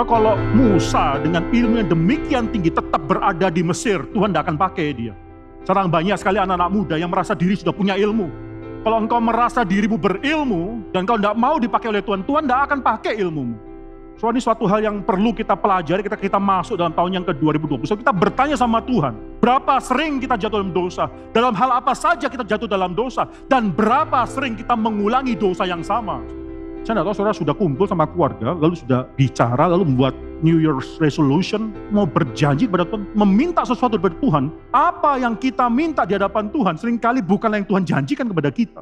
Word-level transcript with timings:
So 0.00 0.08
kalau 0.08 0.32
Musa 0.56 1.20
dengan 1.20 1.44
ilmu 1.52 1.84
yang 1.84 1.92
demikian 1.92 2.48
tinggi 2.48 2.72
tetap 2.72 3.04
berada 3.04 3.52
di 3.52 3.60
Mesir, 3.60 4.00
Tuhan 4.16 4.32
tidak 4.32 4.48
akan 4.48 4.56
pakai 4.56 4.96
dia. 4.96 5.12
Sekarang 5.60 5.92
banyak 5.92 6.16
sekali 6.16 6.40
anak-anak 6.40 6.72
muda 6.72 6.96
yang 6.96 7.12
merasa 7.12 7.36
diri 7.36 7.52
sudah 7.52 7.76
punya 7.76 8.00
ilmu. 8.00 8.32
Kalau 8.80 8.96
engkau 8.96 9.20
merasa 9.20 9.60
dirimu 9.60 10.00
berilmu 10.00 10.88
dan 10.96 11.04
kau 11.04 11.20
tidak 11.20 11.36
mau 11.36 11.60
dipakai 11.60 11.92
oleh 11.92 12.00
Tuhan, 12.00 12.24
Tuhan 12.24 12.48
tidak 12.48 12.60
akan 12.64 12.78
pakai 12.80 13.12
ilmumu. 13.20 13.60
So 14.16 14.32
ini 14.32 14.40
suatu 14.40 14.64
hal 14.64 14.80
yang 14.80 15.04
perlu 15.04 15.36
kita 15.36 15.52
pelajari 15.52 16.00
ketika 16.00 16.16
kita 16.16 16.40
masuk 16.40 16.80
dalam 16.80 16.96
tahun 16.96 17.20
yang 17.20 17.24
ke-2020. 17.28 17.84
So, 17.84 18.00
kita 18.00 18.16
bertanya 18.16 18.56
sama 18.56 18.80
Tuhan, 18.80 19.12
berapa 19.36 19.84
sering 19.84 20.16
kita 20.16 20.40
jatuh 20.40 20.64
dalam 20.64 20.72
dosa? 20.72 21.12
Dalam 21.28 21.52
hal 21.52 21.76
apa 21.76 21.92
saja 21.92 22.24
kita 22.32 22.48
jatuh 22.48 22.64
dalam 22.64 22.96
dosa? 22.96 23.28
Dan 23.52 23.68
berapa 23.68 24.24
sering 24.24 24.56
kita 24.56 24.72
mengulangi 24.72 25.36
dosa 25.36 25.68
yang 25.68 25.84
sama? 25.84 26.39
Saya 26.80 26.96
tidak 26.96 27.12
tahu 27.12 27.16
saudara 27.20 27.36
sudah 27.36 27.54
kumpul 27.54 27.84
sama 27.84 28.08
keluarga, 28.08 28.56
lalu 28.56 28.72
sudah 28.72 29.04
bicara, 29.12 29.68
lalu 29.68 29.92
membuat 29.92 30.16
New 30.40 30.56
Year's 30.56 30.96
resolution, 30.96 31.76
mau 31.92 32.08
berjanji 32.08 32.64
kepada 32.64 32.88
Tuhan, 32.88 33.04
meminta 33.12 33.68
sesuatu 33.68 34.00
dari 34.00 34.16
Tuhan. 34.16 34.48
Apa 34.72 35.20
yang 35.20 35.36
kita 35.36 35.68
minta 35.68 36.08
di 36.08 36.16
hadapan 36.16 36.48
Tuhan, 36.48 36.80
sering 36.80 36.96
kali 36.96 37.20
bukan 37.20 37.52
yang 37.52 37.68
Tuhan 37.68 37.84
janjikan 37.84 38.32
kepada 38.32 38.48
kita. 38.48 38.80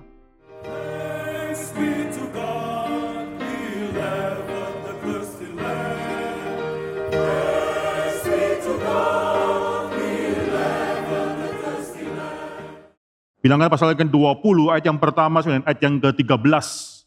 Bilangan 13.38 13.70
pasal 13.70 13.94
yang 13.94 14.06
ke-20 14.06 14.56
ayat 14.70 14.84
yang 14.86 14.98
pertama 15.02 15.42
sampai 15.42 15.66
ayat 15.66 15.80
yang 15.82 15.98
ke-13. 15.98 16.97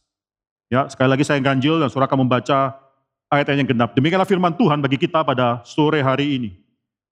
Ya, 0.71 0.87
sekali 0.87 1.11
lagi 1.11 1.27
saya 1.27 1.43
ganjil 1.43 1.83
dan 1.83 1.91
saudara 1.91 2.07
akan 2.07 2.23
membaca 2.23 2.79
ayat-ayat 3.27 3.59
yang 3.59 3.69
genap. 3.75 3.91
Demikianlah 3.91 4.23
firman 4.23 4.55
Tuhan 4.55 4.79
bagi 4.79 4.95
kita 4.95 5.19
pada 5.19 5.59
sore 5.67 5.99
hari 5.99 6.39
ini. 6.39 6.51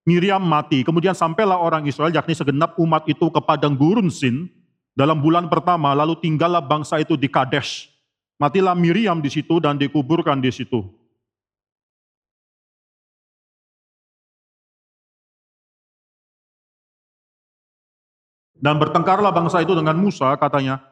Miriam 0.07 0.39
mati, 0.39 0.79
kemudian 0.79 1.11
sampailah 1.11 1.59
orang 1.59 1.83
Israel, 1.83 2.07
yakni 2.07 2.31
segenap 2.31 2.79
umat 2.79 3.03
itu 3.11 3.27
ke 3.27 3.39
padang 3.43 3.75
gurun 3.75 4.07
Sin 4.07 4.47
dalam 4.95 5.19
bulan 5.19 5.51
pertama, 5.51 5.91
lalu 5.91 6.15
tinggallah 6.23 6.63
bangsa 6.63 7.03
itu 7.03 7.19
di 7.19 7.27
Kadesh. 7.27 7.91
Matilah 8.39 8.71
Miriam 8.79 9.19
di 9.19 9.27
situ 9.27 9.59
dan 9.59 9.75
dikuburkan 9.75 10.39
di 10.39 10.55
situ. 10.55 10.87
Dan 18.55 18.79
bertengkarlah 18.79 19.35
bangsa 19.35 19.59
itu 19.59 19.75
dengan 19.75 19.99
Musa, 19.99 20.31
katanya, 20.39 20.88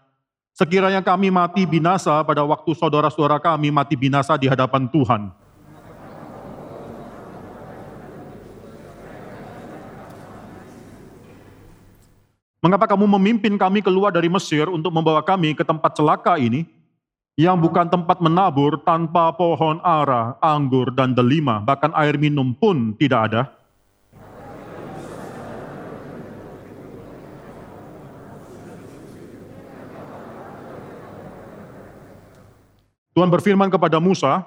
Sekiranya 0.57 1.05
kami 1.05 1.29
mati 1.29 1.69
binasa 1.69 2.17
pada 2.25 2.41
waktu 2.41 2.73
saudara-saudara 2.73 3.37
kami 3.37 3.69
mati 3.69 3.93
binasa 3.93 4.33
di 4.41 4.49
hadapan 4.49 4.89
Tuhan. 4.89 5.29
Mengapa 12.57 12.89
kamu 12.89 13.05
memimpin 13.05 13.53
kami 13.53 13.85
keluar 13.85 14.09
dari 14.09 14.33
Mesir 14.33 14.65
untuk 14.65 14.89
membawa 14.89 15.21
kami 15.21 15.53
ke 15.53 15.61
tempat 15.61 15.93
celaka 15.93 16.41
ini, 16.41 16.65
yang 17.37 17.61
bukan 17.61 17.85
tempat 17.85 18.17
menabur 18.17 18.81
tanpa 18.81 19.29
pohon 19.37 19.77
ara, 19.85 20.41
anggur, 20.41 20.89
dan 20.89 21.13
delima, 21.13 21.61
bahkan 21.61 21.93
air 21.93 22.17
minum 22.17 22.49
pun 22.57 22.97
tidak 22.97 23.29
ada? 23.29 23.56
Tuhan 33.17 33.33
berfirman 33.33 33.73
kepada 33.73 33.97
Musa, 33.97 34.45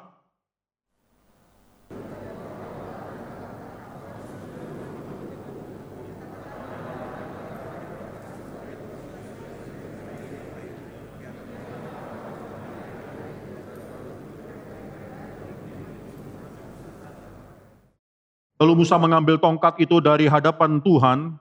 Lalu 18.60 18.84
Musa 18.86 19.00
mengambil 19.00 19.40
tongkat 19.40 19.82
itu 19.82 19.98
dari 19.98 20.30
hadapan 20.30 20.78
Tuhan, 20.78 21.34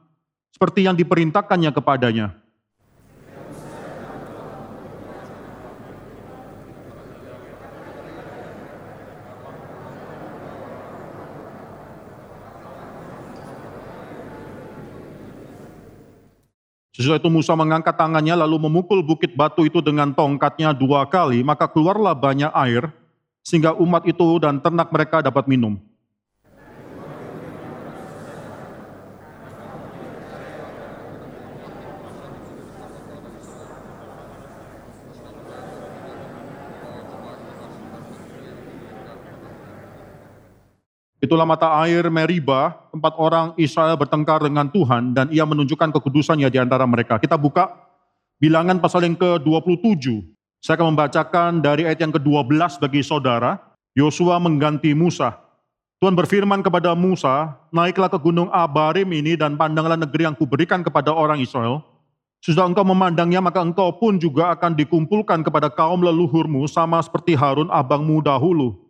seperti 0.50 0.88
yang 0.88 0.98
diperintahkannya 0.98 1.70
kepadanya. 1.78 2.49
Sesudah 17.00 17.16
itu 17.16 17.32
Musa 17.32 17.56
mengangkat 17.56 17.96
tangannya 17.96 18.36
lalu 18.36 18.68
memukul 18.68 19.00
bukit 19.00 19.32
batu 19.32 19.64
itu 19.64 19.80
dengan 19.80 20.12
tongkatnya 20.12 20.76
dua 20.76 21.08
kali, 21.08 21.40
maka 21.48 21.64
keluarlah 21.64 22.12
banyak 22.12 22.52
air, 22.52 22.92
sehingga 23.40 23.72
umat 23.80 24.04
itu 24.04 24.36
dan 24.44 24.60
ternak 24.60 24.92
mereka 24.92 25.24
dapat 25.24 25.48
minum. 25.48 25.80
Itulah 41.30 41.46
mata 41.46 41.70
air 41.86 42.10
Meriba, 42.10 42.74
tempat 42.90 43.14
orang 43.22 43.54
Israel 43.54 43.94
bertengkar 43.94 44.42
dengan 44.42 44.66
Tuhan 44.66 45.14
dan 45.14 45.30
ia 45.30 45.46
menunjukkan 45.46 45.94
kekudusannya 45.94 46.50
di 46.50 46.58
antara 46.58 46.90
mereka. 46.90 47.22
Kita 47.22 47.38
buka 47.38 47.70
bilangan 48.42 48.82
pasal 48.82 49.06
yang 49.06 49.14
ke-27. 49.14 50.26
Saya 50.58 50.82
akan 50.82 50.98
membacakan 50.98 51.62
dari 51.62 51.86
ayat 51.86 52.02
yang 52.02 52.10
ke-12 52.18 52.82
bagi 52.82 53.06
saudara. 53.06 53.62
Yosua 53.94 54.42
mengganti 54.42 54.98
Musa. 54.98 55.38
Tuhan 56.02 56.18
berfirman 56.18 56.66
kepada 56.66 56.98
Musa, 56.98 57.62
naiklah 57.70 58.10
ke 58.10 58.18
gunung 58.18 58.50
Abarim 58.50 59.14
ini 59.14 59.38
dan 59.38 59.54
pandanglah 59.54 60.02
negeri 60.02 60.26
yang 60.26 60.34
kuberikan 60.34 60.82
kepada 60.82 61.14
orang 61.14 61.46
Israel. 61.46 61.86
Sudah 62.42 62.66
engkau 62.66 62.82
memandangnya, 62.82 63.38
maka 63.38 63.62
engkau 63.62 63.94
pun 64.02 64.18
juga 64.18 64.50
akan 64.58 64.74
dikumpulkan 64.74 65.46
kepada 65.46 65.70
kaum 65.70 66.02
leluhurmu 66.02 66.66
sama 66.66 66.98
seperti 67.06 67.38
Harun 67.38 67.70
abangmu 67.70 68.18
dahulu 68.26 68.89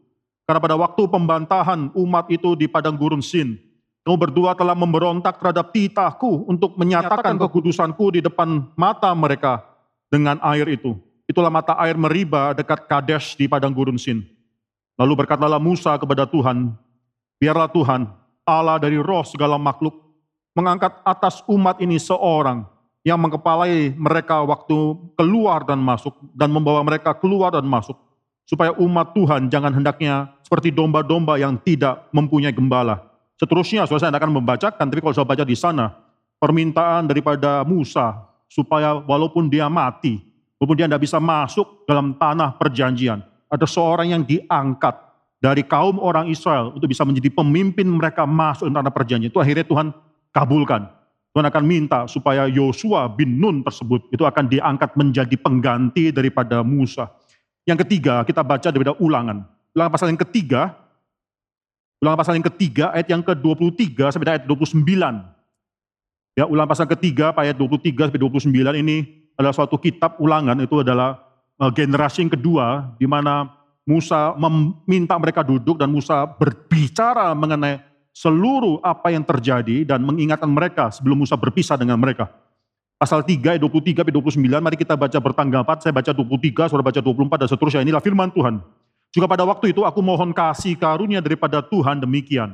karena 0.50 0.66
pada 0.66 0.82
waktu 0.82 1.06
pembantahan 1.06 1.94
umat 1.94 2.26
itu 2.34 2.58
di 2.58 2.66
padang 2.66 2.98
gurun 2.98 3.22
Sin, 3.22 3.62
kamu 4.02 4.18
berdua 4.18 4.58
telah 4.58 4.74
memberontak 4.74 5.38
terhadap 5.38 5.70
titahku 5.70 6.50
untuk 6.50 6.74
menyatakan 6.74 7.38
kekudusanku 7.38 8.18
di 8.18 8.26
depan 8.26 8.66
mata 8.74 9.14
mereka 9.14 9.62
dengan 10.10 10.42
air 10.42 10.66
itu. 10.74 10.98
Itulah 11.30 11.54
mata 11.54 11.78
air 11.78 11.94
meriba 11.94 12.58
dekat 12.58 12.90
Kadesh 12.90 13.38
di 13.38 13.46
padang 13.46 13.78
gurun 13.78 14.02
Sin. 14.02 14.26
Lalu 14.98 15.22
berkatalah 15.22 15.62
Musa 15.62 15.94
kepada 16.02 16.26
Tuhan, 16.26 16.74
biarlah 17.38 17.70
Tuhan, 17.70 18.10
Allah 18.42 18.82
dari 18.82 18.98
roh 18.98 19.22
segala 19.22 19.62
makhluk, 19.62 20.02
mengangkat 20.58 20.98
atas 21.06 21.46
umat 21.46 21.78
ini 21.78 22.02
seorang 22.02 22.66
yang 23.06 23.22
mengepalai 23.22 23.94
mereka 23.94 24.42
waktu 24.42 24.98
keluar 25.14 25.62
dan 25.62 25.78
masuk, 25.78 26.18
dan 26.34 26.50
membawa 26.50 26.82
mereka 26.82 27.14
keluar 27.14 27.54
dan 27.54 27.70
masuk 27.70 28.10
supaya 28.50 28.74
umat 28.82 29.14
Tuhan 29.14 29.46
jangan 29.54 29.70
hendaknya 29.70 30.34
seperti 30.50 30.74
domba-domba 30.74 31.38
yang 31.38 31.62
tidak 31.62 32.10
mempunyai 32.10 32.50
gembala. 32.50 33.06
Seterusnya, 33.38 33.86
saya 33.86 34.10
akan 34.10 34.42
membacakan, 34.42 34.82
tapi 34.90 34.98
kalau 34.98 35.14
saya 35.14 35.30
baca 35.30 35.46
di 35.46 35.54
sana, 35.54 35.94
permintaan 36.42 37.06
daripada 37.06 37.62
Musa 37.70 38.18
supaya 38.50 38.98
walaupun 38.98 39.46
dia 39.46 39.70
mati, 39.70 40.18
walaupun 40.58 40.74
dia 40.74 40.90
tidak 40.90 41.06
bisa 41.06 41.22
masuk 41.22 41.86
dalam 41.86 42.18
tanah 42.18 42.58
perjanjian, 42.58 43.22
ada 43.46 43.70
seorang 43.70 44.10
yang 44.10 44.26
diangkat 44.26 44.98
dari 45.38 45.62
kaum 45.62 46.02
orang 46.02 46.26
Israel 46.34 46.74
untuk 46.74 46.90
bisa 46.90 47.06
menjadi 47.06 47.30
pemimpin 47.30 47.86
mereka 47.86 48.26
masuk 48.26 48.66
dalam 48.74 48.82
tanah 48.82 48.94
perjanjian. 48.98 49.30
Itu 49.30 49.38
akhirnya 49.38 49.70
Tuhan 49.70 49.94
kabulkan. 50.34 50.90
Tuhan 51.30 51.46
akan 51.46 51.64
minta 51.64 52.10
supaya 52.10 52.50
Yosua 52.50 53.06
bin 53.06 53.38
Nun 53.38 53.62
tersebut 53.62 54.10
itu 54.10 54.26
akan 54.26 54.50
diangkat 54.50 54.98
menjadi 54.98 55.38
pengganti 55.38 56.10
daripada 56.10 56.66
Musa. 56.66 57.14
Yang 57.70 57.86
ketiga, 57.86 58.26
kita 58.26 58.42
baca 58.42 58.74
daripada 58.74 58.98
ulangan. 58.98 59.59
Ulangan 59.78 59.92
pasal 59.94 60.08
yang 60.10 60.22
ketiga, 60.22 60.74
ulangan 62.02 62.20
pasal 62.20 62.34
yang 62.38 62.48
ketiga, 62.50 62.90
ayat 62.96 63.08
yang 63.10 63.22
ke-23 63.22 64.10
sampai 64.10 64.38
ayat 64.38 64.46
29. 64.50 64.82
Ya, 66.34 66.48
ulangan 66.48 66.70
pasal 66.72 66.88
ketiga, 66.90 67.36
ayat 67.38 67.58
23 67.60 68.10
sampai 68.10 68.22
29 68.22 68.82
ini 68.82 68.98
adalah 69.38 69.54
suatu 69.54 69.78
kitab 69.78 70.18
ulangan, 70.18 70.58
itu 70.60 70.82
adalah 70.82 71.22
uh, 71.62 71.72
generasi 71.72 72.26
yang 72.26 72.34
kedua, 72.34 72.96
di 72.98 73.06
mana 73.06 73.52
Musa 73.86 74.38
meminta 74.38 75.18
mereka 75.18 75.42
duduk 75.42 75.82
dan 75.82 75.90
Musa 75.90 76.26
berbicara 76.26 77.34
mengenai 77.34 77.82
seluruh 78.14 78.84
apa 78.86 79.10
yang 79.10 79.26
terjadi 79.26 79.88
dan 79.88 80.04
mengingatkan 80.06 80.50
mereka 80.50 80.94
sebelum 80.94 81.24
Musa 81.24 81.34
berpisah 81.40 81.80
dengan 81.80 81.98
mereka. 81.98 82.30
Pasal 83.00 83.24
3, 83.24 83.56
23 83.56 84.04
29, 84.12 84.44
mari 84.60 84.76
kita 84.76 85.00
baca 85.00 85.16
bertanggal 85.24 85.64
4, 85.64 85.88
saya 85.88 85.94
baca 85.96 86.12
23, 86.12 86.68
saudara 86.68 86.86
baca 86.92 87.00
24 87.00 87.40
dan 87.40 87.48
seterusnya. 87.48 87.82
Inilah 87.88 88.04
firman 88.04 88.28
Tuhan. 88.28 88.60
Juga 89.10 89.26
pada 89.26 89.42
waktu 89.42 89.74
itu 89.74 89.82
aku 89.82 90.06
mohon 90.06 90.30
kasih 90.30 90.78
karunia 90.78 91.18
daripada 91.18 91.66
Tuhan 91.66 91.98
demikian. 91.98 92.54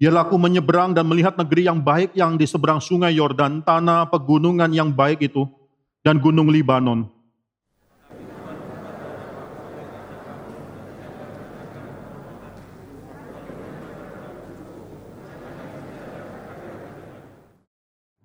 Biarlah 0.00 0.24
aku 0.24 0.40
menyeberang 0.40 0.96
dan 0.96 1.04
melihat 1.04 1.36
negeri 1.36 1.68
yang 1.68 1.76
baik 1.76 2.16
yang 2.16 2.40
di 2.40 2.48
seberang 2.48 2.80
sungai 2.80 3.12
Yordan, 3.20 3.60
tanah 3.60 4.08
pegunungan 4.08 4.72
yang 4.72 4.88
baik 4.88 5.20
itu, 5.28 5.44
dan 6.00 6.16
gunung 6.16 6.48
Libanon. 6.48 7.19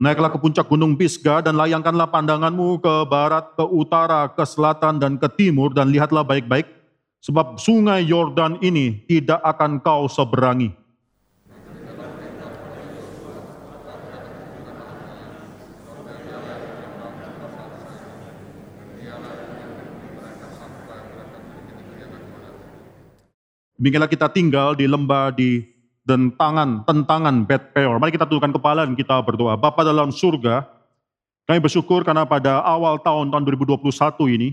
Naiklah 0.05 0.29
ke 0.29 0.37
puncak 0.37 0.69
gunung 0.69 0.93
Pisgah 0.93 1.41
dan 1.41 1.57
layangkanlah 1.57 2.05
pandanganmu 2.13 2.77
ke 2.77 3.09
barat, 3.09 3.57
ke 3.57 3.65
utara, 3.65 4.29
ke 4.29 4.45
selatan, 4.45 5.01
dan 5.01 5.17
ke 5.17 5.25
timur, 5.33 5.73
dan 5.73 5.89
lihatlah 5.89 6.21
baik-baik, 6.21 6.69
sebab 7.25 7.57
sungai 7.57 8.05
Yordan 8.05 8.61
ini 8.61 9.01
tidak 9.09 9.41
akan 9.41 9.81
kau 9.81 10.05
seberangi. 10.05 10.69
Demikianlah 23.81 24.11
kita 24.13 24.29
tinggal 24.29 24.77
di 24.77 24.85
lembah 24.85 25.33
di 25.33 25.65
dentangan, 26.05 26.85
tentangan 26.85 27.43
Bet 27.43 27.73
Peor. 27.73 27.97
Mari 27.97 28.13
kita 28.13 28.29
tundukkan 28.29 28.53
kepala 28.55 28.85
dan 28.85 28.93
kita 28.93 29.17
berdoa. 29.25 29.57
Bapa 29.57 29.81
dalam 29.81 30.13
surga, 30.13 30.63
kami 31.49 31.59
bersyukur 31.59 32.05
karena 32.05 32.23
pada 32.23 32.61
awal 32.61 33.01
tahun 33.01 33.33
tahun 33.33 33.43
2021 33.57 33.81
ini, 34.37 34.49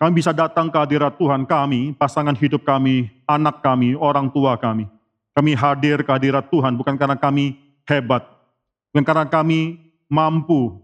kami 0.00 0.10
bisa 0.18 0.32
datang 0.34 0.72
ke 0.72 0.76
hadirat 0.80 1.14
Tuhan 1.20 1.44
kami, 1.44 1.94
pasangan 1.94 2.34
hidup 2.34 2.64
kami, 2.66 3.12
anak 3.28 3.60
kami, 3.62 3.94
orang 3.94 4.32
tua 4.32 4.56
kami. 4.56 4.88
Kami 5.36 5.52
hadir 5.54 6.02
ke 6.02 6.10
hadirat 6.10 6.48
Tuhan 6.48 6.74
bukan 6.74 6.96
karena 6.96 7.14
kami 7.14 7.58
hebat, 7.84 8.24
bukan 8.90 9.04
karena 9.04 9.26
kami 9.28 9.76
mampu, 10.08 10.78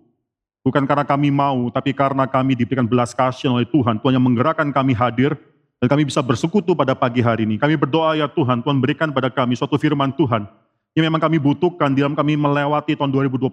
bukan 0.61 0.85
karena 0.85 1.07
kami 1.07 1.29
mau, 1.33 1.71
tapi 1.73 1.97
karena 1.97 2.29
kami 2.29 2.55
diberikan 2.59 2.87
belas 2.87 3.17
kasihan 3.17 3.57
oleh 3.57 3.67
Tuhan. 3.67 3.99
Tuhan 4.03 4.15
yang 4.19 4.27
menggerakkan 4.27 4.69
kami 4.75 4.93
hadir, 4.93 5.39
dan 5.81 5.89
kami 5.89 6.05
bisa 6.05 6.21
bersekutu 6.21 6.77
pada 6.77 6.93
pagi 6.93 7.25
hari 7.25 7.49
ini. 7.49 7.57
Kami 7.57 7.73
berdoa 7.81 8.13
ya 8.13 8.29
Tuhan, 8.29 8.61
Tuhan 8.61 8.79
berikan 8.85 9.09
pada 9.11 9.33
kami 9.33 9.57
suatu 9.57 9.81
firman 9.81 10.13
Tuhan 10.13 10.45
yang 10.93 11.09
memang 11.09 11.25
kami 11.25 11.41
butuhkan 11.41 11.97
dalam 11.97 12.13
kami 12.13 12.37
melewati 12.37 12.93
tahun 12.93 13.09
2021 13.09 13.49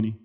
ini. 0.00 0.16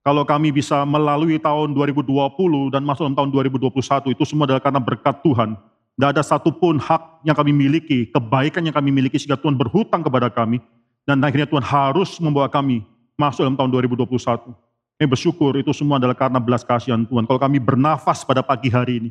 Kalau 0.00 0.24
kami 0.24 0.48
bisa 0.54 0.86
melalui 0.86 1.36
tahun 1.36 1.76
2020 1.76 2.72
dan 2.72 2.80
masuk 2.86 3.04
dalam 3.04 3.18
tahun 3.18 3.30
2021 3.52 4.14
itu 4.16 4.22
semua 4.24 4.48
adalah 4.48 4.62
karena 4.62 4.80
berkat 4.80 5.20
Tuhan. 5.20 5.58
Tidak 5.98 6.08
ada 6.16 6.22
satupun 6.24 6.80
hak 6.80 7.26
yang 7.28 7.36
kami 7.36 7.52
miliki, 7.52 8.08
kebaikan 8.08 8.64
yang 8.64 8.72
kami 8.72 8.88
miliki 8.88 9.20
sehingga 9.20 9.36
Tuhan 9.36 9.58
berhutang 9.58 10.00
kepada 10.00 10.32
kami. 10.32 10.62
Dan 11.04 11.20
akhirnya 11.20 11.44
Tuhan 11.44 11.60
harus 11.60 12.16
membawa 12.22 12.48
kami 12.48 12.86
masuk 13.18 13.44
dalam 13.44 13.58
tahun 13.58 13.68
2021. 13.92 14.08
Kami 14.96 15.08
bersyukur 15.08 15.52
itu 15.60 15.72
semua 15.76 16.00
adalah 16.00 16.16
karena 16.16 16.40
belas 16.40 16.64
kasihan 16.64 17.04
Tuhan. 17.04 17.28
Kalau 17.28 17.40
kami 17.40 17.60
bernafas 17.60 18.24
pada 18.24 18.40
pagi 18.40 18.72
hari 18.72 19.04
ini, 19.04 19.10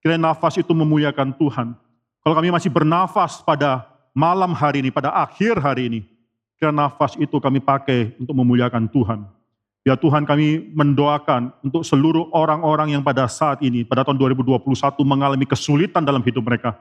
Kiranya 0.00 0.32
nafas 0.32 0.56
itu 0.56 0.72
memuliakan 0.72 1.36
Tuhan. 1.36 1.76
Kalau 2.24 2.34
kami 2.36 2.48
masih 2.48 2.72
bernafas 2.72 3.44
pada 3.44 3.84
malam 4.16 4.56
hari 4.56 4.80
ini, 4.80 4.88
pada 4.88 5.12
akhir 5.12 5.60
hari 5.60 5.92
ini, 5.92 6.00
kiranya 6.56 6.88
nafas 6.88 7.20
itu 7.20 7.36
kami 7.36 7.60
pakai 7.60 8.16
untuk 8.16 8.32
memuliakan 8.32 8.88
Tuhan. 8.88 9.28
Ya 9.84 9.96
Tuhan 9.96 10.24
kami 10.28 10.72
mendoakan 10.72 11.52
untuk 11.64 11.84
seluruh 11.84 12.28
orang-orang 12.32 12.96
yang 12.96 13.04
pada 13.04 13.28
saat 13.28 13.60
ini, 13.64 13.84
pada 13.84 14.04
tahun 14.04 14.16
2021 14.20 14.60
mengalami 15.04 15.44
kesulitan 15.48 16.04
dalam 16.04 16.20
hidup 16.20 16.44
mereka. 16.44 16.76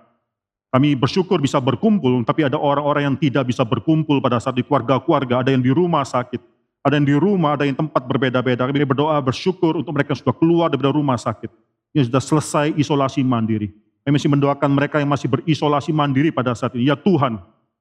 Kami 0.71 0.95
bersyukur 0.95 1.43
bisa 1.43 1.59
berkumpul, 1.59 2.23
tapi 2.23 2.47
ada 2.47 2.55
orang-orang 2.55 3.03
yang 3.11 3.15
tidak 3.19 3.51
bisa 3.51 3.67
berkumpul 3.67 4.19
pada 4.23 4.39
saat 4.39 4.55
di 4.55 4.63
keluarga-keluarga, 4.63 5.43
ada 5.43 5.51
yang 5.51 5.63
di 5.63 5.71
rumah 5.71 6.07
sakit, 6.07 6.39
ada 6.83 6.95
yang 6.95 7.07
di 7.07 7.15
rumah, 7.15 7.59
ada 7.59 7.67
yang 7.67 7.75
tempat 7.75 8.03
berbeda-beda. 8.03 8.67
Kami 8.67 8.87
berdoa 8.87 9.19
bersyukur 9.19 9.75
untuk 9.75 9.91
mereka 9.95 10.15
yang 10.15 10.21
sudah 10.23 10.35
keluar 10.35 10.67
dari 10.71 10.87
rumah 10.87 11.19
sakit 11.19 11.68
yang 11.93 12.05
sudah 12.05 12.21
selesai 12.21 12.65
isolasi 12.77 13.25
mandiri. 13.25 13.73
Kami 14.05 14.17
masih 14.17 14.31
mendoakan 14.31 14.69
mereka 14.73 14.97
yang 14.97 15.09
masih 15.09 15.29
berisolasi 15.29 15.93
mandiri 15.93 16.33
pada 16.33 16.53
saat 16.57 16.73
ini. 16.73 16.89
Ya 16.89 16.97
Tuhan, 16.97 17.37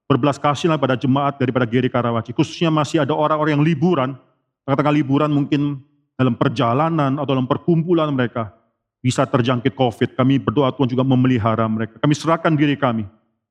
berbelas 0.08 0.40
kasihlah 0.40 0.80
pada 0.80 0.96
jemaat 0.96 1.36
daripada 1.36 1.68
Geri 1.68 1.92
Karawaci. 1.92 2.32
Khususnya 2.32 2.72
masih 2.72 3.04
ada 3.04 3.12
orang-orang 3.12 3.60
yang 3.60 3.64
liburan, 3.64 4.16
tengah-tengah 4.64 4.94
liburan 4.96 5.30
mungkin 5.32 5.80
dalam 6.16 6.34
perjalanan 6.34 7.14
atau 7.20 7.30
dalam 7.36 7.46
perkumpulan 7.46 8.10
mereka 8.10 8.50
bisa 8.98 9.28
terjangkit 9.28 9.76
COVID. 9.76 10.18
Kami 10.18 10.40
berdoa 10.42 10.72
Tuhan 10.74 10.88
juga 10.90 11.04
memelihara 11.06 11.68
mereka. 11.68 12.00
Kami 12.02 12.14
serahkan 12.16 12.52
diri 12.56 12.74
kami. 12.74 13.06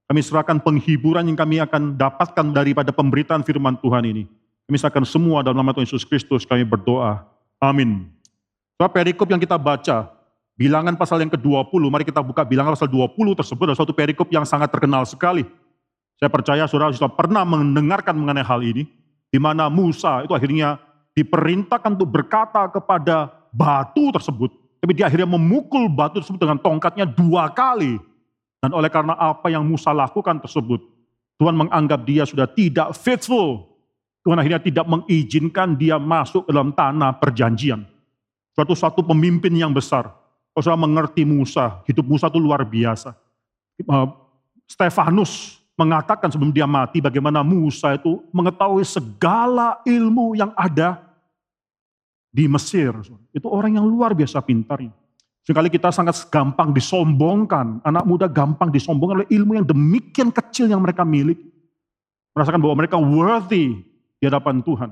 Kami 0.07 0.19
serahkan 0.24 0.59
penghiburan 0.63 1.27
yang 1.27 1.36
kami 1.36 1.59
akan 1.59 1.95
dapatkan 1.95 2.45
daripada 2.56 2.95
pemberitaan 2.95 3.44
firman 3.44 3.75
Tuhan 3.80 4.04
ini. 4.07 4.24
Kami 4.68 4.75
serahkan 4.75 5.07
semua 5.07 5.44
dalam 5.44 5.59
nama 5.59 5.71
Tuhan 5.71 5.88
Yesus 5.88 6.04
Kristus 6.04 6.44
kami 6.44 6.68
berdoa. 6.68 7.24
Amin. 7.59 8.12
Soal 8.75 8.92
perikop 8.92 9.27
yang 9.31 9.39
kita 9.39 9.56
baca 9.56 10.17
Bilangan 10.57 10.98
pasal 10.98 11.21
yang 11.21 11.30
ke-20, 11.30 11.81
mari 11.86 12.01
kita 12.01 12.25
buka 12.25 12.42
bilangan 12.42 12.74
pasal 12.74 12.89
20 12.89 13.13
tersebut 13.13 13.63
adalah 13.69 13.77
suatu 13.77 13.94
perikop 13.94 14.25
yang 14.33 14.42
sangat 14.42 14.74
terkenal 14.74 15.06
sekali. 15.06 15.45
Saya 16.18 16.33
percaya 16.33 16.65
saudara 16.65 16.89
sudah 16.89 17.13
pernah 17.13 17.45
mendengarkan 17.45 18.18
mengenai 18.18 18.42
hal 18.42 18.65
ini, 18.65 18.89
di 19.30 19.38
mana 19.38 19.69
Musa 19.69 20.25
itu 20.25 20.33
akhirnya 20.33 20.81
diperintahkan 21.13 21.94
untuk 21.94 22.09
berkata 22.09 22.65
kepada 22.74 23.30
batu 23.54 24.09
tersebut, 24.09 24.50
tapi 24.81 24.98
dia 24.98 25.06
akhirnya 25.06 25.30
memukul 25.30 25.86
batu 25.94 26.25
tersebut 26.25 26.42
dengan 26.42 26.57
tongkatnya 26.57 27.06
dua 27.06 27.54
kali. 27.54 28.01
Dan 28.57 28.74
oleh 28.74 28.89
karena 28.89 29.13
apa 29.13 29.54
yang 29.54 29.62
Musa 29.62 29.94
lakukan 29.94 30.42
tersebut, 30.42 30.81
Tuhan 31.38 31.54
menganggap 31.54 32.01
dia 32.01 32.25
sudah 32.25 32.50
tidak 32.50 32.98
faithful. 32.98 33.77
Tuhan 34.25 34.42
akhirnya 34.42 34.57
tidak 34.57 34.89
mengizinkan 34.89 35.77
dia 35.77 36.01
masuk 36.01 36.50
dalam 36.50 36.74
tanah 36.74 37.13
perjanjian. 37.21 37.86
Suatu 38.57 38.74
satu 38.74 39.06
pemimpin 39.06 39.54
yang 39.54 39.69
besar, 39.69 40.09
saudara 40.62 40.81
mengerti 40.81 41.21
Musa, 41.24 41.86
hidup 41.86 42.06
Musa 42.06 42.30
itu 42.30 42.42
luar 42.42 42.65
biasa. 42.65 43.13
Eh, 43.77 44.07
Stefanus 44.68 45.62
mengatakan 45.77 46.33
sebelum 46.33 46.50
dia 46.50 46.65
mati 46.65 46.98
bagaimana 46.98 47.45
Musa 47.45 47.94
itu 47.94 48.25
mengetahui 48.33 48.81
segala 48.83 49.80
ilmu 49.86 50.33
yang 50.33 50.51
ada 50.57 50.97
di 52.33 52.49
Mesir. 52.49 52.92
Itu 53.31 53.47
orang 53.47 53.78
yang 53.78 53.85
luar 53.85 54.18
biasa 54.18 54.42
pintarnya. 54.42 54.92
Sekali 55.47 55.71
kita 55.71 55.95
sangat 55.95 56.28
gampang 56.28 56.76
disombongkan, 56.76 57.80
anak 57.87 58.04
muda 58.04 58.28
gampang 58.28 58.68
disombongkan 58.68 59.23
oleh 59.23 59.30
ilmu 59.31 59.56
yang 59.56 59.64
demikian 59.64 60.28
kecil 60.28 60.68
yang 60.68 60.83
mereka 60.83 61.07
miliki. 61.07 61.47
Merasakan 62.35 62.59
bahwa 62.59 62.83
mereka 62.83 62.99
worthy 62.99 63.80
di 64.19 64.23
hadapan 64.28 64.59
Tuhan. 64.59 64.92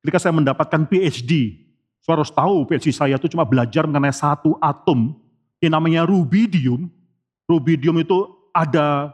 Ketika 0.00 0.16
saya 0.16 0.32
mendapatkan 0.32 0.88
PhD, 0.88 1.59
Saudara 2.00 2.24
harus 2.24 2.32
tahu 2.32 2.64
PhD 2.64 2.96
saya 2.96 3.14
itu 3.20 3.28
cuma 3.28 3.44
belajar 3.44 3.84
mengenai 3.84 4.12
satu 4.12 4.56
atom 4.60 5.12
yang 5.60 5.76
namanya 5.76 6.08
rubidium. 6.08 6.88
Rubidium 7.44 8.00
itu 8.00 8.24
ada 8.56 9.12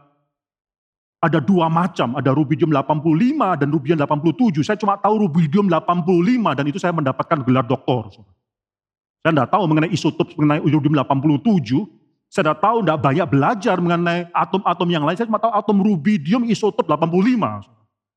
ada 1.19 1.43
dua 1.43 1.67
macam, 1.67 2.15
ada 2.15 2.31
rubidium 2.31 2.71
85 2.71 3.59
dan 3.59 3.69
rubidium 3.73 3.99
87. 3.99 4.63
Saya 4.63 4.79
cuma 4.79 4.95
tahu 4.95 5.27
rubidium 5.27 5.67
85 5.67 6.55
dan 6.55 6.65
itu 6.71 6.79
saya 6.79 6.95
mendapatkan 6.95 7.43
gelar 7.43 7.67
doktor. 7.67 8.15
Saya 9.27 9.33
tidak 9.35 9.51
tahu 9.51 9.65
mengenai 9.67 9.91
isotop 9.91 10.31
mengenai 10.39 10.63
rubidium 10.63 10.95
87. 10.95 11.83
Saya 12.31 12.53
tidak 12.53 12.59
tahu, 12.63 12.77
tidak 12.87 12.99
banyak 13.03 13.27
belajar 13.27 13.77
mengenai 13.83 14.31
atom-atom 14.31 14.89
yang 14.91 15.03
lain. 15.03 15.17
Saya 15.19 15.27
cuma 15.27 15.43
tahu 15.43 15.51
atom 15.51 15.77
rubidium 15.83 16.47
isotop 16.47 16.87
85. 16.87 17.67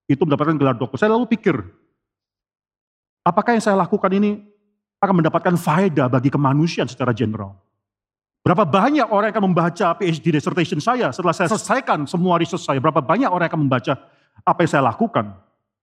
Itu 0.05 0.21
mendapatkan 0.25 0.57
gelar 0.57 0.77
doktor. 0.77 0.97
Saya 1.01 1.13
lalu 1.17 1.25
pikir, 1.29 1.55
apakah 3.25 3.57
yang 3.57 3.63
saya 3.63 3.77
lakukan 3.77 4.09
ini 4.13 4.48
akan 4.99 5.23
mendapatkan 5.23 5.55
faedah 5.55 6.11
bagi 6.11 6.27
kemanusiaan 6.27 6.87
secara 6.87 7.15
general. 7.15 7.55
Berapa 8.43 8.63
banyak 8.63 9.07
orang 9.11 9.31
yang 9.31 9.35
akan 9.35 9.45
membaca 9.51 9.87
PhD 9.99 10.39
dissertation 10.39 10.79
saya 10.79 11.11
setelah 11.11 11.35
saya 11.35 11.51
selesaikan 11.51 12.07
semua 12.07 12.39
riset 12.39 12.59
saya. 12.59 12.79
Berapa 12.79 13.03
banyak 13.03 13.27
orang 13.27 13.47
yang 13.47 13.53
akan 13.55 13.63
membaca 13.67 13.93
apa 14.43 14.59
yang 14.63 14.71
saya 14.71 14.83
lakukan? 14.87 15.25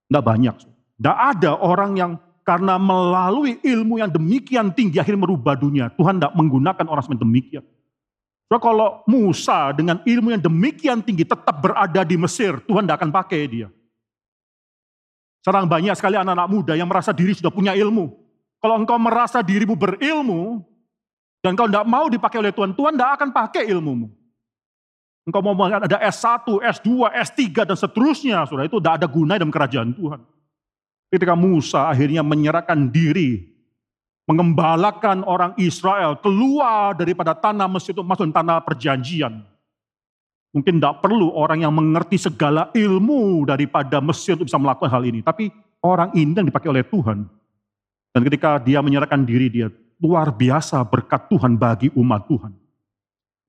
Tidak 0.09 0.25
banyak. 0.25 0.55
Tidak 0.97 1.17
ada 1.17 1.53
orang 1.61 1.93
yang 1.97 2.13
karena 2.47 2.79
melalui 2.79 3.59
ilmu 3.61 4.01
yang 4.01 4.09
demikian 4.09 4.73
tinggi 4.73 5.03
akhirnya 5.03 5.27
merubah 5.27 5.59
dunia. 5.59 5.93
Tuhan 5.93 6.17
tidak 6.17 6.33
menggunakan 6.33 6.87
orang 6.87 7.03
seperti 7.05 7.23
demikian. 7.27 7.65
So, 8.47 8.63
kalau 8.63 9.03
Musa 9.11 9.75
dengan 9.75 9.99
ilmu 10.07 10.31
yang 10.31 10.43
demikian 10.43 11.03
tinggi 11.03 11.27
tetap 11.27 11.59
berada 11.59 12.07
di 12.07 12.15
Mesir, 12.15 12.63
Tuhan 12.63 12.87
tidak 12.87 13.03
akan 13.03 13.11
pakai 13.11 13.43
dia. 13.51 13.69
Sekarang 15.43 15.67
banyak 15.67 15.95
sekali 15.99 16.15
anak-anak 16.15 16.49
muda 16.51 16.73
yang 16.79 16.87
merasa 16.87 17.11
diri 17.11 17.35
sudah 17.35 17.51
punya 17.51 17.75
ilmu. 17.75 18.26
Kalau 18.61 18.77
engkau 18.81 18.99
merasa 18.99 19.45
dirimu 19.45 19.77
berilmu, 19.77 20.65
dan 21.45 21.55
kau 21.55 21.71
tidak 21.71 21.87
mau 21.87 22.11
dipakai 22.11 22.43
oleh 22.43 22.51
Tuhan, 22.51 22.75
Tuhan 22.75 22.99
tidak 22.99 23.11
akan 23.21 23.29
pakai 23.31 23.71
ilmumu. 23.71 24.11
Engkau 25.27 25.43
mau 25.43 25.55
ada 25.67 25.99
S1, 26.07 26.47
S2, 26.47 27.11
S3 27.11 27.67
dan 27.67 27.77
seterusnya, 27.79 28.47
saudara 28.47 28.71
itu 28.71 28.79
tidak 28.79 29.03
ada 29.03 29.07
gunanya 29.11 29.43
dalam 29.43 29.55
kerajaan 29.55 29.91
Tuhan. 29.95 30.21
Ketika 31.11 31.35
Musa 31.39 31.91
akhirnya 31.91 32.23
menyerahkan 32.23 32.91
diri, 32.91 33.43
mengembalakan 34.27 35.23
orang 35.23 35.55
Israel 35.59 36.19
keluar 36.19 36.99
daripada 36.99 37.35
tanah 37.35 37.71
Mesir 37.71 37.95
itu 37.95 38.03
masuk 38.03 38.27
tanah 38.35 38.63
perjanjian. 38.63 39.43
Mungkin 40.51 40.83
tidak 40.83 41.05
perlu 41.05 41.31
orang 41.35 41.63
yang 41.63 41.75
mengerti 41.75 42.19
segala 42.19 42.71
ilmu 42.75 43.47
daripada 43.47 44.03
Mesir 44.03 44.35
untuk 44.35 44.51
bisa 44.51 44.59
melakukan 44.59 44.91
hal 44.91 45.05
ini. 45.07 45.21
Tapi 45.23 45.51
orang 45.85 46.11
ini 46.17 46.33
yang 46.33 46.49
dipakai 46.49 46.71
oleh 46.71 46.83
Tuhan. 46.87 47.29
Dan 48.17 48.25
ketika 48.25 48.57
dia 48.57 48.81
menyerahkan 48.81 49.21
diri 49.29 49.53
dia, 49.53 49.69
luar 50.01 50.33
biasa 50.33 50.81
berkat 50.89 51.29
Tuhan 51.29 51.53
bagi 51.53 51.93
umat 51.93 52.25
Tuhan. 52.25 52.57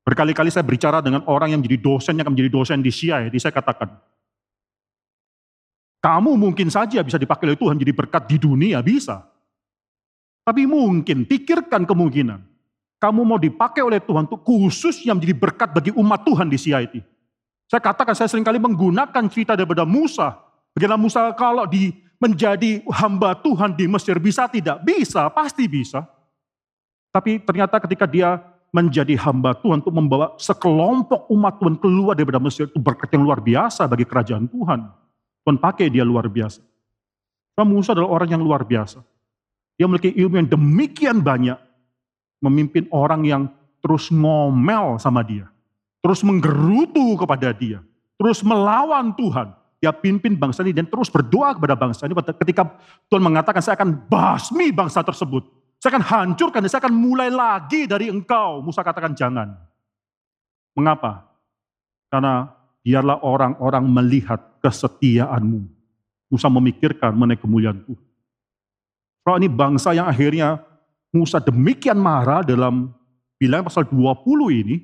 Berkali-kali 0.04 0.52
saya 0.52 0.68
berbicara 0.68 1.00
dengan 1.00 1.24
orang 1.24 1.56
yang 1.56 1.64
menjadi 1.64 1.80
dosen, 1.80 2.20
yang 2.20 2.28
akan 2.28 2.36
menjadi 2.36 2.52
dosen 2.52 2.84
di 2.84 2.92
CIA, 2.92 3.32
jadi 3.32 3.48
saya 3.48 3.56
katakan, 3.56 3.96
kamu 6.04 6.36
mungkin 6.36 6.68
saja 6.68 7.00
bisa 7.00 7.16
dipakai 7.16 7.48
oleh 7.48 7.56
Tuhan 7.56 7.80
jadi 7.80 7.96
berkat 7.96 8.28
di 8.28 8.36
dunia, 8.36 8.84
bisa. 8.84 9.24
Tapi 10.44 10.68
mungkin, 10.68 11.24
pikirkan 11.24 11.88
kemungkinan. 11.88 12.44
Kamu 13.00 13.24
mau 13.24 13.40
dipakai 13.40 13.88
oleh 13.88 14.04
Tuhan 14.04 14.28
untuk 14.28 14.44
khusus 14.44 15.00
yang 15.08 15.16
menjadi 15.16 15.48
berkat 15.48 15.70
bagi 15.72 15.96
umat 15.96 16.28
Tuhan 16.28 16.52
di 16.52 16.60
CIT. 16.60 17.00
Saya 17.72 17.80
katakan, 17.80 18.20
saya 18.20 18.28
sering 18.28 18.44
kali 18.44 18.60
menggunakan 18.60 19.32
cerita 19.32 19.56
daripada 19.56 19.88
Musa. 19.88 20.36
Bagaimana 20.76 21.00
Musa 21.00 21.32
kalau 21.40 21.64
di 21.64 21.92
menjadi 22.18 22.82
hamba 22.90 23.38
Tuhan 23.38 23.78
di 23.78 23.86
Mesir 23.86 24.18
bisa 24.18 24.50
tidak? 24.50 24.82
Bisa, 24.82 25.30
pasti 25.30 25.70
bisa. 25.70 26.06
Tapi 27.14 27.42
ternyata 27.42 27.82
ketika 27.82 28.06
dia 28.06 28.42
menjadi 28.74 29.16
hamba 29.26 29.56
Tuhan 29.58 29.80
untuk 29.82 29.96
membawa 29.96 30.36
sekelompok 30.38 31.32
umat 31.32 31.58
Tuhan 31.58 31.76
keluar 31.80 32.14
daripada 32.14 32.42
Mesir 32.42 32.68
itu 32.68 32.78
berkat 32.78 33.10
yang 33.16 33.24
luar 33.26 33.40
biasa 33.42 33.88
bagi 33.88 34.06
kerajaan 34.06 34.46
Tuhan. 34.46 34.80
Tuhan 35.48 35.58
pakai 35.58 35.88
dia 35.88 36.04
luar 36.04 36.28
biasa. 36.28 36.60
Karena 37.56 37.66
Musa 37.74 37.96
adalah 37.96 38.12
orang 38.22 38.38
yang 38.38 38.44
luar 38.44 38.62
biasa. 38.68 39.02
Dia 39.80 39.90
memiliki 39.90 40.14
ilmu 40.14 40.36
yang 40.46 40.50
demikian 40.50 41.18
banyak. 41.24 41.58
Memimpin 42.38 42.86
orang 42.94 43.26
yang 43.26 43.50
terus 43.82 44.14
ngomel 44.14 45.02
sama 45.02 45.26
dia. 45.26 45.50
Terus 46.06 46.22
menggerutu 46.22 47.18
kepada 47.18 47.50
dia. 47.56 47.82
Terus 48.22 48.46
melawan 48.46 49.10
Tuhan. 49.18 49.58
Dia 49.78 49.94
pimpin 49.94 50.34
bangsa 50.34 50.66
ini 50.66 50.74
dan 50.74 50.90
terus 50.90 51.08
berdoa 51.08 51.54
kepada 51.54 51.78
bangsa 51.78 52.10
ini. 52.10 52.18
Ketika 52.18 52.66
Tuhan 53.10 53.22
mengatakan 53.22 53.62
saya 53.62 53.78
akan 53.78 54.10
basmi 54.10 54.74
bangsa 54.74 55.06
tersebut. 55.06 55.46
Saya 55.78 55.94
akan 55.94 56.06
hancurkan, 56.06 56.66
saya 56.66 56.82
akan 56.82 56.96
mulai 56.98 57.30
lagi 57.30 57.86
dari 57.86 58.10
engkau. 58.10 58.66
Musa 58.66 58.82
katakan 58.82 59.14
jangan. 59.14 59.54
Mengapa? 60.74 61.30
Karena 62.10 62.50
biarlah 62.82 63.22
orang-orang 63.22 63.86
melihat 63.86 64.42
kesetiaanmu. 64.66 65.62
Musa 66.34 66.50
memikirkan 66.50 67.14
mengenai 67.14 67.38
kemuliaan 67.38 67.78
Tuhan. 67.86 68.06
Kalau 69.22 69.38
ini 69.38 69.50
bangsa 69.52 69.94
yang 69.94 70.10
akhirnya 70.10 70.58
Musa 71.14 71.38
demikian 71.38 72.02
marah 72.02 72.42
dalam 72.42 72.90
bilangan 73.38 73.70
pasal 73.70 73.84
20 73.86 74.64
ini, 74.66 74.76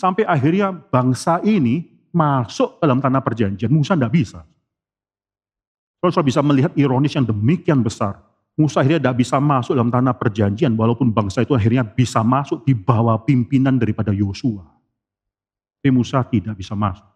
sampai 0.00 0.24
akhirnya 0.24 0.72
bangsa 0.72 1.38
ini 1.44 1.84
masuk 2.10 2.78
dalam 2.82 2.98
tanah 2.98 3.22
perjanjian. 3.22 3.70
Musa 3.70 3.98
tidak 3.98 4.12
bisa. 4.14 4.40
Kalau 6.00 6.12
saya 6.12 6.24
bisa 6.24 6.40
melihat 6.40 6.72
ironis 6.74 7.12
yang 7.12 7.28
demikian 7.28 7.84
besar. 7.84 8.18
Musa 8.56 8.80
akhirnya 8.84 9.08
tidak 9.08 9.18
bisa 9.24 9.36
masuk 9.40 9.72
dalam 9.72 9.92
tanah 9.92 10.12
perjanjian 10.16 10.72
walaupun 10.76 11.08
bangsa 11.08 11.44
itu 11.44 11.56
akhirnya 11.56 11.84
bisa 11.86 12.20
masuk 12.20 12.64
di 12.66 12.76
bawah 12.76 13.16
pimpinan 13.20 13.76
daripada 13.80 14.12
Yosua. 14.12 14.64
Tapi 15.80 15.88
Musa 15.92 16.20
tidak 16.28 16.60
bisa 16.60 16.76
masuk. 16.76 17.08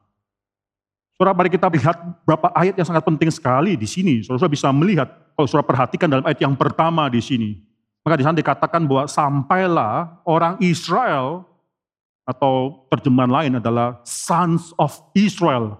Saudara, 1.15 1.37
mari 1.37 1.53
kita 1.53 1.71
lihat 1.71 2.27
beberapa 2.27 2.51
ayat 2.59 2.75
yang 2.75 2.89
sangat 2.91 3.07
penting 3.07 3.31
sekali 3.31 3.79
di 3.79 3.87
sini. 3.87 4.25
Saudara 4.27 4.51
bisa 4.51 4.73
melihat, 4.75 5.07
kalau 5.39 5.47
saudara 5.47 5.69
perhatikan 5.69 6.11
dalam 6.11 6.27
ayat 6.27 6.43
yang 6.43 6.59
pertama 6.59 7.07
di 7.07 7.23
sini. 7.23 7.61
Maka 8.03 8.19
di 8.19 8.25
sana 8.27 8.37
dikatakan 8.37 8.83
bahwa 8.85 9.07
sampailah 9.07 10.21
orang 10.27 10.59
Israel, 10.59 11.47
atau 12.25 12.89
terjemahan 12.89 13.31
lain 13.31 13.53
adalah 13.61 14.01
sons 14.05 14.73
of 14.81 14.97
Israel, 15.13 15.77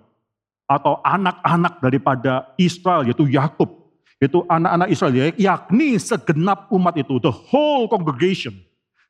atau 0.65 1.01
anak-anak 1.05 1.81
daripada 1.81 2.53
Israel, 2.57 3.05
yaitu 3.05 3.29
Yakub 3.29 3.85
itu 4.23 4.41
anak-anak 4.49 4.89
Israel, 4.89 5.33
yakni 5.37 6.01
segenap 6.01 6.73
umat 6.73 6.97
itu, 6.97 7.21
the 7.21 7.33
whole 7.33 7.85
congregation. 7.91 8.57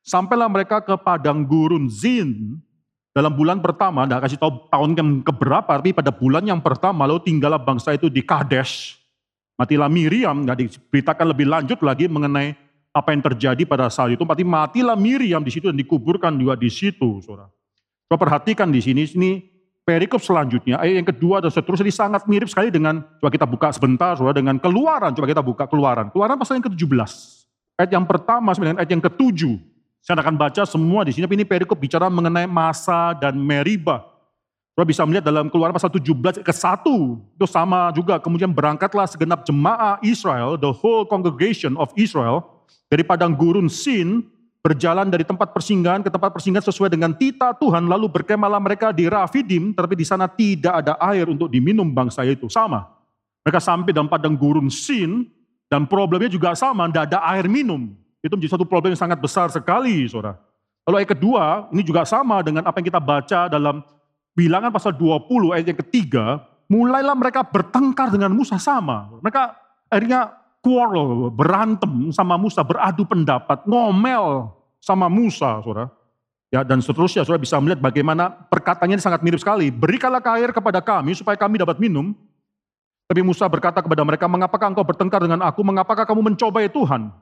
Sampailah 0.04 0.50
mereka 0.50 0.82
ke 0.82 0.94
padang 1.00 1.46
gurun 1.46 1.86
Zin 1.86 2.58
dalam 3.14 3.30
bulan 3.30 3.62
pertama, 3.62 4.04
tidak 4.04 4.26
kasih 4.26 4.40
tahu 4.42 4.52
tahun 4.74 4.90
yang 4.98 5.10
keberapa, 5.22 5.70
tapi 5.70 5.94
pada 5.94 6.10
bulan 6.10 6.42
yang 6.42 6.58
pertama 6.58 7.06
lalu 7.06 7.22
tinggallah 7.22 7.62
bangsa 7.62 7.94
itu 7.94 8.10
di 8.10 8.26
Kadesh. 8.26 8.98
Matilah 9.54 9.86
Miriam, 9.86 10.42
nggak 10.42 10.58
diberitakan 10.66 11.26
lebih 11.30 11.46
lanjut 11.46 11.78
lagi 11.78 12.10
mengenai 12.10 12.58
apa 12.94 13.10
yang 13.10 13.22
terjadi 13.26 13.66
pada 13.66 13.90
saat 13.90 14.14
itu. 14.14 14.22
Tapi 14.22 14.46
matilah 14.46 14.94
Miriam 14.94 15.42
di 15.42 15.50
situ 15.50 15.66
dan 15.66 15.74
dikuburkan 15.74 16.30
juga 16.38 16.54
di 16.54 16.70
situ, 16.70 17.18
saudara. 17.26 17.50
Coba 18.06 18.30
perhatikan 18.30 18.70
di 18.70 18.78
sini, 18.78 19.02
ini 19.18 19.42
perikop 19.82 20.22
selanjutnya, 20.22 20.78
ayat 20.78 21.02
yang 21.02 21.08
kedua 21.10 21.42
dan 21.42 21.50
seterusnya 21.50 21.90
ini 21.90 21.94
sangat 21.94 22.22
mirip 22.30 22.46
sekali 22.46 22.70
dengan, 22.70 23.02
coba 23.18 23.34
kita 23.34 23.44
buka 23.50 23.74
sebentar, 23.74 24.14
saudara, 24.14 24.38
dengan 24.38 24.62
keluaran, 24.62 25.10
coba 25.10 25.26
kita 25.26 25.42
buka 25.42 25.66
keluaran. 25.66 26.14
Keluaran 26.14 26.38
pasal 26.38 26.62
yang 26.62 26.70
ke-17. 26.70 27.12
Ayat 27.74 27.90
yang 27.90 28.06
pertama 28.06 28.54
dengan 28.54 28.78
ayat 28.78 28.90
yang 28.94 29.02
ke-7. 29.02 29.58
Saya 30.04 30.20
akan 30.20 30.36
baca 30.38 30.62
semua 30.62 31.02
di 31.02 31.10
sini, 31.10 31.26
tapi 31.26 31.34
ini 31.34 31.48
perikop 31.48 31.80
bicara 31.80 32.06
mengenai 32.06 32.46
masa 32.46 33.16
dan 33.18 33.34
meriba. 33.34 34.04
Saudara 34.76 34.86
bisa 34.86 35.02
melihat 35.02 35.26
dalam 35.26 35.50
keluaran 35.50 35.74
pasal 35.74 35.90
17 35.90 36.44
ke 36.44 36.52
1, 36.54 36.86
itu 37.34 37.46
sama 37.50 37.90
juga, 37.90 38.22
kemudian 38.22 38.52
berangkatlah 38.54 39.08
segenap 39.10 39.42
jemaah 39.42 39.98
Israel, 40.04 40.54
the 40.54 40.70
whole 40.70 41.02
congregation 41.08 41.74
of 41.74 41.90
Israel, 41.98 42.53
dari 42.88 43.02
padang 43.02 43.34
gurun 43.34 43.66
Sin, 43.66 44.24
berjalan 44.64 45.12
dari 45.12 45.28
tempat 45.28 45.52
persinggahan 45.52 46.00
ke 46.00 46.08
tempat 46.08 46.32
persinggahan 46.32 46.64
sesuai 46.64 46.88
dengan 46.88 47.12
tita 47.12 47.52
Tuhan, 47.52 47.84
lalu 47.84 48.08
berkemalah 48.08 48.60
mereka 48.60 48.94
di 48.96 49.04
Rafidim, 49.04 49.76
tetapi 49.76 49.94
di 49.98 50.06
sana 50.08 50.24
tidak 50.24 50.84
ada 50.84 50.96
air 51.12 51.28
untuk 51.28 51.52
diminum 51.52 51.84
bangsa 51.92 52.24
itu. 52.24 52.48
Sama. 52.48 52.88
Mereka 53.44 53.60
sampai 53.60 53.92
dalam 53.92 54.08
padang 54.08 54.32
gurun 54.32 54.72
Sin, 54.72 55.28
dan 55.68 55.84
problemnya 55.84 56.32
juga 56.32 56.56
sama, 56.56 56.88
tidak 56.88 57.12
ada 57.12 57.18
air 57.34 57.44
minum. 57.50 57.92
Itu 58.24 58.40
menjadi 58.40 58.56
satu 58.56 58.64
problem 58.64 58.96
yang 58.96 59.02
sangat 59.04 59.20
besar 59.20 59.52
sekali, 59.52 60.08
saudara. 60.08 60.40
Lalu 60.84 61.00
ayat 61.00 61.10
kedua, 61.16 61.44
ini 61.72 61.82
juga 61.84 62.04
sama 62.04 62.44
dengan 62.44 62.64
apa 62.68 62.76
yang 62.80 62.88
kita 62.92 63.00
baca 63.00 63.40
dalam 63.48 63.80
bilangan 64.36 64.68
pasal 64.68 64.92
20 64.92 65.56
ayat 65.56 65.66
yang 65.72 65.80
ketiga, 65.80 66.44
mulailah 66.68 67.16
mereka 67.16 67.40
bertengkar 67.40 68.12
dengan 68.12 68.32
Musa 68.32 68.60
sama. 68.60 69.08
Mereka 69.24 69.42
akhirnya 69.88 70.36
quarrel, 70.64 71.28
berantem 71.28 72.08
sama 72.08 72.40
Musa, 72.40 72.64
beradu 72.64 73.04
pendapat, 73.04 73.68
ngomel 73.68 74.48
sama 74.80 75.12
Musa, 75.12 75.60
saudara. 75.60 75.92
Ya, 76.48 76.64
dan 76.64 76.80
seterusnya, 76.80 77.26
saudara 77.28 77.44
bisa 77.44 77.60
melihat 77.60 77.84
bagaimana 77.84 78.32
perkataannya 78.48 78.96
sangat 78.96 79.20
mirip 79.20 79.44
sekali. 79.44 79.68
Berikanlah 79.68 80.24
air 80.40 80.56
kepada 80.56 80.80
kami 80.80 81.12
supaya 81.12 81.36
kami 81.36 81.60
dapat 81.60 81.76
minum. 81.76 82.16
Tapi 83.04 83.20
Musa 83.20 83.44
berkata 83.44 83.84
kepada 83.84 84.00
mereka, 84.00 84.24
mengapakah 84.24 84.72
engkau 84.72 84.86
bertengkar 84.86 85.20
dengan 85.20 85.44
aku? 85.44 85.60
Mengapakah 85.60 86.08
kamu 86.08 86.32
mencobai 86.32 86.72
Tuhan? 86.72 87.12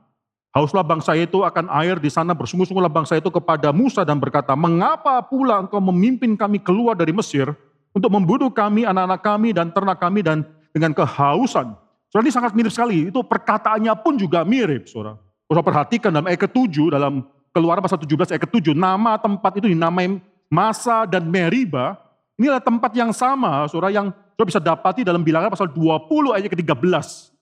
Hauslah 0.53 0.85
bangsa 0.85 1.17
itu 1.17 1.41
akan 1.41 1.65
air 1.81 1.97
di 1.97 2.13
sana, 2.13 2.37
bersungguh-sungguhlah 2.37 2.93
bangsa 2.93 3.17
itu 3.17 3.27
kepada 3.33 3.73
Musa 3.73 4.05
dan 4.05 4.21
berkata, 4.21 4.53
mengapa 4.53 5.17
pula 5.25 5.65
engkau 5.65 5.81
memimpin 5.81 6.37
kami 6.37 6.61
keluar 6.61 6.93
dari 6.93 7.09
Mesir 7.09 7.51
untuk 7.89 8.13
membunuh 8.13 8.53
kami, 8.53 8.85
anak-anak 8.85 9.21
kami, 9.25 9.49
dan 9.49 9.73
ternak 9.73 9.97
kami, 9.97 10.21
dan 10.21 10.45
dengan 10.69 10.93
kehausan. 10.93 11.73
Saudara 12.13 12.29
ini 12.29 12.37
sangat 12.37 12.53
mirip 12.53 12.69
sekali, 12.69 13.09
itu 13.09 13.19
perkataannya 13.25 13.89
pun 14.05 14.13
juga 14.21 14.45
mirip, 14.45 14.85
saudara. 14.85 15.17
Saudara 15.49 15.65
perhatikan 15.65 16.13
dalam 16.13 16.29
ayat 16.29 16.45
ke-7, 16.45 16.93
dalam 16.93 17.25
keluaran 17.49 17.81
pasal 17.81 17.97
17 17.97 18.37
ayat 18.37 18.41
ke-7, 18.45 18.77
nama 18.77 19.17
tempat 19.17 19.57
itu 19.57 19.65
dinamai 19.73 20.21
Masa 20.45 21.09
dan 21.09 21.25
Meriba, 21.25 21.97
inilah 22.37 22.61
tempat 22.61 22.93
yang 22.93 23.09
sama, 23.09 23.65
saudara, 23.65 23.89
yang 23.89 24.13
saudara 24.13 24.45
bisa 24.45 24.61
dapati 24.61 25.01
dalam 25.01 25.25
bilangan 25.25 25.49
pasal 25.49 25.73
20 25.73 26.37
ayat 26.37 26.53
ke-13. 26.53 26.85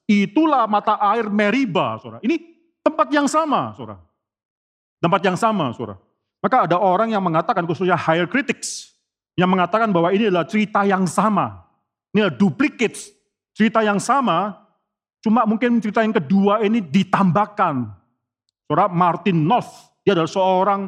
Itulah 0.07 0.63
mata 0.71 0.95
air 1.03 1.27
Meriba, 1.27 1.99
saudara. 1.99 2.23
Ini 2.23 2.39
tempat 2.79 3.11
yang 3.11 3.27
sama, 3.27 3.75
saudara. 3.75 3.99
Tempat 5.03 5.19
yang 5.19 5.35
sama, 5.35 5.75
saudara. 5.75 5.99
Maka 6.39 6.63
ada 6.63 6.79
orang 6.79 7.11
yang 7.11 7.19
mengatakan, 7.19 7.67
khususnya 7.67 7.99
higher 7.99 8.23
critics, 8.23 8.95
yang 9.35 9.51
mengatakan 9.51 9.91
bahwa 9.91 10.15
ini 10.15 10.31
adalah 10.31 10.47
cerita 10.47 10.87
yang 10.87 11.03
sama. 11.11 11.67
Ini 12.15 12.23
adalah 12.23 12.39
duplicates, 12.39 13.11
cerita 13.51 13.83
yang 13.83 13.99
sama, 13.99 14.60
Cuma 15.21 15.45
mungkin 15.45 15.77
cerita 15.77 16.01
yang 16.01 16.17
kedua 16.17 16.65
ini 16.65 16.81
ditambahkan. 16.81 17.85
Saudara 18.65 18.89
Martin 18.89 19.45
North, 19.45 19.93
dia 20.01 20.17
adalah 20.17 20.31
seorang 20.31 20.81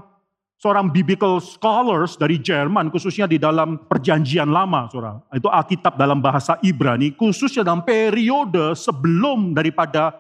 seorang 0.58 0.88
biblical 0.90 1.44
scholars 1.44 2.16
dari 2.16 2.40
Jerman, 2.40 2.88
khususnya 2.88 3.28
di 3.28 3.36
dalam 3.36 3.84
perjanjian 3.84 4.48
lama, 4.48 4.88
saudara. 4.88 5.20
Itu 5.36 5.52
Alkitab 5.52 6.00
dalam 6.00 6.24
bahasa 6.24 6.56
Ibrani, 6.64 7.12
khususnya 7.14 7.68
dalam 7.68 7.84
periode 7.84 8.72
sebelum 8.74 9.52
daripada 9.52 10.16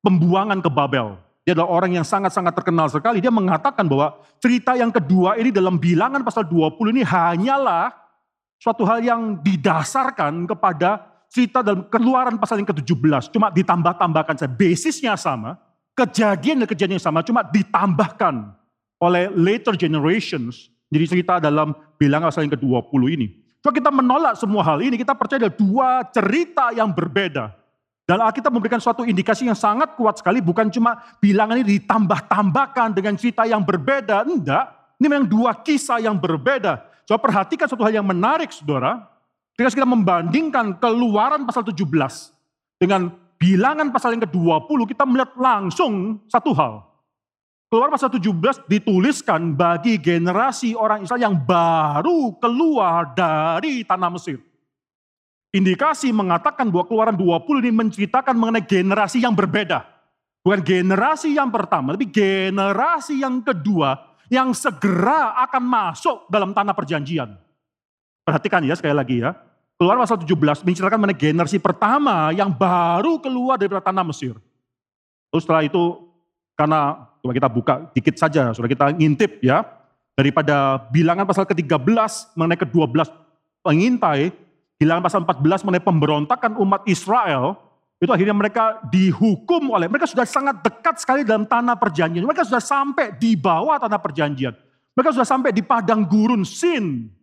pembuangan 0.00 0.62
ke 0.62 0.70
Babel. 0.70 1.18
Dia 1.42 1.58
adalah 1.58 1.74
orang 1.74 1.98
yang 1.98 2.06
sangat-sangat 2.06 2.54
terkenal 2.54 2.86
sekali. 2.86 3.18
Dia 3.18 3.34
mengatakan 3.34 3.82
bahwa 3.90 4.22
cerita 4.38 4.78
yang 4.78 4.94
kedua 4.94 5.34
ini 5.34 5.50
dalam 5.50 5.74
bilangan 5.74 6.22
pasal 6.22 6.46
20 6.46 6.94
ini 6.94 7.02
hanyalah 7.02 7.90
suatu 8.62 8.86
hal 8.86 9.02
yang 9.02 9.42
didasarkan 9.42 10.46
kepada 10.46 11.11
cerita 11.32 11.64
dalam 11.64 11.88
keluaran 11.88 12.36
pasal 12.36 12.60
yang 12.60 12.68
ke-17. 12.68 13.32
Cuma 13.32 13.48
ditambah-tambahkan 13.48 14.36
saja. 14.36 14.52
Basisnya 14.52 15.16
sama, 15.16 15.56
kejadian 15.96 16.60
dan 16.62 16.68
kejadian 16.68 17.00
yang 17.00 17.06
sama, 17.08 17.24
cuma 17.24 17.40
ditambahkan 17.40 18.52
oleh 19.00 19.32
later 19.32 19.72
generations. 19.72 20.68
Jadi 20.92 21.04
cerita 21.08 21.40
dalam 21.40 21.72
bilangan 21.96 22.28
pasal 22.28 22.44
yang 22.44 22.52
ke-20 22.60 23.02
ini. 23.16 23.26
Coba 23.64 23.72
kita 23.72 23.88
menolak 23.88 24.34
semua 24.36 24.60
hal 24.60 24.84
ini, 24.84 25.00
kita 25.00 25.16
percaya 25.16 25.48
ada 25.48 25.52
dua 25.54 26.04
cerita 26.12 26.68
yang 26.76 26.92
berbeda. 26.92 27.54
Dan 28.02 28.18
Alkitab 28.18 28.52
memberikan 28.52 28.82
suatu 28.82 29.06
indikasi 29.06 29.46
yang 29.46 29.56
sangat 29.56 29.94
kuat 29.94 30.20
sekali, 30.20 30.42
bukan 30.42 30.68
cuma 30.68 31.00
bilangan 31.22 31.56
ini 31.62 31.80
ditambah-tambahkan 31.80 32.92
dengan 32.92 33.14
cerita 33.16 33.46
yang 33.48 33.62
berbeda, 33.64 34.26
enggak. 34.26 34.68
Ini 35.00 35.06
memang 35.08 35.30
dua 35.30 35.54
kisah 35.54 36.02
yang 36.02 36.18
berbeda. 36.18 36.82
Coba 37.06 37.18
perhatikan 37.22 37.70
suatu 37.70 37.86
hal 37.86 38.02
yang 38.02 38.06
menarik, 38.06 38.50
saudara. 38.50 39.11
Ketika 39.62 39.78
kita 39.78 39.94
membandingkan 39.94 40.82
keluaran 40.82 41.46
pasal 41.46 41.62
17 41.62 41.86
dengan 42.82 43.14
bilangan 43.38 43.94
pasal 43.94 44.18
yang 44.18 44.26
ke-20, 44.26 44.90
kita 44.90 45.06
melihat 45.06 45.38
langsung 45.38 46.18
satu 46.26 46.50
hal. 46.50 46.82
Keluaran 47.70 47.94
pasal 47.94 48.10
17 48.10 48.66
dituliskan 48.66 49.54
bagi 49.54 50.02
generasi 50.02 50.74
orang 50.74 51.06
Israel 51.06 51.30
yang 51.30 51.38
baru 51.38 52.34
keluar 52.42 53.14
dari 53.14 53.86
tanah 53.86 54.10
Mesir 54.10 54.42
indikasi 55.52 56.10
mengatakan 56.10 56.72
bahwa 56.72 56.88
keluaran 56.88 57.16
20 57.16 57.62
ini 57.62 57.70
menceritakan 57.70 58.34
mengenai 58.34 58.64
generasi 58.64 59.20
yang 59.20 59.36
berbeda. 59.36 59.84
Bukan 60.42 60.64
generasi 60.64 61.38
yang 61.38 61.54
pertama, 61.54 61.94
tapi 61.94 62.10
generasi 62.10 63.22
yang 63.22 63.44
kedua 63.46 63.94
yang 64.26 64.50
segera 64.56 65.38
akan 65.46 65.62
masuk 65.62 66.26
dalam 66.26 66.50
tanah 66.50 66.74
perjanjian. 66.74 67.36
Perhatikan 68.26 68.64
ya 68.66 68.74
sekali 68.74 68.96
lagi 68.96 69.22
ya. 69.22 69.51
Keluaran 69.82 70.06
pasal 70.06 70.22
17 70.22 70.62
menceritakan 70.62 70.94
mengenai 70.94 71.18
generasi 71.18 71.58
pertama 71.58 72.30
yang 72.30 72.54
baru 72.54 73.18
keluar 73.18 73.58
dari 73.58 73.66
tanah 73.66 74.06
Mesir. 74.06 74.38
Lalu 75.34 75.40
setelah 75.42 75.66
itu 75.66 76.06
karena 76.54 77.10
coba 77.18 77.32
kita 77.34 77.48
buka 77.50 77.74
dikit 77.90 78.14
saja, 78.14 78.54
sudah 78.54 78.70
kita 78.70 78.94
ngintip 78.94 79.42
ya. 79.42 79.66
Daripada 80.14 80.86
bilangan 80.94 81.26
pasal 81.26 81.50
ke-13 81.50 82.38
mengenai 82.38 82.62
ke-12 82.62 83.10
pengintai, 83.66 84.30
Bilangan 84.78 85.02
pasal 85.02 85.22
14 85.22 85.62
mengenai 85.62 85.82
pemberontakan 85.86 86.58
umat 86.58 86.82
Israel, 86.90 87.54
itu 88.02 88.10
akhirnya 88.10 88.34
mereka 88.34 88.82
dihukum 88.90 89.70
oleh, 89.70 89.86
mereka 89.86 90.10
sudah 90.10 90.26
sangat 90.26 90.58
dekat 90.58 90.98
sekali 90.98 91.22
dalam 91.22 91.46
tanah 91.46 91.78
perjanjian. 91.78 92.26
Mereka 92.26 92.42
sudah 92.46 92.58
sampai 92.58 93.14
di 93.14 93.38
bawah 93.38 93.78
tanah 93.78 94.02
perjanjian. 94.02 94.50
Mereka 94.98 95.14
sudah 95.14 95.22
sampai 95.22 95.54
di 95.54 95.62
padang 95.62 96.02
gurun 96.02 96.42
Sin. 96.42 97.14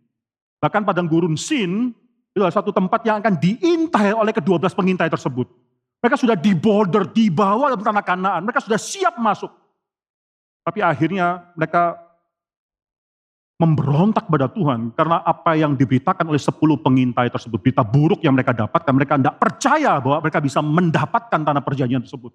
Bahkan 0.56 0.88
padang 0.88 1.04
gurun 1.04 1.36
Sin, 1.36 1.92
itu 2.40 2.48
adalah 2.48 2.56
satu 2.56 2.72
tempat 2.72 3.04
yang 3.04 3.20
akan 3.20 3.36
diintai 3.36 4.16
oleh 4.16 4.32
ke-12 4.32 4.72
pengintai 4.72 5.12
tersebut. 5.12 5.44
Mereka 6.00 6.16
sudah 6.16 6.32
di 6.32 6.56
border, 6.56 7.04
di 7.12 7.28
bawah 7.28 7.68
dalam 7.68 7.84
tanah 7.84 8.00
kanaan. 8.00 8.40
Mereka 8.48 8.64
sudah 8.64 8.80
siap 8.80 9.20
masuk. 9.20 9.52
Tapi 10.64 10.80
akhirnya 10.80 11.52
mereka 11.52 12.00
memberontak 13.60 14.24
pada 14.24 14.48
Tuhan 14.48 14.96
karena 14.96 15.20
apa 15.20 15.52
yang 15.52 15.76
diberitakan 15.76 16.24
oleh 16.24 16.40
10 16.40 16.56
pengintai 16.80 17.28
tersebut, 17.28 17.60
berita 17.60 17.84
buruk 17.84 18.24
yang 18.24 18.32
mereka 18.32 18.56
dapatkan, 18.56 18.92
mereka 18.96 19.20
tidak 19.20 19.36
percaya 19.36 20.00
bahwa 20.00 20.24
mereka 20.24 20.40
bisa 20.40 20.64
mendapatkan 20.64 21.40
tanah 21.44 21.60
perjanjian 21.60 22.00
tersebut. 22.00 22.32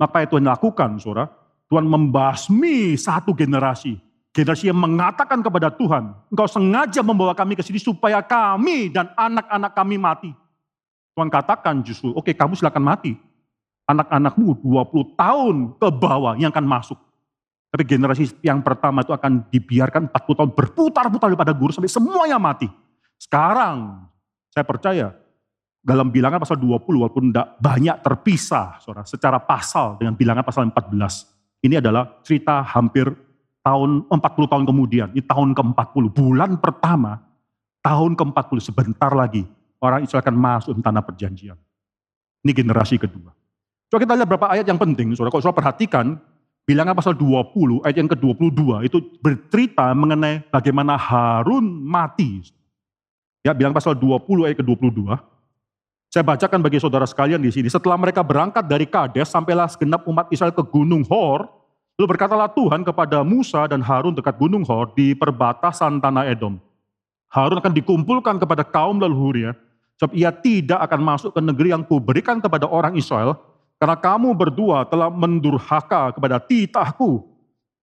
Maka 0.00 0.24
itu 0.24 0.40
yang 0.40 0.48
dilakukan, 0.48 0.96
saudara. 0.96 1.28
Tuhan 1.68 1.84
membasmi 1.84 2.96
satu 2.96 3.36
generasi. 3.36 4.00
Generasi 4.34 4.66
yang 4.66 4.82
mengatakan 4.82 5.38
kepada 5.46 5.70
Tuhan, 5.70 6.10
engkau 6.26 6.50
sengaja 6.50 7.06
membawa 7.06 7.38
kami 7.38 7.54
ke 7.54 7.62
sini 7.62 7.78
supaya 7.78 8.18
kami 8.18 8.90
dan 8.90 9.14
anak-anak 9.14 9.72
kami 9.78 9.94
mati. 9.94 10.30
Tuhan 11.14 11.30
katakan 11.30 11.78
justru, 11.86 12.10
oke 12.10 12.26
okay, 12.26 12.34
kamu 12.34 12.58
silakan 12.58 12.82
mati. 12.82 13.14
Anak-anakmu 13.86 14.58
20 14.58 15.14
tahun 15.14 15.56
ke 15.78 15.88
bawah 15.94 16.34
yang 16.34 16.50
akan 16.50 16.66
masuk. 16.66 16.98
Tapi 17.70 17.86
generasi 17.86 18.34
yang 18.42 18.58
pertama 18.58 19.06
itu 19.06 19.14
akan 19.14 19.46
dibiarkan 19.54 20.10
40 20.10 20.38
tahun 20.42 20.50
berputar-putar 20.50 21.30
daripada 21.30 21.54
guru 21.54 21.70
sampai 21.70 21.90
semuanya 21.90 22.38
mati. 22.42 22.66
Sekarang 23.18 24.10
saya 24.50 24.66
percaya 24.66 25.14
dalam 25.78 26.10
bilangan 26.10 26.42
pasal 26.42 26.58
20 26.58 26.86
walaupun 26.86 27.30
tidak 27.30 27.54
banyak 27.62 27.96
terpisah 28.02 28.82
saudara, 28.82 29.06
secara 29.06 29.38
pasal 29.38 29.94
dengan 29.98 30.18
bilangan 30.18 30.42
pasal 30.42 30.66
14. 30.66 31.66
Ini 31.66 31.78
adalah 31.78 32.18
cerita 32.26 32.66
hampir 32.66 33.10
tahun 33.64 34.06
40 34.12 34.52
tahun 34.52 34.64
kemudian, 34.68 35.08
ini 35.16 35.24
tahun 35.24 35.56
ke-40, 35.56 36.04
bulan 36.12 36.60
pertama, 36.60 37.24
tahun 37.80 38.12
ke-40 38.14 38.58
sebentar 38.60 39.10
lagi 39.16 39.48
orang 39.80 40.04
Israel 40.04 40.20
akan 40.20 40.36
masuk 40.36 40.72
ke 40.76 40.82
tanah 40.84 41.02
perjanjian. 41.02 41.56
Ini 42.44 42.52
generasi 42.52 43.00
kedua. 43.00 43.32
Coba 43.88 43.98
kita 43.98 44.12
lihat 44.20 44.28
beberapa 44.28 44.52
ayat 44.52 44.68
yang 44.68 44.76
penting, 44.76 45.16
saudara. 45.16 45.32
Kalau 45.32 45.42
saudara 45.48 45.60
perhatikan, 45.64 46.20
Bilangan 46.64 46.96
pasal 46.96 47.12
20 47.12 47.84
ayat 47.84 47.96
yang 48.00 48.08
ke-22 48.08 48.88
itu 48.88 48.96
bercerita 49.20 49.84
mengenai 49.92 50.48
bagaimana 50.48 50.96
Harun 50.96 51.60
mati. 51.84 52.40
Ya, 53.44 53.52
bilang 53.52 53.76
pasal 53.76 53.92
20 53.92 54.48
ayat 54.48 54.56
ke-22. 54.64 55.12
Saya 56.08 56.24
bacakan 56.24 56.64
bagi 56.64 56.80
saudara 56.80 57.04
sekalian 57.04 57.36
di 57.36 57.52
sini. 57.52 57.68
Setelah 57.68 58.00
mereka 58.00 58.24
berangkat 58.24 58.64
dari 58.64 58.88
Kades 58.88 59.28
sampailah 59.28 59.68
segenap 59.68 60.08
umat 60.08 60.32
Israel 60.32 60.56
ke 60.56 60.64
Gunung 60.64 61.04
Hor, 61.04 61.44
lalu 61.94 62.06
berkatalah 62.16 62.50
Tuhan 62.50 62.82
kepada 62.82 63.22
Musa 63.22 63.70
dan 63.70 63.78
Harun 63.78 64.14
dekat 64.14 64.34
Gunung 64.38 64.66
Hor 64.66 64.90
di 64.94 65.14
perbatasan 65.14 66.02
tanah 66.02 66.26
Edom. 66.26 66.58
Harun 67.30 67.58
akan 67.58 67.74
dikumpulkan 67.74 68.38
kepada 68.38 68.62
kaum 68.62 68.98
leluhurnya, 69.02 69.58
sebab 69.98 70.14
ia 70.14 70.30
tidak 70.30 70.78
akan 70.90 71.00
masuk 71.02 71.30
ke 71.34 71.40
negeri 71.42 71.74
yang 71.74 71.82
kuberikan 71.82 72.38
kepada 72.38 72.66
orang 72.66 72.94
Israel, 72.94 73.38
karena 73.78 73.98
kamu 73.98 74.34
berdua 74.34 74.86
telah 74.86 75.10
mendurhaka 75.10 76.14
kepada 76.14 76.38
titahku 76.38 77.26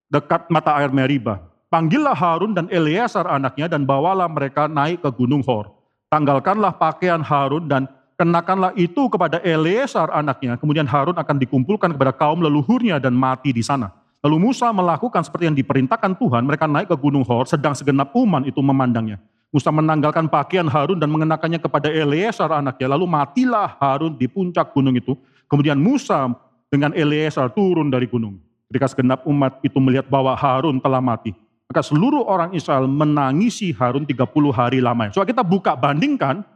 dekat 0.07 0.47
mata 0.51 0.75
air 0.79 0.91
Meribah. 0.91 1.39
Panggillah 1.71 2.11
Harun 2.11 2.51
dan 2.51 2.67
Eleazar 2.67 3.23
anaknya 3.31 3.71
dan 3.71 3.87
bawalah 3.87 4.27
mereka 4.27 4.67
naik 4.67 5.03
ke 5.03 5.09
Gunung 5.15 5.39
Hor. 5.47 5.71
Tanggalkanlah 6.11 6.75
pakaian 6.75 7.23
Harun 7.23 7.71
dan 7.71 7.87
kenakanlah 8.19 8.75
itu 8.75 9.07
kepada 9.07 9.39
Eleazar 9.39 10.11
anaknya. 10.11 10.59
Kemudian 10.59 10.83
Harun 10.83 11.15
akan 11.15 11.39
dikumpulkan 11.39 11.95
kepada 11.95 12.11
kaum 12.11 12.43
leluhurnya 12.43 12.99
dan 12.99 13.15
mati 13.15 13.55
di 13.55 13.63
sana. 13.63 14.00
Lalu 14.21 14.37
Musa 14.37 14.69
melakukan 14.69 15.25
seperti 15.25 15.49
yang 15.49 15.57
diperintahkan 15.57 16.13
Tuhan, 16.13 16.45
mereka 16.45 16.69
naik 16.69 16.93
ke 16.93 16.97
Gunung 16.97 17.25
Hor, 17.25 17.49
sedang 17.49 17.73
segenap 17.73 18.13
umat 18.13 18.45
itu 18.45 18.61
memandangnya. 18.61 19.17
Musa 19.51 19.73
menanggalkan 19.73 20.29
pakaian 20.31 20.69
Harun 20.69 20.95
dan 20.95 21.11
mengenakannya 21.11 21.59
kepada 21.59 21.91
Eleazar 21.91 22.47
anaknya. 22.53 22.87
Lalu 22.95 23.03
matilah 23.09 23.75
Harun 23.81 24.15
di 24.15 24.29
puncak 24.29 24.71
gunung 24.71 24.95
itu. 24.95 25.17
Kemudian 25.49 25.75
Musa 25.75 26.31
dengan 26.71 26.95
Eleazar 26.95 27.51
turun 27.51 27.91
dari 27.91 28.07
gunung. 28.07 28.39
Ketika 28.71 28.87
segenap 28.87 29.27
umat 29.27 29.59
itu 29.59 29.75
melihat 29.83 30.07
bahwa 30.07 30.31
Harun 30.37 30.79
telah 30.79 31.03
mati, 31.03 31.35
maka 31.67 31.83
seluruh 31.83 32.23
orang 32.23 32.55
Israel 32.55 32.87
menangisi 32.87 33.75
Harun 33.75 34.07
30 34.07 34.23
hari 34.55 34.79
lamanya. 34.79 35.11
So 35.11 35.27
kita 35.27 35.43
buka 35.43 35.75
bandingkan 35.75 36.47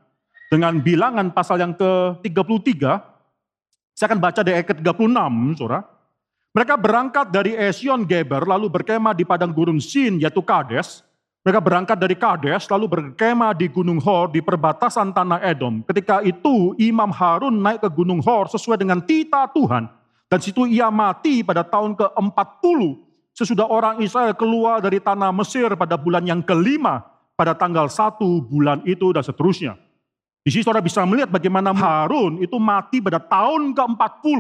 dengan 0.48 0.80
bilangan 0.80 1.36
pasal 1.36 1.60
yang 1.60 1.76
ke-33. 1.76 2.72
Saya 3.92 4.06
akan 4.12 4.20
baca 4.24 4.40
dari 4.40 4.60
ayat 4.60 4.72
ke-36, 4.72 5.60
Saudara. 5.60 5.95
Mereka 6.56 6.80
berangkat 6.80 7.36
dari 7.36 7.52
Esion 7.52 8.08
Geber 8.08 8.48
lalu 8.48 8.72
berkemah 8.72 9.12
di 9.12 9.28
padang 9.28 9.52
gurun 9.52 9.76
Sin 9.84 10.24
yaitu 10.24 10.40
Kades. 10.40 11.04
Mereka 11.44 11.60
berangkat 11.60 12.00
dari 12.00 12.16
Kades, 12.16 12.66
lalu 12.72 12.90
berkemah 12.90 13.54
di 13.54 13.68
Gunung 13.70 14.00
Hor 14.00 14.32
di 14.32 14.40
perbatasan 14.42 15.12
tanah 15.14 15.44
Edom. 15.46 15.84
Ketika 15.84 16.24
itu 16.24 16.74
Imam 16.80 17.12
Harun 17.12 17.60
naik 17.60 17.84
ke 17.84 17.90
Gunung 17.92 18.24
Hor 18.24 18.48
sesuai 18.50 18.82
dengan 18.82 19.04
tita 19.04 19.46
Tuhan. 19.52 19.86
Dan 20.26 20.40
situ 20.42 20.66
ia 20.66 20.90
mati 20.90 21.46
pada 21.46 21.62
tahun 21.62 21.94
ke-40 21.94 22.80
sesudah 23.36 23.68
orang 23.70 24.02
Israel 24.02 24.34
keluar 24.34 24.82
dari 24.82 24.98
tanah 24.98 25.30
Mesir 25.36 25.70
pada 25.78 26.00
bulan 26.00 26.26
yang 26.26 26.42
kelima 26.42 27.04
pada 27.38 27.54
tanggal 27.54 27.92
satu 27.92 28.42
bulan 28.42 28.82
itu 28.88 29.14
dan 29.14 29.22
seterusnya. 29.22 29.78
Di 30.42 30.50
sini 30.50 30.66
saudara 30.66 30.82
bisa 30.82 31.06
melihat 31.06 31.30
bagaimana 31.30 31.76
Harun 31.76 32.42
itu 32.42 32.58
mati 32.58 33.04
pada 33.04 33.22
tahun 33.22 33.76
ke-40 33.76 34.40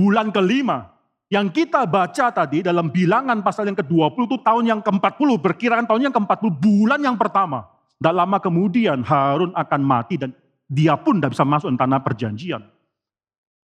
bulan 0.00 0.32
kelima 0.32 0.95
yang 1.26 1.50
kita 1.50 1.82
baca 1.90 2.30
tadi 2.30 2.62
dalam 2.62 2.86
bilangan 2.86 3.42
pasal 3.42 3.66
yang 3.66 3.74
ke-20 3.74 4.30
itu 4.30 4.38
tahun 4.46 4.64
yang 4.70 4.80
ke-40, 4.82 5.28
berkiraan 5.42 5.82
tahun 5.82 6.10
yang 6.10 6.14
ke-40 6.14 6.46
bulan 6.54 7.00
yang 7.02 7.18
pertama. 7.18 7.66
Tidak 7.98 8.14
lama 8.14 8.38
kemudian 8.38 9.02
Harun 9.02 9.50
akan 9.50 9.80
mati 9.82 10.14
dan 10.20 10.30
dia 10.70 10.94
pun 10.94 11.18
tidak 11.18 11.34
bisa 11.34 11.42
masuk 11.42 11.74
ke 11.74 11.78
tanah 11.82 11.98
perjanjian. 11.98 12.62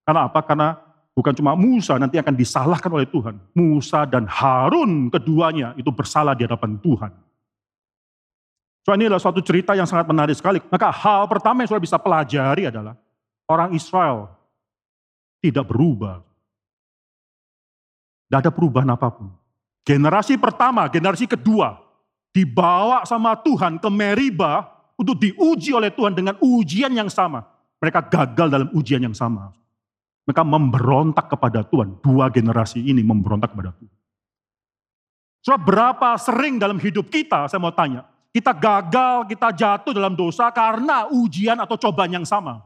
Karena 0.02 0.26
apa? 0.26 0.42
Karena 0.42 0.74
bukan 1.14 1.32
cuma 1.38 1.54
Musa 1.54 1.94
nanti 2.02 2.18
akan 2.18 2.34
disalahkan 2.34 2.90
oleh 2.90 3.06
Tuhan. 3.06 3.38
Musa 3.54 4.10
dan 4.10 4.26
Harun 4.26 5.06
keduanya 5.12 5.78
itu 5.78 5.94
bersalah 5.94 6.34
di 6.34 6.42
hadapan 6.42 6.82
Tuhan. 6.82 7.12
So 8.82 8.90
ini 8.98 9.06
adalah 9.06 9.22
suatu 9.22 9.38
cerita 9.38 9.78
yang 9.78 9.86
sangat 9.86 10.10
menarik 10.10 10.34
sekali. 10.34 10.58
Maka 10.66 10.90
hal 10.90 11.30
pertama 11.30 11.62
yang 11.62 11.70
sudah 11.70 11.84
bisa 11.84 12.02
pelajari 12.02 12.66
adalah 12.66 12.98
orang 13.46 13.70
Israel 13.78 14.26
tidak 15.38 15.70
berubah 15.70 16.31
Tidak 18.32 18.48
ada 18.48 18.48
perubahan 18.48 18.88
apa 18.88 19.12
pun. 19.12 19.28
Generasi 19.84 20.40
pertama, 20.40 20.88
generasi 20.88 21.28
kedua, 21.28 21.76
dibawa 22.32 23.04
sama 23.04 23.36
Tuhan 23.36 23.76
ke 23.76 23.92
Meriba 23.92 24.72
untuk 24.96 25.20
diuji 25.20 25.76
oleh 25.76 25.92
Tuhan 25.92 26.16
dengan 26.16 26.40
ujian 26.40 26.88
yang 26.96 27.12
sama. 27.12 27.44
Mereka 27.76 28.08
gagal 28.08 28.48
dalam 28.48 28.72
ujian 28.72 29.04
yang 29.04 29.12
sama. 29.12 29.52
Mereka 30.24 30.48
memberontak 30.48 31.28
kepada 31.28 31.60
Tuhan. 31.60 32.00
Dua 32.00 32.32
generasi 32.32 32.80
ini 32.80 33.04
memberontak 33.04 33.52
kepada 33.52 33.76
Tuhan. 33.76 33.92
So, 35.44 35.52
berapa 35.60 36.16
sering 36.16 36.56
dalam 36.56 36.80
hidup 36.80 37.12
kita, 37.12 37.52
saya 37.52 37.60
mau 37.60 37.76
tanya, 37.76 38.08
kita 38.32 38.56
gagal, 38.56 39.28
kita 39.28 39.52
jatuh 39.52 39.92
dalam 39.92 40.16
dosa 40.16 40.48
karena 40.48 41.04
ujian 41.12 41.60
atau 41.60 41.76
cobaan 41.76 42.16
yang 42.16 42.24
sama. 42.24 42.64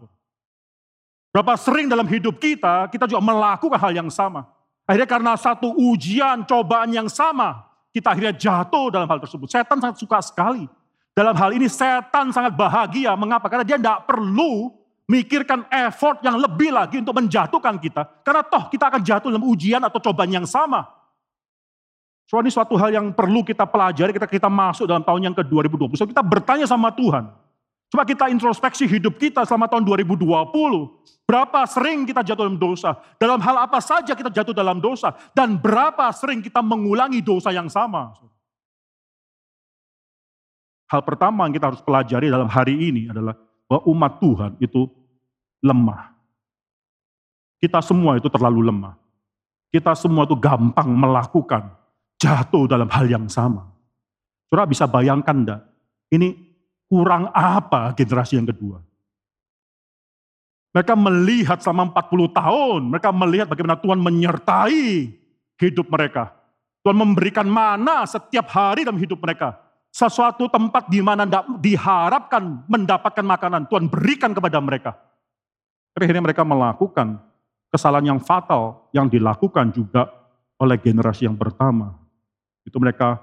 Berapa 1.35 1.59
sering 1.59 1.91
dalam 1.91 2.07
hidup 2.07 2.39
kita, 2.39 2.87
kita 2.87 3.11
juga 3.11 3.19
melakukan 3.19 3.83
hal 3.83 3.99
yang 3.99 4.07
sama. 4.15 4.56
Akhirnya 4.87 5.11
karena 5.11 5.33
satu 5.35 5.75
ujian, 5.75 6.47
cobaan 6.47 6.95
yang 6.95 7.11
sama, 7.11 7.67
kita 7.91 8.15
akhirnya 8.15 8.35
jatuh 8.39 8.95
dalam 8.95 9.11
hal 9.11 9.19
tersebut. 9.19 9.51
Setan 9.51 9.83
sangat 9.83 9.99
suka 9.99 10.23
sekali. 10.23 10.71
Dalam 11.11 11.35
hal 11.35 11.51
ini 11.59 11.67
setan 11.67 12.31
sangat 12.31 12.55
bahagia. 12.55 13.19
Mengapa? 13.19 13.51
Karena 13.51 13.67
dia 13.67 13.81
tidak 13.81 14.07
perlu 14.07 14.71
mikirkan 15.11 15.67
effort 15.71 16.23
yang 16.23 16.39
lebih 16.39 16.71
lagi 16.71 17.03
untuk 17.03 17.19
menjatuhkan 17.19 17.83
kita. 17.83 18.07
Karena 18.23 18.47
toh 18.47 18.71
kita 18.71 18.91
akan 18.91 19.01
jatuh 19.03 19.29
dalam 19.35 19.47
ujian 19.47 19.83
atau 19.83 19.99
cobaan 19.99 20.31
yang 20.31 20.47
sama. 20.47 20.87
So 22.27 22.43
ini 22.43 22.51
suatu 22.51 22.75
hal 22.75 22.91
yang 22.91 23.15
perlu 23.15 23.47
kita 23.47 23.63
pelajari 23.67 24.11
ketika 24.11 24.27
kita 24.31 24.51
masuk 24.51 24.91
dalam 24.91 25.07
tahun 25.07 25.31
yang 25.31 25.35
ke-2020. 25.35 25.95
So 25.95 26.11
kita 26.11 26.27
bertanya 26.27 26.67
sama 26.67 26.91
Tuhan. 26.91 27.31
Coba 27.87 28.03
kita 28.03 28.27
introspeksi 28.27 28.91
hidup 28.91 29.15
kita 29.17 29.47
selama 29.47 29.71
tahun 29.71 29.87
2020. 29.87 30.27
Berapa 31.27 31.67
sering 31.67 32.07
kita 32.07 32.23
jatuh 32.23 32.47
dalam 32.47 32.59
dosa? 32.59 32.99
Dalam 33.19 33.39
hal 33.43 33.57
apa 33.67 33.79
saja 33.83 34.15
kita 34.15 34.31
jatuh 34.31 34.55
dalam 34.55 34.79
dosa? 34.79 35.15
Dan 35.35 35.59
berapa 35.59 36.11
sering 36.15 36.43
kita 36.43 36.63
mengulangi 36.63 37.23
dosa 37.23 37.55
yang 37.55 37.71
sama? 37.71 38.15
Hal 40.87 41.03
pertama 41.03 41.47
yang 41.47 41.55
kita 41.55 41.67
harus 41.75 41.83
pelajari 41.83 42.31
dalam 42.31 42.47
hari 42.47 42.79
ini 42.79 43.11
adalah 43.11 43.35
bahwa 43.67 43.83
umat 43.91 44.13
Tuhan 44.23 44.53
itu 44.63 44.87
lemah. 45.63 46.15
Kita 47.59 47.83
semua 47.83 48.15
itu 48.15 48.31
terlalu 48.31 48.71
lemah. 48.71 48.95
Kita 49.75 49.99
semua 49.99 50.23
itu 50.31 50.39
gampang 50.39 50.87
melakukan 50.87 51.75
jatuh 52.23 52.71
dalam 52.71 52.87
hal 52.87 53.07
yang 53.11 53.27
sama. 53.27 53.67
Saudara 54.47 54.71
bisa 54.71 54.87
bayangkan 54.87 55.35
enggak? 55.43 55.61
Ini 56.15 56.46
kurang 56.87 57.31
apa 57.35 57.95
generasi 57.95 58.39
yang 58.39 58.49
kedua? 58.49 58.83
Mereka 60.77 60.93
melihat 60.93 61.59
selama 61.65 61.89
40 61.89 62.37
tahun, 62.37 62.81
mereka 62.93 63.09
melihat 63.09 63.47
bagaimana 63.49 63.81
Tuhan 63.81 63.97
menyertai 63.97 65.09
hidup 65.57 65.89
mereka. 65.89 66.37
Tuhan 66.85 67.01
memberikan 67.01 67.49
mana 67.49 68.05
setiap 68.05 68.53
hari 68.53 68.85
dalam 68.85 69.01
hidup 69.01 69.19
mereka. 69.19 69.57
Sesuatu 69.89 70.47
tempat 70.53 70.93
di 70.93 71.01
mana 71.01 71.25
diharapkan 71.57 72.69
mendapatkan 72.69 73.25
makanan, 73.25 73.65
Tuhan 73.73 73.89
berikan 73.89 74.37
kepada 74.37 74.61
mereka. 74.61 74.93
Akhirnya 75.97 76.21
mereka 76.21 76.45
melakukan 76.45 77.25
kesalahan 77.73 78.13
yang 78.13 78.21
fatal 78.21 78.93
yang 78.93 79.09
dilakukan 79.09 79.73
juga 79.73 80.13
oleh 80.61 80.77
generasi 80.77 81.25
yang 81.25 81.41
pertama. 81.41 81.97
Itu 82.69 82.77
mereka 82.77 83.17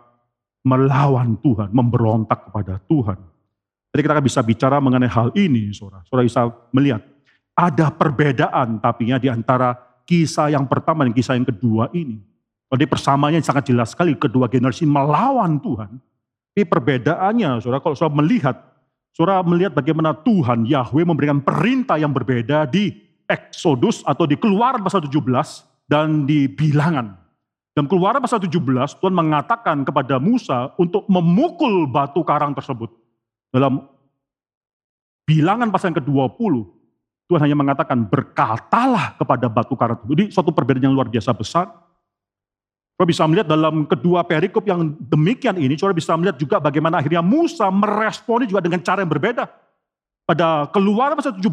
melawan 0.66 1.38
Tuhan, 1.38 1.70
memberontak 1.70 2.50
kepada 2.50 2.82
Tuhan. 2.90 3.20
Jadi 3.94 4.02
kita 4.10 4.26
bisa 4.26 4.42
bicara 4.42 4.82
mengenai 4.82 5.06
hal 5.06 5.30
ini, 5.38 5.70
saudara. 5.70 6.02
Saudara 6.10 6.26
bisa 6.26 6.50
melihat 6.74 7.06
ada 7.54 7.94
perbedaan 7.94 8.82
tapi 8.82 9.14
ya 9.14 9.22
di 9.22 9.30
antara 9.30 9.78
kisah 10.10 10.50
yang 10.50 10.66
pertama 10.66 11.06
dan 11.06 11.14
kisah 11.14 11.38
yang 11.38 11.46
kedua 11.46 11.94
ini. 11.94 12.18
Jadi 12.74 12.90
persamaannya 12.90 13.46
sangat 13.46 13.70
jelas 13.70 13.94
sekali 13.94 14.18
kedua 14.18 14.50
generasi 14.50 14.90
melawan 14.90 15.62
Tuhan. 15.62 16.02
Tapi 16.54 16.66
perbedaannya, 16.66 17.62
saudara, 17.62 17.86
kalau 17.86 17.94
saudara 17.94 18.18
melihat, 18.18 18.56
saudara 19.14 19.46
melihat 19.46 19.78
bagaimana 19.78 20.18
Tuhan 20.18 20.66
Yahweh 20.66 21.06
memberikan 21.06 21.38
perintah 21.38 22.02
yang 22.02 22.10
berbeda 22.10 22.66
di 22.66 22.98
Exodus 23.30 24.02
atau 24.10 24.26
di 24.26 24.34
Keluaran 24.42 24.82
pasal 24.82 25.06
17 25.06 25.22
dan 25.86 26.26
di 26.26 26.50
Bilangan. 26.50 27.14
Dalam 27.74 27.90
keluaran 27.90 28.22
pasal 28.22 28.38
17, 28.38 29.02
Tuhan 29.02 29.14
mengatakan 29.18 29.82
kepada 29.82 30.22
Musa 30.22 30.74
untuk 30.78 31.10
memukul 31.10 31.90
batu 31.90 32.22
karang 32.22 32.54
tersebut. 32.54 33.03
Dalam 33.54 33.86
bilangan 35.30 35.70
pasal 35.70 35.94
yang 35.94 36.02
ke-20, 36.02 36.54
Tuhan 37.30 37.42
hanya 37.46 37.58
mengatakan 37.58 38.02
berkatalah 38.02 39.14
kepada 39.16 39.46
batu 39.46 39.78
tersebut. 39.78 40.10
Jadi 40.10 40.24
suatu 40.34 40.50
perbedaan 40.50 40.90
yang 40.90 40.98
luar 40.98 41.06
biasa 41.06 41.30
besar. 41.38 41.70
Saudara 42.94 43.10
bisa 43.10 43.24
melihat 43.30 43.48
dalam 43.50 43.86
kedua 43.86 44.26
perikop 44.26 44.66
yang 44.66 44.98
demikian 44.98 45.58
ini, 45.58 45.78
saudara 45.78 45.98
bisa 45.98 46.14
melihat 46.18 46.38
juga 46.38 46.58
bagaimana 46.58 46.98
akhirnya 47.02 47.22
Musa 47.22 47.70
meresponi 47.70 48.50
juga 48.50 48.62
dengan 48.62 48.82
cara 48.82 49.06
yang 49.06 49.12
berbeda. 49.14 49.46
Pada 50.26 50.70
keluaran 50.74 51.18
pasal 51.18 51.38
17, 51.38 51.50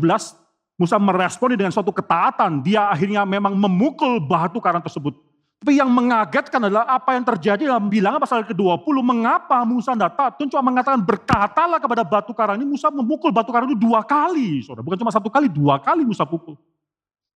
Musa 0.81 0.97
meresponi 0.97 1.61
dengan 1.61 1.73
suatu 1.73 1.93
ketaatan. 1.93 2.65
Dia 2.65 2.89
akhirnya 2.89 3.29
memang 3.29 3.53
memukul 3.53 4.17
batu 4.21 4.57
karang 4.61 4.81
tersebut. 4.81 5.13
Tapi 5.61 5.77
yang 5.77 5.93
mengagetkan 5.93 6.57
adalah 6.57 6.89
apa 6.89 7.13
yang 7.13 7.21
terjadi 7.21 7.69
dalam 7.69 7.93
bilangan 7.93 8.17
pasal 8.17 8.49
ke-20. 8.49 8.97
Mengapa 9.05 9.61
Musa 9.69 9.93
tidak 9.93 10.17
taat? 10.17 10.41
Cuma 10.41 10.73
mengatakan 10.73 11.05
berkatalah 11.05 11.77
kepada 11.77 12.01
batu 12.01 12.33
karang 12.33 12.57
ini. 12.57 12.65
Musa 12.65 12.89
memukul 12.89 13.29
batu 13.29 13.53
karang 13.53 13.69
itu 13.69 13.77
dua 13.77 14.01
kali. 14.01 14.65
Saudara. 14.65 14.81
Bukan 14.81 14.97
cuma 15.05 15.13
satu 15.13 15.29
kali, 15.29 15.53
dua 15.53 15.77
kali 15.77 16.09
Musa 16.09 16.25
pukul. 16.25 16.57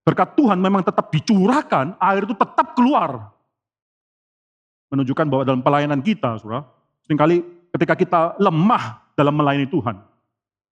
Berkat 0.09 0.41
Tuhan 0.41 0.57
memang 0.57 0.81
tetap 0.81 1.13
dicurahkan, 1.13 2.01
air 2.01 2.25
itu 2.25 2.33
tetap 2.33 2.73
keluar. 2.73 3.29
Menunjukkan 4.89 5.27
bahwa 5.29 5.43
dalam 5.45 5.61
pelayanan 5.61 6.01
kita, 6.01 6.41
saudara, 6.41 6.65
sering 7.05 7.21
kali 7.21 7.37
ketika 7.77 7.93
kita 7.93 8.21
lemah 8.41 9.05
dalam 9.13 9.37
melayani 9.37 9.69
Tuhan, 9.69 10.01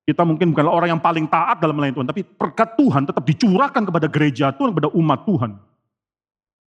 kita 0.09 0.25
mungkin 0.25 0.57
bukanlah 0.57 0.73
orang 0.73 0.89
yang 0.97 1.03
paling 1.05 1.29
taat 1.29 1.61
dalam 1.61 1.77
melayani 1.77 2.01
Tuhan, 2.01 2.09
tapi 2.09 2.25
berkat 2.25 2.81
Tuhan 2.81 3.03
tetap 3.05 3.25
dicurahkan 3.29 3.83
kepada 3.85 4.07
gereja 4.09 4.57
Tuhan, 4.57 4.73
kepada 4.73 4.89
umat 4.97 5.21
Tuhan. 5.29 5.53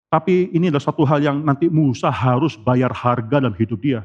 Tapi 0.09 0.53
ini 0.53 0.69
adalah 0.69 0.85
satu 0.85 1.03
hal 1.03 1.19
yang 1.19 1.37
nanti 1.43 1.67
Musa 1.67 2.07
harus 2.07 2.55
bayar 2.55 2.93
harga 2.93 3.41
dalam 3.41 3.55
hidup 3.57 3.79
dia. 3.81 4.01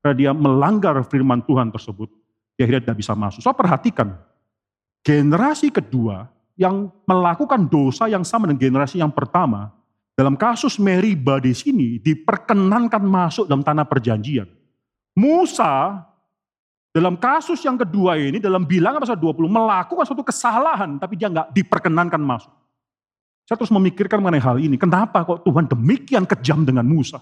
Karena 0.00 0.14
dia 0.16 0.30
melanggar 0.34 0.96
firman 1.06 1.42
Tuhan 1.44 1.70
tersebut. 1.70 2.08
Dia 2.56 2.66
akhirnya 2.66 2.90
tidak 2.90 2.98
bisa 3.02 3.12
masuk. 3.14 3.40
So 3.44 3.52
perhatikan, 3.52 4.16
generasi 5.02 5.70
kedua 5.70 6.30
yang 6.54 6.90
melakukan 7.04 7.66
dosa 7.66 8.06
yang 8.06 8.22
sama 8.22 8.48
dengan 8.48 8.60
generasi 8.60 9.02
yang 9.02 9.10
pertama, 9.10 9.74
dalam 10.12 10.36
kasus 10.36 10.76
Meriba 10.76 11.40
di 11.40 11.56
sini 11.56 11.98
diperkenankan 11.98 13.02
masuk 13.02 13.44
dalam 13.48 13.64
tanah 13.64 13.86
perjanjian. 13.88 14.46
Musa 15.12 16.02
dalam 16.92 17.16
kasus 17.16 17.64
yang 17.64 17.80
kedua 17.80 18.20
ini, 18.20 18.36
dalam 18.36 18.68
bilangan 18.68 19.00
pasal 19.00 19.16
20, 19.16 19.48
melakukan 19.48 20.04
suatu 20.04 20.20
kesalahan, 20.20 21.00
tapi 21.00 21.16
dia 21.16 21.32
nggak 21.32 21.48
diperkenankan 21.56 22.20
masuk. 22.20 22.52
Saya 23.46 23.58
terus 23.58 23.74
memikirkan 23.74 24.22
mengenai 24.22 24.42
hal 24.42 24.56
ini. 24.62 24.78
Kenapa 24.78 25.26
kok 25.26 25.42
Tuhan 25.42 25.66
demikian 25.66 26.24
kejam 26.24 26.62
dengan 26.62 26.86
Musa? 26.86 27.18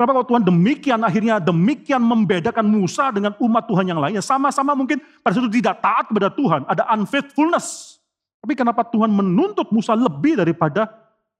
Kenapa 0.00 0.24
kok 0.24 0.32
Tuhan 0.32 0.44
demikian 0.48 1.00
akhirnya 1.04 1.36
demikian 1.36 2.00
membedakan 2.00 2.64
Musa 2.64 3.12
dengan 3.12 3.36
umat 3.36 3.68
Tuhan 3.68 3.84
yang 3.84 4.00
lainnya? 4.00 4.24
Sama-sama 4.24 4.72
mungkin 4.72 4.96
pada 5.20 5.36
saat 5.36 5.44
itu 5.44 5.60
tidak 5.60 5.84
taat 5.84 6.08
kepada 6.08 6.32
Tuhan. 6.32 6.64
Ada 6.64 6.88
unfaithfulness. 6.96 8.00
Tapi 8.40 8.56
kenapa 8.56 8.80
Tuhan 8.88 9.12
menuntut 9.12 9.68
Musa 9.68 9.92
lebih 9.92 10.40
daripada 10.40 10.88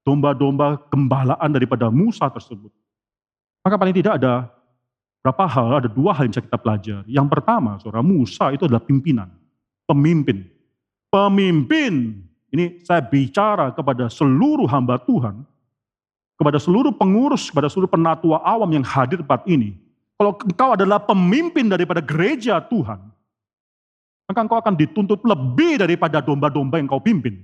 domba-domba 0.04 0.76
gembalaan 0.92 1.48
daripada 1.48 1.88
Musa 1.88 2.28
tersebut? 2.28 2.68
Maka 3.64 3.80
paling 3.80 3.96
tidak 3.96 4.20
ada 4.20 4.52
berapa 5.24 5.44
hal, 5.48 5.80
ada 5.84 5.88
dua 5.88 6.12
hal 6.12 6.28
yang 6.28 6.32
bisa 6.36 6.44
kita 6.44 6.60
pelajari. 6.60 7.08
Yang 7.08 7.28
pertama, 7.32 7.80
saudara 7.80 8.04
Musa 8.04 8.52
itu 8.52 8.68
adalah 8.68 8.84
pimpinan, 8.84 9.32
pemimpin. 9.88 10.44
Pemimpin 11.08 12.22
ini 12.50 12.82
saya 12.82 12.98
bicara 12.98 13.70
kepada 13.70 14.10
seluruh 14.10 14.66
hamba 14.66 14.98
Tuhan, 14.98 15.46
kepada 16.34 16.58
seluruh 16.58 16.90
pengurus, 16.90 17.46
kepada 17.46 17.70
seluruh 17.70 17.86
penatua 17.86 18.42
awam 18.42 18.70
yang 18.74 18.82
hadir 18.82 19.22
tempat 19.22 19.46
ini. 19.46 19.78
Kalau 20.18 20.34
engkau 20.36 20.74
adalah 20.74 20.98
pemimpin 21.00 21.70
daripada 21.70 22.02
gereja 22.02 22.58
Tuhan, 22.58 23.00
maka 24.26 24.38
engkau 24.42 24.58
akan 24.58 24.74
dituntut 24.74 25.22
lebih 25.22 25.78
daripada 25.78 26.18
domba-domba 26.18 26.76
yang 26.82 26.90
kau 26.90 27.00
pimpin. 27.00 27.38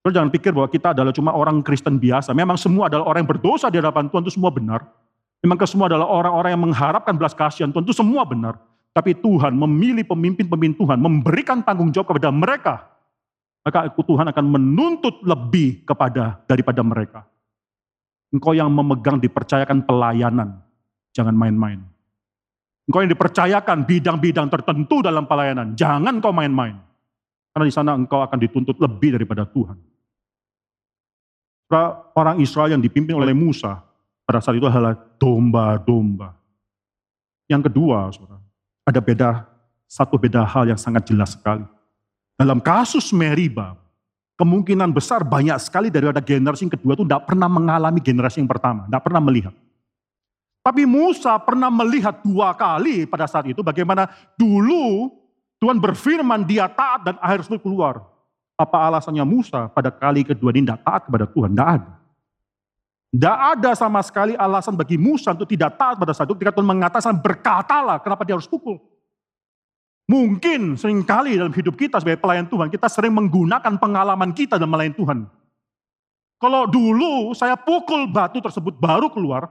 Kau 0.00 0.12
jangan 0.12 0.32
pikir 0.32 0.52
bahwa 0.52 0.68
kita 0.68 0.96
adalah 0.96 1.12
cuma 1.12 1.32
orang 1.32 1.60
Kristen 1.64 2.00
biasa. 2.00 2.32
Memang 2.32 2.56
semua 2.56 2.92
adalah 2.92 3.08
orang 3.08 3.24
yang 3.24 3.30
berdosa 3.30 3.68
di 3.68 3.80
hadapan 3.80 4.08
Tuhan, 4.08 4.24
itu 4.24 4.36
semua 4.36 4.52
benar. 4.52 4.84
Memang 5.44 5.60
semua 5.68 5.92
adalah 5.92 6.08
orang-orang 6.08 6.50
yang 6.56 6.64
mengharapkan 6.64 7.12
belas 7.16 7.36
kasihan 7.36 7.68
Tuhan, 7.68 7.84
itu 7.84 7.92
semua 7.92 8.24
benar. 8.24 8.56
Tapi 8.96 9.12
Tuhan 9.12 9.52
memilih 9.52 10.06
pemimpin-pemimpin 10.08 10.80
Tuhan, 10.80 10.96
memberikan 10.96 11.60
tanggung 11.60 11.92
jawab 11.92 12.14
kepada 12.14 12.32
mereka 12.32 12.93
maka 13.64 13.88
Tuhan 13.88 14.28
akan 14.28 14.44
menuntut 14.44 15.24
lebih 15.24 15.88
kepada 15.88 16.44
daripada 16.44 16.84
mereka. 16.84 17.24
Engkau 18.28 18.52
yang 18.52 18.68
memegang 18.68 19.16
dipercayakan 19.16 19.88
pelayanan, 19.88 20.60
jangan 21.16 21.32
main-main. 21.32 21.80
Engkau 22.84 23.00
yang 23.00 23.08
dipercayakan 23.16 23.88
bidang-bidang 23.88 24.52
tertentu 24.52 25.00
dalam 25.00 25.24
pelayanan, 25.24 25.72
jangan 25.72 26.20
kau 26.20 26.36
main-main. 26.36 26.76
Karena 27.54 27.64
di 27.64 27.72
sana 27.72 27.96
engkau 27.96 28.20
akan 28.20 28.36
dituntut 28.36 28.76
lebih 28.76 29.16
daripada 29.16 29.48
Tuhan. 29.48 29.78
Orang 32.14 32.38
Israel 32.38 32.76
yang 32.76 32.82
dipimpin 32.84 33.16
oleh 33.16 33.32
Musa 33.32 33.80
pada 34.28 34.38
saat 34.38 34.60
itu 34.60 34.66
adalah 34.68 34.94
domba-domba. 35.16 36.36
Yang 37.50 37.70
kedua, 37.70 38.12
saudara, 38.12 38.42
ada 38.84 39.00
beda 39.00 39.30
satu 39.88 40.18
beda 40.18 40.42
hal 40.44 40.68
yang 40.68 40.78
sangat 40.78 41.06
jelas 41.08 41.34
sekali. 41.34 41.64
Dalam 42.34 42.58
kasus 42.58 43.14
Meriba, 43.14 43.78
kemungkinan 44.34 44.90
besar 44.90 45.22
banyak 45.22 45.54
sekali 45.62 45.86
daripada 45.90 46.18
generasi 46.18 46.66
yang 46.66 46.74
kedua 46.74 46.98
itu 46.98 47.06
tidak 47.06 47.30
pernah 47.30 47.46
mengalami 47.46 48.02
generasi 48.02 48.42
yang 48.42 48.50
pertama, 48.50 48.90
tidak 48.90 49.02
pernah 49.06 49.22
melihat. 49.22 49.54
Tapi 50.64 50.88
Musa 50.88 51.36
pernah 51.44 51.68
melihat 51.68 52.24
dua 52.24 52.56
kali 52.56 53.04
pada 53.04 53.28
saat 53.28 53.44
itu 53.44 53.60
bagaimana 53.60 54.08
dulu 54.34 55.12
Tuhan 55.60 55.76
berfirman 55.76 56.40
dia 56.48 56.66
taat 56.72 57.04
dan 57.04 57.16
air 57.20 57.44
tersebut 57.44 57.60
keluar. 57.60 58.00
Apa 58.56 58.88
alasannya 58.88 59.22
Musa 59.28 59.68
pada 59.68 59.92
kali 59.92 60.24
kedua 60.24 60.54
ini 60.56 60.64
tidak 60.64 60.80
taat 60.86 61.02
kepada 61.04 61.26
Tuhan? 61.28 61.52
Tidak 61.52 61.68
ada. 61.68 61.92
Tidak 63.14 63.38
ada 63.54 63.70
sama 63.78 64.02
sekali 64.02 64.34
alasan 64.34 64.74
bagi 64.74 64.98
Musa 64.98 65.36
untuk 65.36 65.46
tidak 65.46 65.78
taat 65.78 66.00
pada 66.00 66.10
saat 66.10 66.26
itu 66.26 66.34
ketika 66.34 66.58
Tuhan 66.58 66.66
mengatakan 66.66 67.14
berkatalah 67.14 68.02
kenapa 68.02 68.26
dia 68.26 68.34
harus 68.34 68.48
pukul. 68.48 68.80
Mungkin 70.04 70.76
sering 70.76 71.00
kali 71.00 71.40
dalam 71.40 71.54
hidup 71.56 71.80
kita 71.80 71.96
sebagai 71.96 72.20
pelayan 72.20 72.44
Tuhan, 72.44 72.68
kita 72.68 72.92
sering 72.92 73.16
menggunakan 73.16 73.80
pengalaman 73.80 74.36
kita 74.36 74.60
dalam 74.60 74.76
melayani 74.76 74.96
Tuhan. 75.00 75.18
Kalau 76.36 76.68
dulu 76.68 77.32
saya 77.32 77.56
pukul 77.56 78.12
batu 78.12 78.36
tersebut 78.44 78.76
baru 78.76 79.08
keluar, 79.08 79.48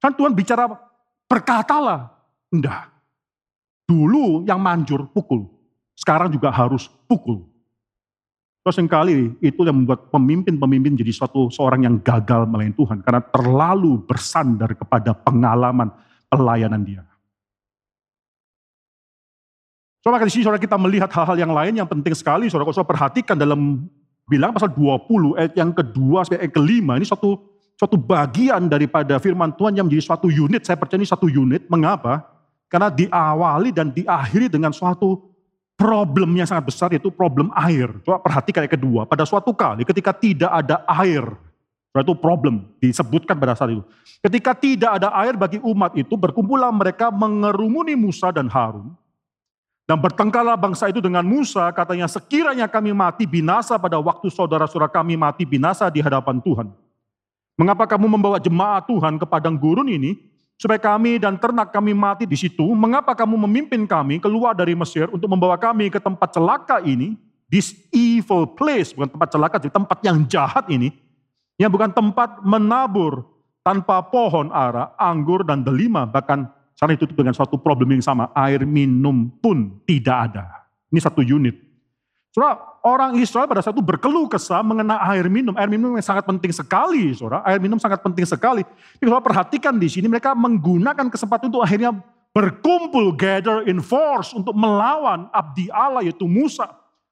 kan 0.00 0.16
Tuhan 0.16 0.32
bicara 0.32 0.72
berkatalah. 1.28 2.16
Enggak. 2.48 2.88
Dulu 3.84 4.48
yang 4.48 4.56
manjur 4.56 5.04
pukul, 5.12 5.50
sekarang 5.92 6.32
juga 6.32 6.48
harus 6.48 6.88
pukul. 7.04 7.44
Terus 8.64 8.76
sering 8.76 8.88
kali 8.88 9.36
itu 9.44 9.60
yang 9.68 9.84
membuat 9.84 10.08
pemimpin-pemimpin 10.08 10.96
jadi 10.96 11.12
suatu 11.12 11.52
seorang 11.52 11.84
yang 11.84 11.96
gagal 12.00 12.48
melayani 12.48 12.76
Tuhan 12.76 13.04
karena 13.04 13.20
terlalu 13.20 14.00
bersandar 14.04 14.72
kepada 14.76 15.12
pengalaman 15.12 15.92
pelayanan 16.32 16.80
dia. 16.84 17.09
Saudara 20.00 20.24
di 20.24 20.32
sini 20.32 20.48
saudara 20.48 20.56
kita 20.56 20.80
melihat 20.80 21.12
hal-hal 21.12 21.36
yang 21.36 21.52
lain 21.52 21.76
yang 21.76 21.88
penting 21.88 22.16
sekali 22.16 22.48
saudara. 22.48 22.72
Saudara 22.72 22.88
perhatikan 22.88 23.36
dalam 23.36 23.84
bilang 24.24 24.56
pasal 24.56 24.72
20 24.72 25.36
ayat 25.36 25.52
yang 25.52 25.70
kedua 25.76 26.24
sampai 26.24 26.48
ayat 26.48 26.52
kelima 26.56 26.96
ini 26.96 27.04
suatu 27.04 27.36
suatu 27.76 28.00
bagian 28.00 28.64
daripada 28.64 29.20
firman 29.20 29.52
Tuhan 29.52 29.76
yang 29.76 29.84
menjadi 29.84 30.08
suatu 30.08 30.32
unit. 30.32 30.64
Saya 30.64 30.80
percaya 30.80 31.04
ini 31.04 31.08
satu 31.08 31.28
unit. 31.28 31.68
Mengapa? 31.68 32.24
Karena 32.72 32.88
diawali 32.88 33.76
dan 33.76 33.92
diakhiri 33.92 34.48
dengan 34.48 34.72
suatu 34.72 35.20
problem 35.76 36.32
yang 36.32 36.48
sangat 36.48 36.64
besar 36.72 36.88
yaitu 36.96 37.12
problem 37.12 37.52
air. 37.52 37.92
Coba 38.00 38.24
perhatikan 38.24 38.64
ayat 38.64 38.72
kedua. 38.80 39.04
Pada 39.04 39.28
suatu 39.28 39.52
kali 39.52 39.84
ketika 39.84 40.16
tidak 40.16 40.48
ada 40.48 40.80
air, 40.96 41.28
itu 41.92 42.14
problem 42.16 42.72
disebutkan 42.80 43.36
pada 43.36 43.52
saat 43.52 43.76
itu. 43.76 43.84
Ketika 44.24 44.56
tidak 44.56 44.90
ada 44.96 45.12
air 45.20 45.36
bagi 45.36 45.60
umat 45.60 45.92
itu, 45.96 46.16
berkumpullah 46.16 46.72
mereka 46.72 47.12
mengerumuni 47.12 47.96
Musa 47.96 48.32
dan 48.32 48.48
Harun. 48.48 48.96
Dan 49.90 49.98
bertengkarlah 49.98 50.54
bangsa 50.54 50.86
itu 50.86 51.02
dengan 51.02 51.26
Musa, 51.26 51.66
katanya 51.74 52.06
sekiranya 52.06 52.70
kami 52.70 52.94
mati 52.94 53.26
binasa 53.26 53.74
pada 53.74 53.98
waktu 53.98 54.30
saudara-saudara 54.30 54.86
kami 54.86 55.18
mati 55.18 55.42
binasa 55.42 55.90
di 55.90 55.98
hadapan 55.98 56.38
Tuhan. 56.38 56.70
Mengapa 57.58 57.90
kamu 57.90 58.06
membawa 58.06 58.38
jemaat 58.38 58.86
Tuhan 58.86 59.18
ke 59.18 59.26
padang 59.26 59.58
gurun 59.58 59.90
ini, 59.90 60.14
supaya 60.54 60.78
kami 60.78 61.18
dan 61.18 61.34
ternak 61.42 61.74
kami 61.74 61.90
mati 61.90 62.22
di 62.22 62.38
situ? 62.38 62.62
Mengapa 62.70 63.18
kamu 63.18 63.34
memimpin 63.50 63.82
kami 63.82 64.22
keluar 64.22 64.54
dari 64.54 64.78
Mesir 64.78 65.10
untuk 65.10 65.26
membawa 65.26 65.58
kami 65.58 65.90
ke 65.90 65.98
tempat 65.98 66.38
celaka 66.38 66.78
ini, 66.86 67.18
this 67.50 67.74
evil 67.90 68.46
place, 68.46 68.94
bukan 68.94 69.10
tempat 69.10 69.28
celaka, 69.34 69.58
tapi 69.58 69.74
tempat 69.74 69.98
yang 70.06 70.22
jahat 70.30 70.70
ini, 70.70 70.94
yang 71.58 71.66
bukan 71.66 71.90
tempat 71.90 72.38
menabur 72.46 73.26
tanpa 73.66 74.06
pohon 74.06 74.54
ara, 74.54 74.94
anggur, 74.94 75.42
dan 75.42 75.66
delima, 75.66 76.06
bahkan 76.06 76.46
sana 76.80 76.96
ditutup 76.96 77.12
dengan 77.12 77.36
suatu 77.36 77.60
problem 77.60 77.92
yang 77.92 78.00
sama, 78.00 78.32
air 78.32 78.64
minum 78.64 79.28
pun 79.28 79.84
tidak 79.84 80.32
ada. 80.32 80.64
Ini 80.88 80.96
satu 80.96 81.20
unit. 81.20 81.52
Saudara, 82.32 82.56
orang 82.80 83.20
Israel 83.20 83.44
pada 83.44 83.60
saat 83.60 83.76
itu 83.76 83.84
berkeluh 83.84 84.24
kesah 84.32 84.64
mengenai 84.64 84.96
air 85.12 85.28
minum. 85.28 85.52
Air 85.60 85.68
minum 85.68 85.92
yang 85.92 86.06
sangat 86.08 86.24
penting 86.24 86.56
sekali, 86.56 87.12
saudara. 87.12 87.44
Air 87.44 87.60
minum 87.60 87.76
sangat 87.76 88.00
penting 88.00 88.24
sekali. 88.24 88.64
Tapi 88.64 89.04
kalau 89.04 89.20
perhatikan 89.20 89.76
di 89.76 89.92
sini, 89.92 90.08
mereka 90.08 90.32
menggunakan 90.32 91.12
kesempatan 91.12 91.52
untuk 91.52 91.60
akhirnya 91.60 91.92
berkumpul, 92.32 93.12
gather 93.12 93.68
in 93.68 93.84
force 93.84 94.32
untuk 94.32 94.56
melawan 94.56 95.28
abdi 95.36 95.68
Allah 95.68 96.00
yaitu 96.00 96.24
Musa. 96.24 96.64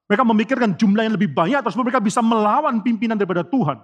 Mereka 0.09 0.25
memikirkan 0.25 0.73
jumlah 0.73 1.05
yang 1.05 1.15
lebih 1.21 1.29
banyak, 1.29 1.61
terus 1.61 1.77
mereka 1.77 2.01
bisa 2.01 2.25
melawan 2.25 2.81
pimpinan 2.81 3.21
daripada 3.21 3.45
Tuhan. 3.45 3.77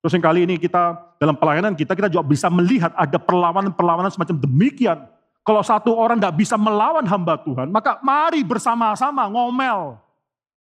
Terus 0.00 0.12
yang 0.16 0.24
kali 0.24 0.48
ini 0.48 0.56
kita 0.56 0.96
dalam 1.20 1.36
pelayanan 1.36 1.76
kita, 1.76 1.92
kita 1.92 2.08
juga 2.08 2.24
bisa 2.24 2.48
melihat 2.48 2.88
ada 2.96 3.20
perlawanan-perlawanan 3.20 4.08
semacam 4.08 4.36
demikian. 4.40 4.98
Kalau 5.44 5.60
satu 5.60 5.92
orang 5.92 6.16
tidak 6.16 6.36
bisa 6.40 6.56
melawan 6.56 7.04
hamba 7.04 7.36
Tuhan, 7.40 7.68
maka 7.68 8.00
mari 8.00 8.40
bersama-sama 8.40 9.28
ngomel. 9.28 10.00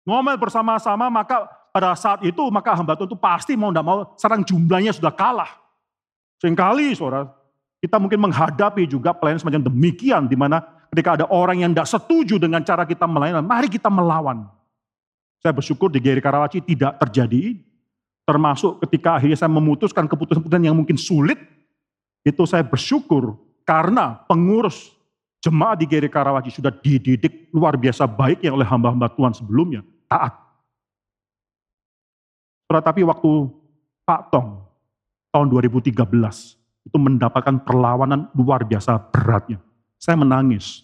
Ngomel 0.06 0.36
bersama-sama, 0.38 1.10
maka 1.10 1.50
pada 1.74 1.98
saat 1.98 2.22
itu, 2.22 2.42
maka 2.54 2.78
hamba 2.78 2.94
Tuhan 2.94 3.10
itu 3.10 3.18
pasti 3.18 3.52
mau 3.58 3.74
tidak 3.74 3.86
mau, 3.86 3.98
serang 4.14 4.42
jumlahnya 4.46 4.94
sudah 4.94 5.10
kalah. 5.10 5.50
Seringkali, 6.38 6.94
saudara, 6.94 7.26
kita 7.82 7.98
mungkin 7.98 8.22
menghadapi 8.22 8.86
juga 8.86 9.10
pelayanan 9.10 9.42
semacam 9.42 9.62
demikian, 9.66 10.30
di 10.30 10.38
mana 10.38 10.62
ketika 10.94 11.18
ada 11.18 11.26
orang 11.26 11.66
yang 11.66 11.70
tidak 11.74 11.90
setuju 11.90 12.38
dengan 12.38 12.62
cara 12.62 12.86
kita 12.86 13.02
melayani, 13.10 13.42
mari 13.42 13.66
kita 13.66 13.90
melawan. 13.90 14.46
Saya 15.42 15.50
bersyukur 15.50 15.90
di 15.90 15.98
Geri 15.98 16.22
Karawaci 16.22 16.62
tidak 16.62 17.02
terjadi 17.02 17.58
Termasuk 18.24 18.80
ketika 18.88 19.20
akhirnya 19.20 19.36
saya 19.36 19.52
memutuskan 19.52 20.08
keputusan-keputusan 20.08 20.64
yang 20.64 20.76
mungkin 20.76 20.96
sulit, 20.96 21.36
itu 22.24 22.42
saya 22.48 22.64
bersyukur 22.64 23.36
karena 23.68 24.24
pengurus 24.24 24.96
jemaat 25.44 25.76
di 25.76 25.84
Geri 25.84 26.08
Karawaci 26.08 26.48
sudah 26.48 26.72
dididik 26.72 27.52
luar 27.52 27.76
biasa 27.76 28.08
baik 28.08 28.40
yang 28.40 28.56
oleh 28.56 28.64
hamba-hamba 28.64 29.12
Tuhan 29.12 29.36
sebelumnya, 29.36 29.84
taat. 30.08 30.32
Tetapi 32.64 33.04
waktu 33.04 33.30
Pak 34.08 34.32
Tong 34.32 34.64
tahun 35.28 35.46
2013 35.52 35.92
itu 36.88 36.96
mendapatkan 36.96 37.60
perlawanan 37.60 38.32
luar 38.32 38.64
biasa 38.64 38.96
beratnya. 39.12 39.60
Saya 40.00 40.16
menangis. 40.16 40.80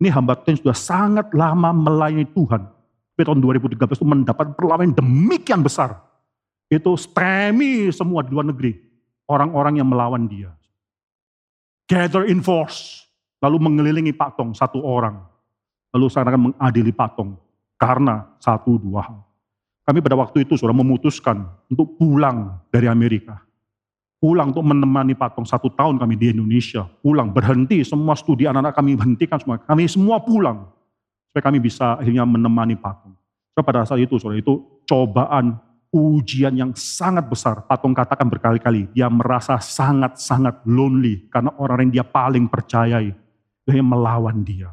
Ini 0.00 0.08
hamba 0.08 0.40
Tuhan 0.40 0.56
sudah 0.56 0.76
sangat 0.76 1.28
lama 1.36 1.68
melayani 1.76 2.24
Tuhan. 2.32 2.64
Tapi 2.64 3.22
tahun 3.28 3.44
2013 3.44 3.76
itu 3.76 4.08
mendapat 4.08 4.56
perlawanan 4.56 4.96
demikian 4.96 5.60
besar 5.60 6.09
itu 6.70 6.94
stremi 6.94 7.90
semua 7.90 8.22
di 8.22 8.30
luar 8.30 8.46
negeri. 8.46 8.78
Orang-orang 9.26 9.82
yang 9.82 9.90
melawan 9.90 10.30
dia. 10.30 10.54
Gather 11.90 12.30
in 12.30 12.38
force. 12.38 13.10
Lalu 13.42 13.58
mengelilingi 13.58 14.14
Patong 14.14 14.54
satu 14.54 14.78
orang. 14.86 15.18
Lalu 15.90 16.06
seakan 16.06 16.54
mengadili 16.54 16.94
Patong. 16.94 17.34
Karena 17.74 18.22
satu 18.38 18.78
dua 18.78 19.02
hal. 19.02 19.18
Kami 19.82 19.98
pada 19.98 20.14
waktu 20.14 20.46
itu 20.46 20.54
sudah 20.54 20.70
memutuskan 20.70 21.42
untuk 21.66 21.98
pulang 21.98 22.62
dari 22.70 22.86
Amerika. 22.86 23.42
Pulang 24.22 24.54
untuk 24.54 24.62
menemani 24.62 25.18
Patong 25.18 25.48
satu 25.48 25.72
tahun 25.72 25.98
kami 25.98 26.14
di 26.14 26.30
Indonesia. 26.30 26.86
Pulang, 27.02 27.34
berhenti, 27.34 27.82
semua 27.82 28.14
studi 28.14 28.46
anak-anak 28.46 28.76
kami 28.76 28.94
hentikan 28.94 29.40
semua. 29.42 29.58
Kami 29.58 29.90
semua 29.90 30.22
pulang. 30.22 30.70
Supaya 31.26 31.42
kami 31.50 31.58
bisa 31.58 31.98
akhirnya 31.98 32.22
menemani 32.28 32.78
Patong. 32.78 33.16
So, 33.56 33.64
pada 33.66 33.82
saat 33.88 33.98
itu, 33.98 34.20
saudara, 34.20 34.38
itu 34.38 34.60
cobaan 34.86 35.58
ujian 35.90 36.54
yang 36.54 36.70
sangat 36.78 37.26
besar. 37.26 37.66
Patung 37.66 37.90
katakan 37.90 38.30
berkali-kali, 38.30 38.86
dia 38.94 39.10
merasa 39.10 39.58
sangat-sangat 39.58 40.62
lonely 40.62 41.26
karena 41.28 41.50
orang 41.58 41.90
yang 41.90 41.92
dia 42.00 42.06
paling 42.06 42.46
percayai, 42.46 43.10
dia 43.66 43.82
melawan 43.82 44.38
dia. 44.46 44.70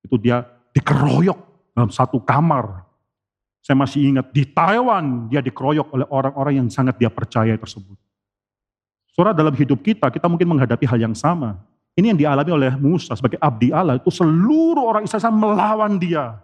Itu 0.00 0.16
dia 0.16 0.44
dikeroyok 0.72 1.38
dalam 1.76 1.92
satu 1.92 2.18
kamar. 2.24 2.88
Saya 3.60 3.76
masih 3.76 4.08
ingat 4.08 4.32
di 4.32 4.48
Taiwan 4.48 5.28
dia 5.28 5.44
dikeroyok 5.44 5.92
oleh 5.92 6.06
orang-orang 6.08 6.64
yang 6.64 6.68
sangat 6.72 6.96
dia 6.96 7.12
percaya 7.12 7.52
tersebut. 7.60 7.96
Saudara 9.12 9.36
dalam 9.36 9.52
hidup 9.52 9.84
kita, 9.84 10.08
kita 10.08 10.24
mungkin 10.24 10.56
menghadapi 10.56 10.88
hal 10.88 10.96
yang 10.96 11.12
sama. 11.12 11.60
Ini 11.92 12.16
yang 12.16 12.20
dialami 12.24 12.50
oleh 12.56 12.72
Musa 12.80 13.12
sebagai 13.12 13.36
abdi 13.36 13.68
Allah, 13.68 14.00
itu 14.00 14.08
seluruh 14.08 14.88
orang 14.88 15.04
Israel 15.04 15.36
melawan 15.36 16.00
dia. 16.00 16.40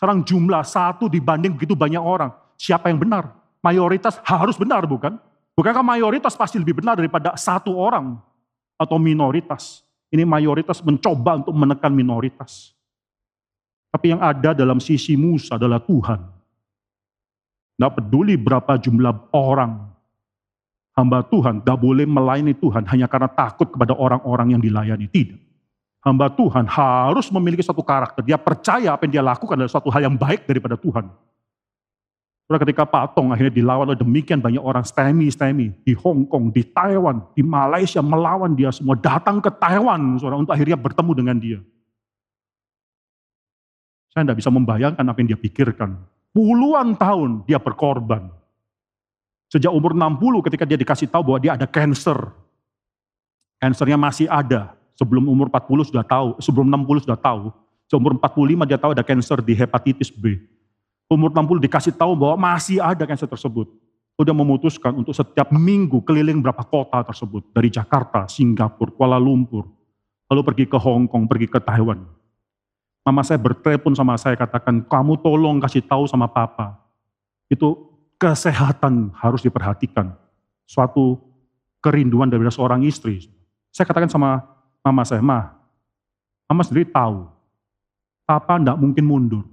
Sekarang 0.00 0.24
jumlah 0.24 0.64
satu 0.64 1.12
dibanding 1.12 1.52
begitu 1.52 1.76
banyak 1.76 2.00
orang 2.00 2.32
siapa 2.58 2.90
yang 2.90 3.00
benar? 3.00 3.30
Mayoritas 3.64 4.20
harus 4.24 4.58
benar 4.58 4.84
bukan? 4.84 5.16
Bukankah 5.54 5.86
mayoritas 5.86 6.34
pasti 6.34 6.58
lebih 6.58 6.82
benar 6.82 6.98
daripada 6.98 7.38
satu 7.38 7.78
orang 7.78 8.18
atau 8.74 8.98
minoritas? 8.98 9.86
Ini 10.10 10.26
mayoritas 10.26 10.82
mencoba 10.82 11.42
untuk 11.42 11.54
menekan 11.54 11.90
minoritas. 11.94 12.74
Tapi 13.94 14.10
yang 14.14 14.22
ada 14.22 14.50
dalam 14.54 14.82
sisi 14.82 15.14
Musa 15.14 15.54
adalah 15.54 15.78
Tuhan. 15.78 16.18
Tidak 17.74 17.92
peduli 17.98 18.34
berapa 18.34 18.78
jumlah 18.78 19.34
orang 19.34 19.94
hamba 20.94 21.26
Tuhan, 21.26 21.62
tidak 21.62 21.78
boleh 21.78 22.06
melayani 22.06 22.54
Tuhan 22.54 22.86
hanya 22.90 23.10
karena 23.10 23.26
takut 23.30 23.70
kepada 23.70 23.94
orang-orang 23.94 24.54
yang 24.58 24.62
dilayani. 24.62 25.10
Tidak. 25.10 25.38
Hamba 26.02 26.30
Tuhan 26.30 26.68
harus 26.68 27.32
memiliki 27.32 27.64
satu 27.64 27.80
karakter. 27.80 28.22
Dia 28.22 28.38
percaya 28.38 28.92
apa 28.92 29.08
yang 29.08 29.12
dia 29.18 29.24
lakukan 29.24 29.56
adalah 29.56 29.72
suatu 29.72 29.88
hal 29.88 30.04
yang 30.06 30.14
baik 30.14 30.44
daripada 30.44 30.76
Tuhan. 30.76 31.08
Saudara 32.44 32.60
ketika 32.68 32.84
Patong 32.84 33.32
akhirnya 33.32 33.56
dilawan 33.56 33.88
oleh 33.88 33.96
demikian 33.96 34.36
banyak 34.36 34.60
orang 34.60 34.84
STEMI-STEMI 34.84 35.80
di 35.80 35.96
Hong 35.96 36.28
Kong, 36.28 36.52
di 36.52 36.60
Taiwan, 36.60 37.24
di 37.32 37.40
Malaysia 37.40 38.04
melawan 38.04 38.52
dia 38.52 38.68
semua 38.68 39.00
datang 39.00 39.40
ke 39.40 39.48
Taiwan 39.48 40.20
saudara 40.20 40.36
untuk 40.36 40.52
akhirnya 40.52 40.76
bertemu 40.76 41.12
dengan 41.16 41.36
dia. 41.40 41.58
Saya 44.12 44.28
tidak 44.28 44.44
bisa 44.44 44.52
membayangkan 44.52 45.02
apa 45.08 45.18
yang 45.24 45.28
dia 45.32 45.40
pikirkan. 45.40 45.96
Puluhan 46.36 47.00
tahun 47.00 47.48
dia 47.48 47.56
berkorban. 47.56 48.28
Sejak 49.48 49.72
umur 49.72 49.96
60 49.96 50.44
ketika 50.44 50.68
dia 50.68 50.76
dikasih 50.76 51.08
tahu 51.08 51.32
bahwa 51.32 51.40
dia 51.40 51.56
ada 51.56 51.64
cancer. 51.64 52.28
Cancernya 53.56 53.96
masih 53.96 54.28
ada. 54.28 54.76
Sebelum 55.00 55.26
umur 55.26 55.48
40 55.48 55.90
sudah 55.90 56.04
tahu, 56.04 56.36
sebelum 56.44 56.68
60 56.68 57.08
sudah 57.08 57.18
tahu. 57.18 57.50
Seumur 57.88 58.14
45 58.20 58.68
dia 58.68 58.78
tahu 58.78 58.90
ada 58.92 59.04
cancer 59.04 59.38
di 59.40 59.56
hepatitis 59.56 60.12
B. 60.12 60.38
Umur 61.08 61.30
60 61.30 61.64
dikasih 61.68 61.92
tahu 61.94 62.16
bahwa 62.16 62.54
masih 62.54 62.80
ada 62.80 63.04
cancer 63.04 63.28
tersebut. 63.28 63.68
Sudah 64.14 64.30
memutuskan 64.30 64.94
untuk 64.94 65.10
setiap 65.10 65.50
minggu 65.50 66.00
keliling 66.06 66.38
berapa 66.38 66.62
kota 66.62 67.02
tersebut. 67.02 67.50
Dari 67.50 67.68
Jakarta, 67.68 68.30
Singapura, 68.30 68.94
Kuala 68.94 69.18
Lumpur. 69.18 69.66
Lalu 70.30 70.40
pergi 70.46 70.64
ke 70.70 70.78
Hong 70.78 71.10
Kong, 71.10 71.26
pergi 71.26 71.50
ke 71.50 71.58
Taiwan. 71.58 72.00
Mama 73.04 73.20
saya 73.20 73.36
bertelepon 73.36 73.92
sama 73.92 74.16
saya 74.16 74.32
katakan, 74.38 74.80
kamu 74.86 75.20
tolong 75.20 75.60
kasih 75.60 75.84
tahu 75.84 76.08
sama 76.08 76.24
papa. 76.24 76.80
Itu 77.52 77.92
kesehatan 78.16 79.12
harus 79.12 79.44
diperhatikan. 79.44 80.16
Suatu 80.64 81.20
kerinduan 81.84 82.32
dari 82.32 82.40
seorang 82.48 82.80
istri. 82.88 83.28
Saya 83.68 83.84
katakan 83.84 84.08
sama 84.08 84.40
mama 84.80 85.04
saya, 85.04 85.20
ma, 85.20 85.52
mama 86.48 86.64
sendiri 86.64 86.88
tahu, 86.88 87.28
papa 88.24 88.56
tidak 88.56 88.80
mungkin 88.80 89.04
mundur. 89.04 89.44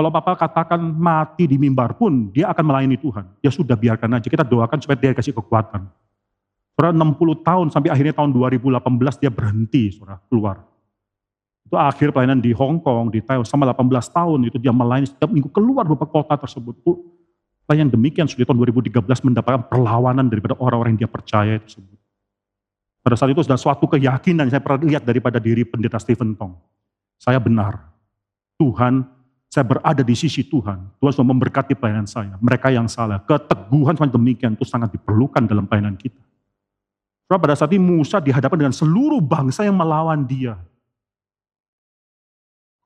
Kalau 0.00 0.08
papa 0.08 0.32
katakan 0.32 0.80
mati 0.80 1.44
di 1.44 1.60
mimbar 1.60 1.92
pun, 1.92 2.32
dia 2.32 2.48
akan 2.48 2.72
melayani 2.72 2.96
Tuhan. 2.96 3.36
Ya 3.44 3.52
sudah 3.52 3.76
biarkan 3.76 4.16
aja, 4.16 4.32
kita 4.32 4.40
doakan 4.48 4.80
supaya 4.80 4.96
dia 4.96 5.12
kasih 5.12 5.36
kekuatan. 5.36 5.84
Saudara 6.72 6.96
60 6.96 7.44
tahun 7.44 7.66
sampai 7.68 7.92
akhirnya 7.92 8.16
tahun 8.16 8.32
2018 8.32 8.80
dia 9.20 9.28
berhenti, 9.28 9.92
saudara, 9.92 10.16
keluar. 10.32 10.64
Itu 11.68 11.76
akhir 11.76 12.16
pelayanan 12.16 12.40
di 12.40 12.56
Hong 12.56 12.80
Kong, 12.80 13.12
di 13.12 13.20
Taiwan, 13.20 13.44
sama 13.44 13.68
18 13.68 14.08
tahun 14.08 14.40
itu 14.48 14.56
dia 14.56 14.72
melayani 14.72 15.04
setiap 15.04 15.28
minggu 15.28 15.52
keluar 15.52 15.84
beberapa 15.84 16.08
kota 16.08 16.32
tersebut. 16.32 16.80
Itu 16.80 17.04
pelayanan 17.68 17.92
demikian 17.92 18.24
sudah 18.24 18.48
tahun 18.48 18.56
2013 18.72 19.04
mendapatkan 19.04 19.68
perlawanan 19.68 20.32
daripada 20.32 20.56
orang-orang 20.56 20.96
yang 20.96 21.04
dia 21.04 21.12
percaya 21.12 21.60
tersebut. 21.60 22.00
Pada 23.04 23.20
saat 23.20 23.36
itu 23.36 23.44
sudah 23.44 23.60
suatu 23.60 23.84
keyakinan 23.84 24.48
saya 24.48 24.64
pernah 24.64 24.80
lihat 24.80 25.04
daripada 25.04 25.36
diri 25.36 25.68
pendeta 25.68 26.00
Stephen 26.00 26.32
Tong. 26.40 26.56
Saya 27.20 27.36
benar. 27.36 27.92
Tuhan, 28.56 29.19
saya 29.50 29.66
berada 29.66 30.06
di 30.06 30.14
sisi 30.14 30.46
Tuhan. 30.46 30.78
Tuhan 31.02 31.10
sudah 31.10 31.26
memberkati 31.26 31.74
pelayanan 31.74 32.06
saya. 32.06 32.38
Mereka 32.38 32.70
yang 32.70 32.86
salah. 32.86 33.18
Keteguhan 33.26 33.98
semacam 33.98 34.14
demikian 34.14 34.54
itu 34.54 34.62
sangat 34.62 34.94
diperlukan 34.94 35.42
dalam 35.42 35.66
pelayanan 35.66 35.98
kita. 35.98 36.22
Pada 37.26 37.58
saat 37.58 37.74
ini 37.74 37.82
Musa 37.82 38.22
dihadapkan 38.22 38.58
dengan 38.58 38.74
seluruh 38.74 39.18
bangsa 39.18 39.66
yang 39.66 39.74
melawan 39.74 40.22
dia. 40.22 40.54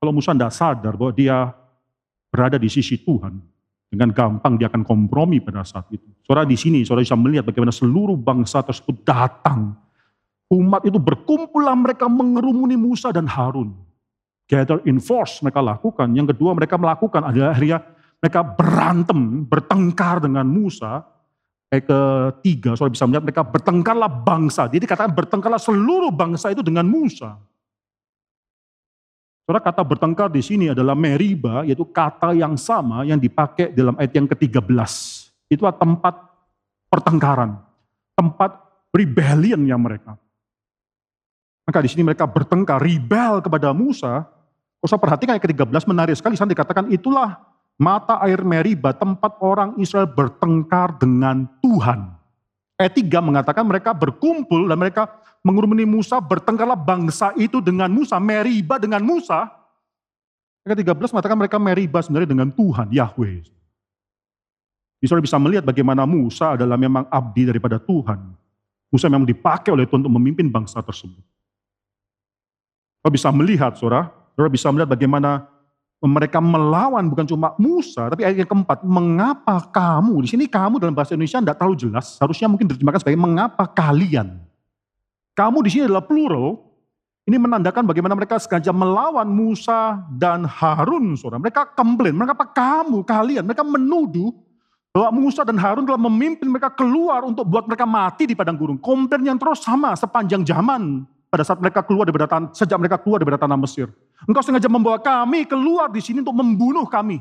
Kalau 0.01 0.09
Musa 0.09 0.33
tidak 0.33 0.53
sadar 0.57 0.93
bahwa 0.97 1.13
dia 1.13 1.53
berada 2.33 2.57
di 2.57 2.69
sisi 2.69 2.97
Tuhan, 2.97 3.41
dengan 3.89 4.09
gampang 4.09 4.57
dia 4.57 4.65
akan 4.65 4.81
kompromi 4.81 5.41
pada 5.41 5.61
saat 5.61 5.85
itu. 5.93 6.05
Saudara 6.25 6.49
di 6.49 6.57
sini, 6.57 6.81
saudara 6.81 7.05
bisa 7.05 7.17
melihat 7.17 7.45
bagaimana 7.45 7.73
seluruh 7.73 8.17
bangsa 8.17 8.65
tersebut 8.65 9.05
datang. 9.05 9.77
Umat 10.49 10.81
itu 10.85 10.97
berkumpullah 10.97 11.77
mereka 11.77 12.09
mengerumuni 12.09 12.73
Musa 12.73 13.13
dan 13.13 13.29
Harun. 13.29 13.84
Gather 14.45 14.77
in 14.85 15.01
force 15.01 15.41
mereka 15.41 15.61
lakukan. 15.61 16.13
Yang 16.13 16.37
kedua 16.37 16.53
mereka 16.53 16.77
melakukan 16.77 17.25
adalah 17.25 17.57
akhirnya 17.57 17.81
mereka 18.21 18.41
berantem, 18.45 19.45
bertengkar 19.45 20.21
dengan 20.21 20.45
Musa. 20.45 21.01
Eh, 21.73 21.81
ketiga, 21.81 22.77
saudara 22.77 22.93
bisa 22.93 23.05
melihat 23.09 23.25
mereka 23.25 23.41
bertengkarlah 23.41 24.11
bangsa. 24.21 24.69
Jadi 24.69 24.85
katakan 24.85 25.13
bertengkarlah 25.17 25.57
seluruh 25.57 26.13
bangsa 26.13 26.53
itu 26.53 26.61
dengan 26.61 26.85
Musa. 26.85 27.35
Saudara 29.45 29.61
kata 29.61 29.81
bertengkar 29.85 30.29
di 30.33 30.41
sini 30.41 30.73
adalah 30.73 30.97
meriba, 30.97 31.61
yaitu 31.65 31.85
kata 31.85 32.33
yang 32.33 32.57
sama 32.57 33.05
yang 33.05 33.21
dipakai 33.21 33.73
dalam 33.73 33.93
ayat 33.97 34.13
yang 34.17 34.25
ke-13. 34.25 34.65
Itulah 35.53 35.73
tempat 35.77 36.17
pertengkaran, 36.89 37.61
tempat 38.17 38.57
rebellion 38.89 39.61
yang 39.69 39.77
mereka. 39.77 40.17
Maka 41.65 41.77
di 41.81 41.89
sini 41.93 42.01
mereka 42.05 42.25
bertengkar, 42.29 42.81
rebel 42.81 43.41
kepada 43.41 43.69
Musa. 43.73 44.25
Saya 44.85 45.01
perhatikan 45.01 45.33
ayat 45.33 45.43
ke-13 45.43 45.83
menarik 45.89 46.15
sekali, 46.15 46.37
sana 46.37 46.53
dikatakan 46.53 46.87
itulah 46.93 47.41
mata 47.75 48.21
air 48.23 48.39
meriba, 48.45 48.95
tempat 48.95 49.35
orang 49.41 49.75
Israel 49.81 50.07
bertengkar 50.07 50.95
dengan 51.01 51.49
Tuhan. 51.59 52.13
Ayat 52.75 52.93
3 52.93 53.07
mengatakan 53.23 53.63
mereka 53.63 53.95
berkumpul 53.95 54.67
dan 54.67 54.77
mereka 54.77 55.07
mengurumuni 55.41 55.87
Musa, 55.87 56.19
bertengkarlah 56.19 56.75
bangsa 56.75 57.31
itu 57.39 57.63
dengan 57.63 57.87
Musa, 57.89 58.19
meriba 58.19 58.75
dengan 58.77 59.01
Musa. 59.01 59.47
Ayat 60.65 60.81
13 60.81 61.13
mengatakan 61.13 61.37
mereka 61.37 61.57
meriba 61.61 61.99
sebenarnya 62.03 62.29
dengan 62.35 62.49
Tuhan, 62.51 62.91
Yahweh. 62.91 63.47
Bisa 64.99 65.13
bisa 65.21 65.37
melihat 65.37 65.61
bagaimana 65.61 66.03
Musa 66.09 66.57
adalah 66.57 66.75
memang 66.75 67.05
abdi 67.07 67.45
daripada 67.45 67.77
Tuhan. 67.77 68.17
Musa 68.89 69.05
memang 69.05 69.27
dipakai 69.27 69.69
oleh 69.69 69.85
Tuhan 69.85 70.01
untuk 70.01 70.15
memimpin 70.17 70.49
bangsa 70.49 70.81
tersebut. 70.81 71.21
Kita 72.99 73.09
bisa 73.13 73.29
melihat, 73.29 73.77
saudara, 73.77 74.09
saudara 74.35 74.51
bisa 74.51 74.67
melihat 74.67 74.91
bagaimana 74.91 75.47
mereka 76.03 76.43
melawan 76.43 77.07
bukan 77.07 77.25
cuma 77.25 77.55
Musa, 77.57 78.11
tapi 78.11 78.27
ayat 78.27 78.45
yang 78.45 78.49
keempat, 78.51 78.83
mengapa 78.85 79.63
kamu, 79.71 80.21
di 80.21 80.29
sini 80.29 80.45
kamu 80.45 80.77
dalam 80.77 80.93
bahasa 80.93 81.15
Indonesia 81.15 81.41
tidak 81.41 81.57
terlalu 81.57 81.77
jelas, 81.79 82.19
harusnya 82.21 82.51
mungkin 82.51 82.67
diterjemahkan 82.69 83.01
sebagai 83.01 83.17
mengapa 83.17 83.63
kalian. 83.65 84.37
Kamu 85.33 85.57
di 85.65 85.69
sini 85.71 85.83
adalah 85.89 86.05
plural. 86.05 86.61
Ini 87.25 87.41
menandakan 87.41 87.89
bagaimana 87.89 88.13
mereka 88.13 88.37
sengaja 88.37 88.69
melawan 88.69 89.25
Musa 89.25 89.97
dan 90.13 90.45
Harun, 90.45 91.17
saudara. 91.17 91.41
Mereka 91.41 91.73
komplain, 91.73 92.13
mengapa 92.13 92.45
kamu, 92.45 93.01
kalian, 93.01 93.41
mereka 93.49 93.65
menuduh 93.65 94.29
bahwa 94.93 95.09
Musa 95.25 95.41
dan 95.41 95.57
Harun 95.57 95.89
telah 95.89 95.97
memimpin 95.97 96.45
mereka 96.45 96.69
keluar 96.69 97.25
untuk 97.25 97.49
buat 97.49 97.65
mereka 97.65 97.89
mati 97.89 98.29
di 98.29 98.37
padang 98.37 98.53
gurun. 98.53 98.77
Komplain 98.77 99.25
yang 99.25 99.41
terus 99.41 99.65
sama 99.65 99.97
sepanjang 99.97 100.45
zaman 100.45 101.01
pada 101.33 101.41
saat 101.41 101.57
mereka 101.57 101.81
keluar 101.81 102.05
dari 102.05 102.15
tanah, 102.15 102.53
sejak 102.53 102.77
mereka 102.77 103.01
keluar 103.01 103.17
dari 103.17 103.33
tanah 103.33 103.57
Mesir. 103.57 103.89
Engkau 104.23 104.39
sengaja 104.39 104.71
membawa 104.71 104.95
kami 104.95 105.43
keluar 105.43 105.91
di 105.91 105.99
sini 105.99 106.23
untuk 106.23 106.39
membunuh 106.39 106.87
kami. 106.87 107.19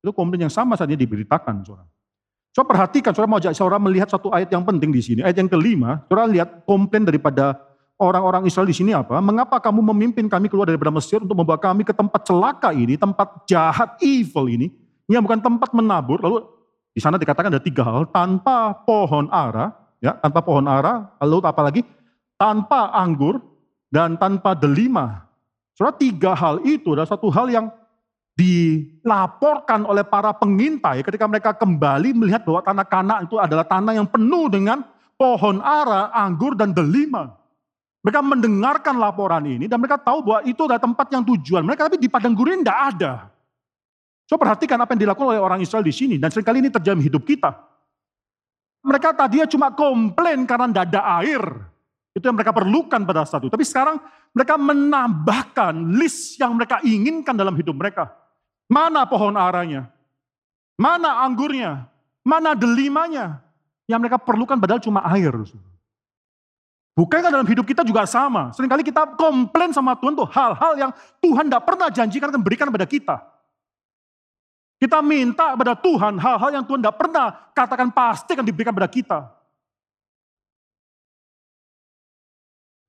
Itu 0.00 0.10
komplain 0.16 0.48
yang 0.48 0.54
sama 0.54 0.74
ini 0.88 0.96
diberitakan, 0.96 1.62
saudara. 1.62 1.86
Coba 2.52 2.66
perhatikan, 2.76 3.12
saudara 3.12 3.30
mau 3.30 3.40
ajak 3.40 3.52
saudara 3.52 3.80
melihat 3.80 4.08
satu 4.08 4.32
ayat 4.32 4.48
yang 4.52 4.64
penting 4.64 4.92
di 4.92 5.00
sini. 5.00 5.20
Ayat 5.24 5.40
yang 5.40 5.48
kelima, 5.52 6.04
saudara 6.08 6.28
lihat 6.28 6.64
komplain 6.68 7.04
daripada 7.04 7.56
orang-orang 8.02 8.44
Israel 8.44 8.66
di 8.66 8.76
sini 8.76 8.90
apa? 8.90 9.16
Mengapa 9.22 9.62
kamu 9.62 9.80
memimpin 9.94 10.26
kami 10.26 10.50
keluar 10.50 10.66
daripada 10.66 10.90
Mesir 10.90 11.22
untuk 11.22 11.38
membawa 11.38 11.56
kami 11.56 11.86
ke 11.86 11.94
tempat 11.94 12.26
celaka 12.26 12.74
ini, 12.74 12.98
tempat 12.98 13.46
jahat, 13.46 13.96
evil 14.02 14.50
ini, 14.50 14.68
yang 15.06 15.22
bukan 15.22 15.38
tempat 15.38 15.70
menabur. 15.70 16.18
Lalu 16.18 16.44
di 16.92 17.00
sana 17.00 17.16
dikatakan 17.16 17.48
ada 17.54 17.62
tiga 17.62 17.86
hal, 17.86 18.10
tanpa 18.10 18.84
pohon 18.84 19.30
ara, 19.32 19.72
ya, 20.02 20.18
tanpa 20.20 20.44
pohon 20.44 20.66
ara, 20.68 21.08
lalu 21.22 21.40
apa 21.46 21.62
lagi? 21.62 21.80
Tanpa 22.36 22.90
anggur 22.92 23.40
dan 23.88 24.18
tanpa 24.18 24.52
delima. 24.52 25.30
Saudara 25.72 25.96
tiga 25.96 26.32
hal 26.36 26.60
itu 26.64 26.92
adalah 26.92 27.08
satu 27.08 27.32
hal 27.32 27.48
yang 27.48 27.66
dilaporkan 28.32 29.84
oleh 29.84 30.04
para 30.04 30.32
pengintai 30.32 31.04
ketika 31.04 31.28
mereka 31.28 31.50
kembali 31.52 32.16
melihat 32.16 32.44
bahwa 32.48 32.64
tanah 32.64 32.86
kanak 32.88 33.18
itu 33.28 33.36
adalah 33.36 33.64
tanah 33.64 33.92
yang 33.92 34.08
penuh 34.08 34.48
dengan 34.48 34.80
pohon 35.20 35.60
ara, 35.60 36.08
anggur, 36.12 36.56
dan 36.56 36.72
delima. 36.72 37.36
Mereka 38.02 38.18
mendengarkan 38.18 38.98
laporan 38.98 39.46
ini 39.46 39.70
dan 39.70 39.78
mereka 39.78 40.00
tahu 40.00 40.26
bahwa 40.26 40.40
itu 40.42 40.58
adalah 40.66 40.82
tempat 40.82 41.06
yang 41.14 41.22
tujuan 41.22 41.62
mereka, 41.62 41.86
tapi 41.86 42.02
di 42.02 42.10
padang 42.10 42.34
gurun 42.34 42.64
tidak 42.64 42.78
ada. 42.96 43.12
So 44.26 44.34
perhatikan 44.40 44.80
apa 44.80 44.96
yang 44.96 45.06
dilakukan 45.06 45.36
oleh 45.36 45.42
orang 45.42 45.60
Israel 45.62 45.86
di 45.86 45.94
sini 45.94 46.16
dan 46.18 46.32
sering 46.32 46.46
kali 46.46 46.58
ini 46.64 46.72
terjadi 46.72 46.98
hidup 46.98 47.22
kita. 47.22 47.52
Mereka 48.82 49.14
tadinya 49.14 49.46
cuma 49.46 49.70
komplain 49.70 50.42
karena 50.42 50.66
tidak 50.72 50.84
ada 50.90 51.02
air. 51.22 51.42
Itu 52.12 52.28
yang 52.28 52.36
mereka 52.36 52.52
perlukan 52.52 53.00
pada 53.08 53.24
saat 53.24 53.40
itu. 53.44 53.52
Tapi 53.52 53.64
sekarang 53.64 53.96
mereka 54.36 54.60
menambahkan 54.60 55.96
list 55.96 56.36
yang 56.36 56.52
mereka 56.56 56.80
inginkan 56.84 57.32
dalam 57.32 57.56
hidup 57.56 57.72
mereka. 57.72 58.12
Mana 58.68 59.08
pohon 59.08 59.36
aranya? 59.36 59.88
Mana 60.76 61.24
anggurnya? 61.24 61.88
Mana 62.24 62.52
delimanya? 62.52 63.40
Yang 63.88 63.98
mereka 64.08 64.18
perlukan 64.20 64.56
padahal 64.60 64.80
cuma 64.80 65.04
air. 65.08 65.32
Bukankah 66.92 67.32
dalam 67.32 67.48
hidup 67.48 67.64
kita 67.64 67.80
juga 67.84 68.04
sama? 68.04 68.52
Seringkali 68.52 68.84
kita 68.84 69.16
komplain 69.16 69.72
sama 69.72 69.96
Tuhan 69.96 70.12
tuh 70.12 70.28
hal-hal 70.28 70.72
yang 70.76 70.92
Tuhan 71.24 71.48
tidak 71.48 71.64
pernah 71.64 71.88
janjikan 71.88 72.28
akan 72.28 72.42
berikan 72.44 72.68
kepada 72.68 72.84
kita. 72.84 73.16
Kita 74.76 74.98
minta 75.00 75.56
kepada 75.56 75.72
Tuhan 75.78 76.20
hal-hal 76.20 76.50
yang 76.52 76.64
Tuhan 76.68 76.84
tidak 76.84 76.96
pernah 77.00 77.26
katakan 77.56 77.88
pasti 77.88 78.36
akan 78.36 78.44
diberikan 78.44 78.76
kepada 78.76 78.90
kita. 78.90 79.18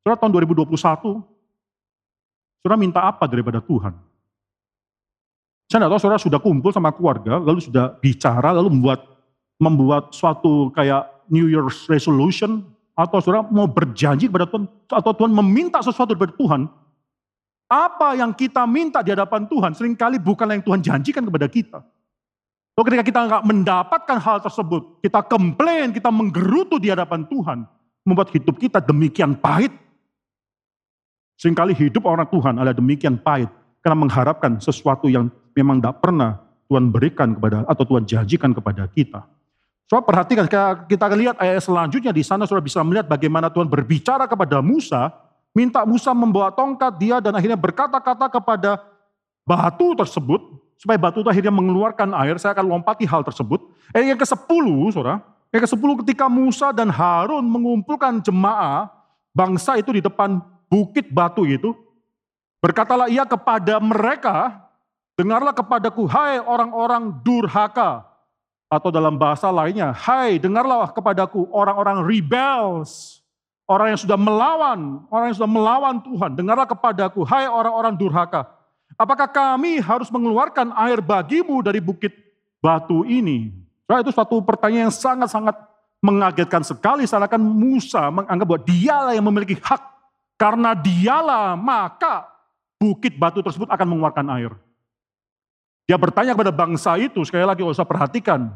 Saudara 0.04 0.20
tahun 0.20 0.36
2021, 0.52 1.24
saudara 2.60 2.76
minta 2.76 3.00
apa 3.08 3.24
daripada 3.24 3.64
Tuhan? 3.64 3.96
Saya 5.72 5.80
tidak 5.80 5.96
tahu 5.96 6.02
saudara 6.04 6.20
sudah 6.20 6.40
kumpul 6.44 6.76
sama 6.76 6.92
keluarga, 6.92 7.40
lalu 7.40 7.64
sudah 7.64 7.96
bicara, 8.04 8.52
lalu 8.52 8.68
membuat 8.68 9.08
membuat 9.64 10.12
suatu 10.12 10.76
kayak 10.76 11.08
New 11.32 11.48
Year's 11.48 11.88
resolution, 11.88 12.68
atau 13.00 13.24
saudara 13.24 13.48
mau 13.48 13.64
berjanji 13.64 14.28
kepada 14.28 14.44
Tuhan, 14.52 14.68
atau 14.92 15.12
Tuhan 15.16 15.32
meminta 15.32 15.80
sesuatu 15.80 16.12
dari 16.14 16.36
Tuhan, 16.36 16.68
apa 17.72 18.20
yang 18.20 18.36
kita 18.36 18.68
minta 18.68 19.00
di 19.02 19.16
hadapan 19.16 19.48
Tuhan 19.48 19.72
sering 19.72 19.96
kali 19.96 20.20
bukanlah 20.20 20.60
yang 20.60 20.66
Tuhan 20.68 20.84
janjikan 20.84 21.24
kepada 21.26 21.48
kita. 21.48 21.80
Lalu 22.76 22.84
ketika 22.90 23.06
kita 23.06 23.20
nggak 23.30 23.44
mendapatkan 23.46 24.18
hal 24.20 24.38
tersebut, 24.44 25.00
kita 25.00 25.22
komplain, 25.26 25.96
kita 25.96 26.10
menggerutu 26.12 26.76
di 26.76 26.92
hadapan 26.92 27.24
Tuhan, 27.30 27.66
membuat 28.04 28.30
hidup 28.34 28.60
kita 28.60 28.82
demikian 28.84 29.38
pahit. 29.38 29.74
Seringkali 31.38 31.74
hidup 31.76 32.06
orang 32.06 32.30
Tuhan 32.30 32.62
adalah 32.62 32.76
demikian 32.76 33.18
pahit, 33.20 33.50
karena 33.84 33.98
mengharapkan 34.00 34.62
sesuatu 34.64 35.12
yang 35.12 35.28
memang 35.58 35.82
tidak 35.84 36.00
pernah 36.00 36.40
Tuhan 36.72 36.90
berikan 36.90 37.36
kepada 37.36 37.68
atau 37.68 37.84
Tuhan 37.84 38.04
janjikan 38.08 38.52
kepada 38.56 38.88
kita. 38.88 39.22
So 39.92 40.00
perhatikan 40.00 40.48
kita 40.88 41.06
lihat 41.14 41.38
ayat 41.38 41.62
selanjutnya 41.62 42.16
di 42.16 42.24
sana 42.24 42.48
sudah 42.48 42.64
bisa 42.64 42.80
melihat 42.82 43.06
bagaimana 43.06 43.52
Tuhan 43.52 43.68
berbicara 43.68 44.26
kepada 44.26 44.64
Musa, 44.64 45.12
minta 45.52 45.84
Musa 45.84 46.16
membawa 46.16 46.50
tongkat 46.50 46.98
dia 46.98 47.20
dan 47.20 47.36
akhirnya 47.36 47.60
berkata-kata 47.60 48.26
kepada 48.32 48.80
batu 49.44 49.94
tersebut 49.94 50.40
supaya 50.80 50.98
batu 50.98 51.22
itu 51.22 51.30
akhirnya 51.30 51.54
mengeluarkan 51.54 52.16
air. 52.24 52.40
Saya 52.40 52.56
akan 52.56 52.66
lompati 52.66 53.04
hal 53.04 53.22
tersebut. 53.28 53.60
Eh, 53.92 54.08
yang 54.08 54.18
ke-10, 54.18 54.66
Saudara, 54.96 55.20
yang 55.52 55.62
ke-10 55.62 55.90
ketika 56.08 56.26
Musa 56.32 56.72
dan 56.72 56.90
Harun 56.90 57.46
mengumpulkan 57.46 58.24
jemaah 58.24 58.90
bangsa 59.36 59.78
itu 59.78 59.94
di 59.94 60.02
depan 60.02 60.42
bukit 60.74 61.14
batu 61.14 61.46
itu, 61.46 61.78
berkatalah 62.58 63.06
ia 63.06 63.22
kepada 63.30 63.78
mereka, 63.78 64.58
dengarlah 65.14 65.54
kepadaku, 65.54 66.10
hai 66.10 66.42
orang-orang 66.42 67.14
durhaka, 67.22 68.02
atau 68.66 68.90
dalam 68.90 69.14
bahasa 69.22 69.54
lainnya, 69.54 69.94
hai 69.94 70.42
dengarlah 70.42 70.90
kepadaku 70.90 71.46
orang-orang 71.54 72.02
rebels, 72.02 73.22
orang 73.70 73.94
yang 73.94 74.02
sudah 74.02 74.18
melawan, 74.18 75.06
orang 75.14 75.30
yang 75.30 75.38
sudah 75.38 75.52
melawan 75.54 76.02
Tuhan, 76.02 76.34
dengarlah 76.34 76.66
kepadaku, 76.66 77.22
hai 77.30 77.46
orang-orang 77.46 77.94
durhaka. 77.94 78.50
Apakah 78.98 79.30
kami 79.30 79.78
harus 79.78 80.10
mengeluarkan 80.10 80.74
air 80.90 81.02
bagimu 81.02 81.62
dari 81.62 81.78
bukit 81.78 82.14
batu 82.62 83.06
ini? 83.06 83.54
Nah, 83.86 84.02
itu 84.02 84.10
suatu 84.10 84.42
pertanyaan 84.42 84.90
yang 84.90 84.96
sangat-sangat 84.96 85.54
mengagetkan 86.02 86.62
sekali. 86.62 87.06
Seakan 87.06 87.42
Musa 87.42 88.10
menganggap 88.14 88.46
bahwa 88.46 88.62
dialah 88.66 89.14
yang 89.14 89.26
memiliki 89.26 89.58
hak. 89.62 89.93
Karena 90.44 90.76
dialah 90.76 91.56
maka 91.56 92.28
bukit 92.76 93.16
batu 93.16 93.40
tersebut 93.40 93.72
akan 93.72 93.88
mengeluarkan 93.96 94.28
air. 94.36 94.52
Dia 95.88 95.96
bertanya 95.96 96.36
kepada 96.36 96.52
bangsa 96.52 97.00
itu, 97.00 97.24
sekali 97.24 97.48
lagi 97.48 97.64
usah 97.64 97.88
perhatikan. 97.88 98.52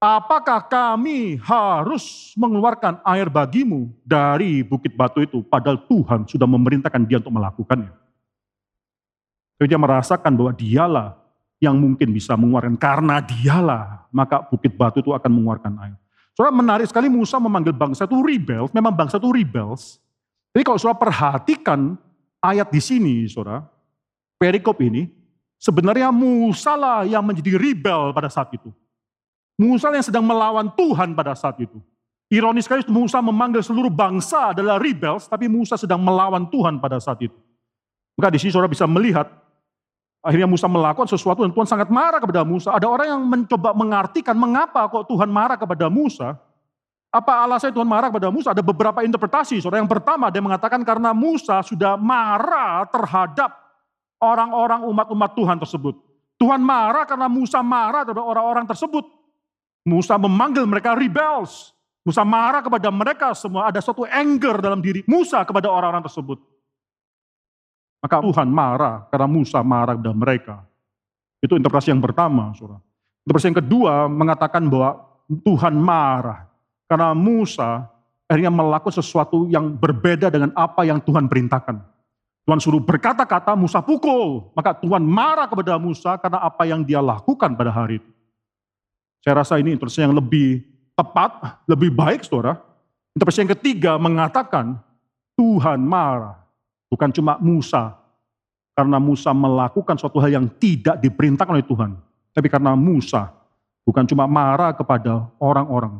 Apakah 0.00 0.64
kami 0.64 1.36
harus 1.44 2.32
mengeluarkan 2.32 3.04
air 3.04 3.28
bagimu 3.28 3.92
dari 4.08 4.64
bukit 4.64 4.96
batu 4.96 5.20
itu, 5.20 5.44
padahal 5.44 5.84
Tuhan 5.84 6.24
sudah 6.24 6.48
memerintahkan 6.48 7.04
dia 7.04 7.20
untuk 7.20 7.36
melakukannya. 7.36 7.92
Jadi 9.60 9.68
dia 9.68 9.80
merasakan 9.80 10.32
bahwa 10.32 10.52
dialah 10.56 11.08
yang 11.60 11.76
mungkin 11.76 12.08
bisa 12.08 12.40
mengeluarkan, 12.40 12.76
karena 12.80 13.20
dialah, 13.20 14.08
maka 14.08 14.48
bukit 14.48 14.72
batu 14.72 15.04
itu 15.04 15.12
akan 15.12 15.28
mengeluarkan 15.28 15.76
air. 15.84 15.96
Saudara 16.32 16.56
menarik 16.56 16.88
sekali 16.88 17.12
Musa 17.12 17.36
memanggil 17.36 17.76
bangsa 17.76 18.08
itu 18.08 18.16
rebels, 18.24 18.72
memang 18.72 18.96
bangsa 18.96 19.20
itu 19.20 19.28
rebels. 19.28 20.00
Jadi 20.56 20.64
kalau 20.64 20.80
saudara 20.80 20.96
perhatikan 20.96 22.00
ayat 22.40 22.72
di 22.72 22.80
sini, 22.80 23.28
saudara, 23.28 23.60
perikop 24.40 24.80
ini, 24.80 25.04
Sebenarnya 25.56 26.12
Musa 26.12 26.76
lah 26.76 27.08
yang 27.08 27.24
menjadi 27.24 27.56
rebel 27.56 28.12
pada 28.12 28.28
saat 28.28 28.52
itu. 28.52 28.68
Musa 29.56 29.88
yang 29.88 30.04
sedang 30.04 30.24
melawan 30.24 30.68
Tuhan 30.76 31.16
pada 31.16 31.32
saat 31.32 31.56
itu. 31.56 31.80
Ironis 32.28 32.68
sekali 32.68 32.84
Musa 32.92 33.24
memanggil 33.24 33.64
seluruh 33.64 33.88
bangsa 33.88 34.52
adalah 34.52 34.76
rebels, 34.76 35.24
tapi 35.30 35.48
Musa 35.48 35.80
sedang 35.80 36.02
melawan 36.04 36.44
Tuhan 36.52 36.76
pada 36.76 37.00
saat 37.00 37.16
itu. 37.24 37.38
Maka 38.20 38.28
di 38.34 38.38
sini 38.42 38.52
saudara 38.52 38.68
bisa 38.68 38.84
melihat, 38.84 39.30
akhirnya 40.20 40.44
Musa 40.50 40.68
melakukan 40.68 41.08
sesuatu 41.08 41.40
dan 41.40 41.56
Tuhan 41.56 41.68
sangat 41.70 41.88
marah 41.88 42.20
kepada 42.20 42.44
Musa. 42.44 42.76
Ada 42.76 42.84
orang 42.84 43.06
yang 43.16 43.22
mencoba 43.24 43.72
mengartikan 43.72 44.36
mengapa 44.36 44.84
kok 44.92 45.08
Tuhan 45.08 45.30
marah 45.32 45.56
kepada 45.56 45.88
Musa. 45.88 46.36
Apa 47.14 47.46
alasan 47.46 47.72
Tuhan 47.72 47.86
marah 47.86 48.10
kepada 48.10 48.28
Musa? 48.28 48.52
Ada 48.52 48.60
beberapa 48.60 49.00
interpretasi. 49.00 49.62
Saudara 49.62 49.80
yang 49.80 49.90
pertama, 49.90 50.28
dia 50.28 50.42
mengatakan 50.42 50.82
karena 50.82 51.14
Musa 51.16 51.62
sudah 51.62 51.96
marah 51.96 52.84
terhadap 52.90 53.54
orang-orang 54.20 54.84
umat-umat 54.84 55.30
Tuhan 55.32 55.56
tersebut. 55.56 55.94
Tuhan 56.36 56.60
marah 56.60 57.08
karena 57.08 57.30
Musa 57.32 57.64
marah 57.64 58.04
terhadap 58.04 58.26
orang-orang 58.26 58.68
tersebut. 58.68 59.04
Musa 59.86 60.18
memanggil 60.20 60.66
mereka 60.68 60.92
rebels. 60.92 61.72
Musa 62.04 62.22
marah 62.22 62.60
kepada 62.60 62.90
mereka 62.92 63.32
semua. 63.32 63.70
Ada 63.70 63.80
suatu 63.80 64.04
anger 64.04 64.60
dalam 64.60 64.82
diri 64.84 65.00
Musa 65.08 65.42
kepada 65.46 65.70
orang-orang 65.72 66.04
tersebut. 66.04 66.38
Maka 68.02 68.22
Tuhan 68.22 68.48
marah 68.50 69.08
karena 69.08 69.26
Musa 69.30 69.58
marah 69.64 69.96
kepada 69.96 70.14
mereka. 70.14 70.56
Itu 71.40 71.56
interpretasi 71.56 71.94
yang 71.94 72.02
pertama, 72.02 72.52
saudara. 72.54 72.82
Interpretasi 73.24 73.46
yang 73.50 73.58
kedua 73.64 73.92
mengatakan 74.06 74.62
bahwa 74.68 75.02
Tuhan 75.26 75.74
marah 75.74 76.46
karena 76.86 77.14
Musa 77.14 77.90
akhirnya 78.26 78.50
melakukan 78.50 78.94
sesuatu 78.94 79.46
yang 79.50 79.74
berbeda 79.74 80.30
dengan 80.30 80.50
apa 80.54 80.86
yang 80.86 81.02
Tuhan 81.02 81.30
perintahkan. 81.30 81.78
Tuhan 82.46 82.62
suruh 82.62 82.78
berkata-kata, 82.78 83.58
Musa 83.58 83.82
pukul. 83.82 84.54
Maka 84.54 84.78
Tuhan 84.78 85.02
marah 85.02 85.50
kepada 85.50 85.74
Musa 85.82 86.14
karena 86.14 86.38
apa 86.46 86.62
yang 86.62 86.86
dia 86.86 87.02
lakukan 87.02 87.58
pada 87.58 87.74
hari 87.74 87.98
itu. 87.98 88.10
Saya 89.26 89.42
rasa 89.42 89.58
ini 89.58 89.74
interpretasi 89.74 90.06
yang 90.06 90.14
lebih 90.14 90.62
tepat, 90.94 91.58
lebih 91.66 91.90
baik 91.90 92.22
saudara. 92.22 92.62
Interpretasi 93.18 93.42
yang 93.42 93.52
ketiga 93.58 93.92
mengatakan 93.98 94.78
Tuhan 95.34 95.82
marah. 95.82 96.38
Bukan 96.86 97.10
cuma 97.10 97.34
Musa. 97.42 97.98
Karena 98.78 99.02
Musa 99.02 99.34
melakukan 99.34 99.98
suatu 99.98 100.22
hal 100.22 100.30
yang 100.30 100.46
tidak 100.62 101.02
diperintahkan 101.02 101.50
oleh 101.50 101.66
Tuhan. 101.66 101.98
Tapi 102.30 102.46
karena 102.46 102.78
Musa 102.78 103.34
bukan 103.82 104.06
cuma 104.06 104.30
marah 104.30 104.70
kepada 104.70 105.26
orang-orang 105.42 105.98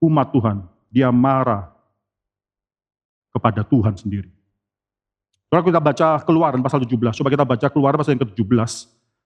umat 0.00 0.32
Tuhan. 0.32 0.64
Dia 0.90 1.12
marah 1.14 1.70
kepada 3.30 3.62
Tuhan 3.62 3.94
sendiri. 3.94 4.30
Kalau 5.50 5.62
kita 5.66 5.78
baca 5.82 6.08
keluaran 6.22 6.62
pasal 6.62 6.82
17, 6.82 7.18
coba 7.22 7.28
kita 7.30 7.46
baca 7.46 7.66
keluaran 7.70 7.98
pasal 7.98 8.14
yang 8.14 8.22
ke-17. 8.26 8.72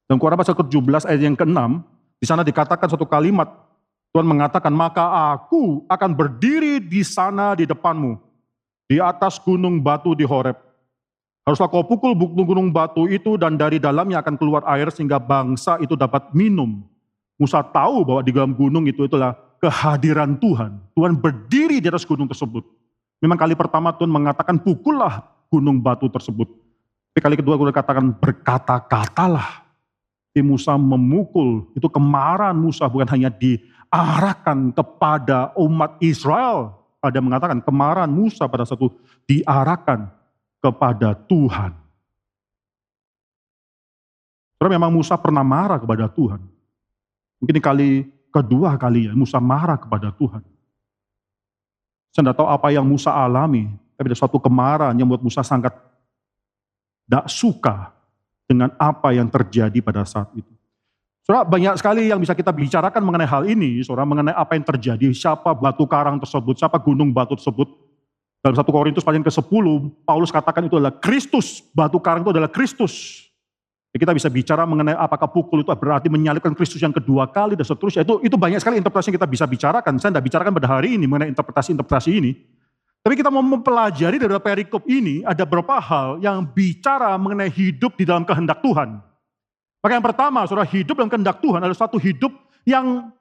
Dan 0.08 0.16
keluaran 0.20 0.40
pasal 0.40 0.56
ke-17 0.56 1.08
ayat 1.08 1.20
yang 1.20 1.36
ke-6, 1.36 1.60
di 2.20 2.26
sana 2.28 2.40
dikatakan 2.44 2.88
satu 2.88 3.04
kalimat, 3.04 3.48
Tuhan 4.12 4.24
mengatakan, 4.24 4.72
maka 4.72 5.34
aku 5.36 5.84
akan 5.90 6.10
berdiri 6.16 6.80
di 6.80 7.04
sana 7.04 7.52
di 7.52 7.68
depanmu, 7.68 8.16
di 8.88 9.00
atas 9.00 9.36
gunung 9.42 9.80
batu 9.80 10.16
di 10.16 10.24
Horeb. 10.24 10.56
Haruslah 11.44 11.68
kau 11.68 11.84
pukul 11.84 12.16
gunung 12.16 12.72
batu 12.72 13.04
itu 13.04 13.36
dan 13.36 13.60
dari 13.60 13.76
dalamnya 13.76 14.24
akan 14.24 14.40
keluar 14.40 14.64
air 14.64 14.88
sehingga 14.88 15.20
bangsa 15.20 15.76
itu 15.76 15.92
dapat 15.92 16.32
minum. 16.32 16.80
Musa 17.36 17.60
tahu 17.60 18.00
bahwa 18.00 18.24
di 18.24 18.32
dalam 18.32 18.56
gunung 18.56 18.88
itu 18.88 19.04
itulah 19.04 19.36
kehadiran 19.64 20.36
Tuhan. 20.36 20.76
Tuhan 20.92 21.16
berdiri 21.16 21.80
di 21.80 21.88
atas 21.88 22.04
gunung 22.04 22.28
tersebut. 22.28 22.60
Memang 23.24 23.40
kali 23.40 23.56
pertama 23.56 23.96
Tuhan 23.96 24.12
mengatakan 24.12 24.60
pukullah 24.60 25.24
gunung 25.48 25.80
batu 25.80 26.12
tersebut. 26.12 26.44
Tapi 26.44 27.20
kali 27.24 27.36
kedua 27.40 27.56
gue 27.56 27.72
katakan 27.72 28.12
berkata-katalah. 28.12 29.64
Di 30.34 30.42
Musa 30.42 30.74
memukul, 30.74 31.70
itu 31.78 31.86
kemarahan 31.86 32.58
Musa 32.58 32.90
bukan 32.90 33.06
hanya 33.06 33.30
diarahkan 33.30 34.74
kepada 34.74 35.54
umat 35.54 35.94
Israel. 36.02 36.74
Ada 36.98 37.22
mengatakan 37.22 37.62
kemarahan 37.62 38.10
Musa 38.10 38.50
pada 38.50 38.66
satu 38.66 38.90
diarahkan 39.30 40.10
kepada 40.58 41.14
Tuhan. 41.30 41.70
Karena 44.58 44.70
memang 44.74 44.90
Musa 44.90 45.14
pernah 45.14 45.46
marah 45.46 45.78
kepada 45.78 46.10
Tuhan. 46.10 46.42
Mungkin 47.38 47.62
kali 47.62 48.10
kedua 48.34 48.74
kali 48.74 49.06
ya 49.06 49.14
Musa 49.14 49.38
marah 49.38 49.78
kepada 49.78 50.10
Tuhan. 50.10 50.42
Saya 52.10 52.30
tidak 52.30 52.36
tahu 52.42 52.48
apa 52.50 52.68
yang 52.74 52.82
Musa 52.82 53.14
alami, 53.14 53.70
tapi 53.94 54.10
ada 54.10 54.18
suatu 54.18 54.42
kemarahan 54.42 54.94
yang 54.98 55.06
membuat 55.06 55.22
Musa 55.22 55.46
sangat 55.46 55.74
tidak 57.06 57.26
suka 57.30 57.94
dengan 58.50 58.74
apa 58.78 59.14
yang 59.14 59.30
terjadi 59.30 59.78
pada 59.78 60.02
saat 60.02 60.30
itu. 60.34 60.50
Saudara, 61.24 61.42
banyak 61.48 61.80
sekali 61.80 62.12
yang 62.12 62.20
bisa 62.20 62.36
kita 62.36 62.52
bicarakan 62.52 63.00
mengenai 63.00 63.24
hal 63.24 63.48
ini, 63.48 63.80
saudara, 63.80 64.04
mengenai 64.04 64.36
apa 64.36 64.60
yang 64.60 64.66
terjadi, 64.66 65.08
siapa 65.16 65.56
batu 65.56 65.88
karang 65.88 66.20
tersebut, 66.20 66.60
siapa 66.60 66.76
gunung 66.76 67.10
batu 67.16 67.32
tersebut. 67.32 67.66
Dalam 68.44 68.52
satu 68.52 68.68
Korintus 68.68 69.00
pasal 69.00 69.24
ke-10, 69.24 69.64
Paulus 70.04 70.28
katakan 70.28 70.68
itu 70.68 70.76
adalah 70.76 70.92
Kristus, 71.00 71.64
batu 71.72 71.96
karang 71.96 72.20
itu 72.20 72.32
adalah 72.36 72.52
Kristus. 72.52 73.24
Kita 73.94 74.10
bisa 74.10 74.26
bicara 74.26 74.66
mengenai 74.66 74.98
apakah 74.98 75.30
pukul 75.30 75.62
itu 75.62 75.70
berarti 75.70 76.10
menyalibkan 76.10 76.50
Kristus 76.50 76.82
yang 76.82 76.90
kedua 76.90 77.30
kali 77.30 77.54
dan 77.54 77.62
seterusnya. 77.62 78.02
Itu 78.02 78.18
itu 78.26 78.34
banyak 78.34 78.58
sekali 78.58 78.82
interpretasi 78.82 79.14
yang 79.14 79.22
kita 79.22 79.30
bisa 79.30 79.44
bicarakan. 79.46 80.02
Saya 80.02 80.10
tidak 80.10 80.26
bicarakan 80.26 80.50
pada 80.50 80.66
hari 80.66 80.98
ini 80.98 81.06
mengenai 81.06 81.30
interpretasi-interpretasi 81.30 82.10
ini. 82.10 82.34
Tapi 83.06 83.14
kita 83.14 83.30
mau 83.30 83.44
mempelajari 83.46 84.18
dari 84.18 84.34
perikop 84.42 84.82
ini 84.90 85.22
ada 85.22 85.46
beberapa 85.46 85.78
hal 85.78 86.18
yang 86.18 86.42
bicara 86.42 87.14
mengenai 87.14 87.54
hidup 87.54 87.94
di 87.94 88.02
dalam 88.02 88.26
kehendak 88.26 88.58
Tuhan. 88.66 88.98
Maka 89.78 89.92
yang 89.94 90.02
pertama, 90.02 90.42
saudara, 90.48 90.66
hidup 90.66 90.98
dalam 90.98 91.12
kehendak 91.12 91.38
Tuhan 91.38 91.60
adalah 91.62 91.78
satu 91.78 92.00
hidup 92.00 92.34
yang 92.66 93.14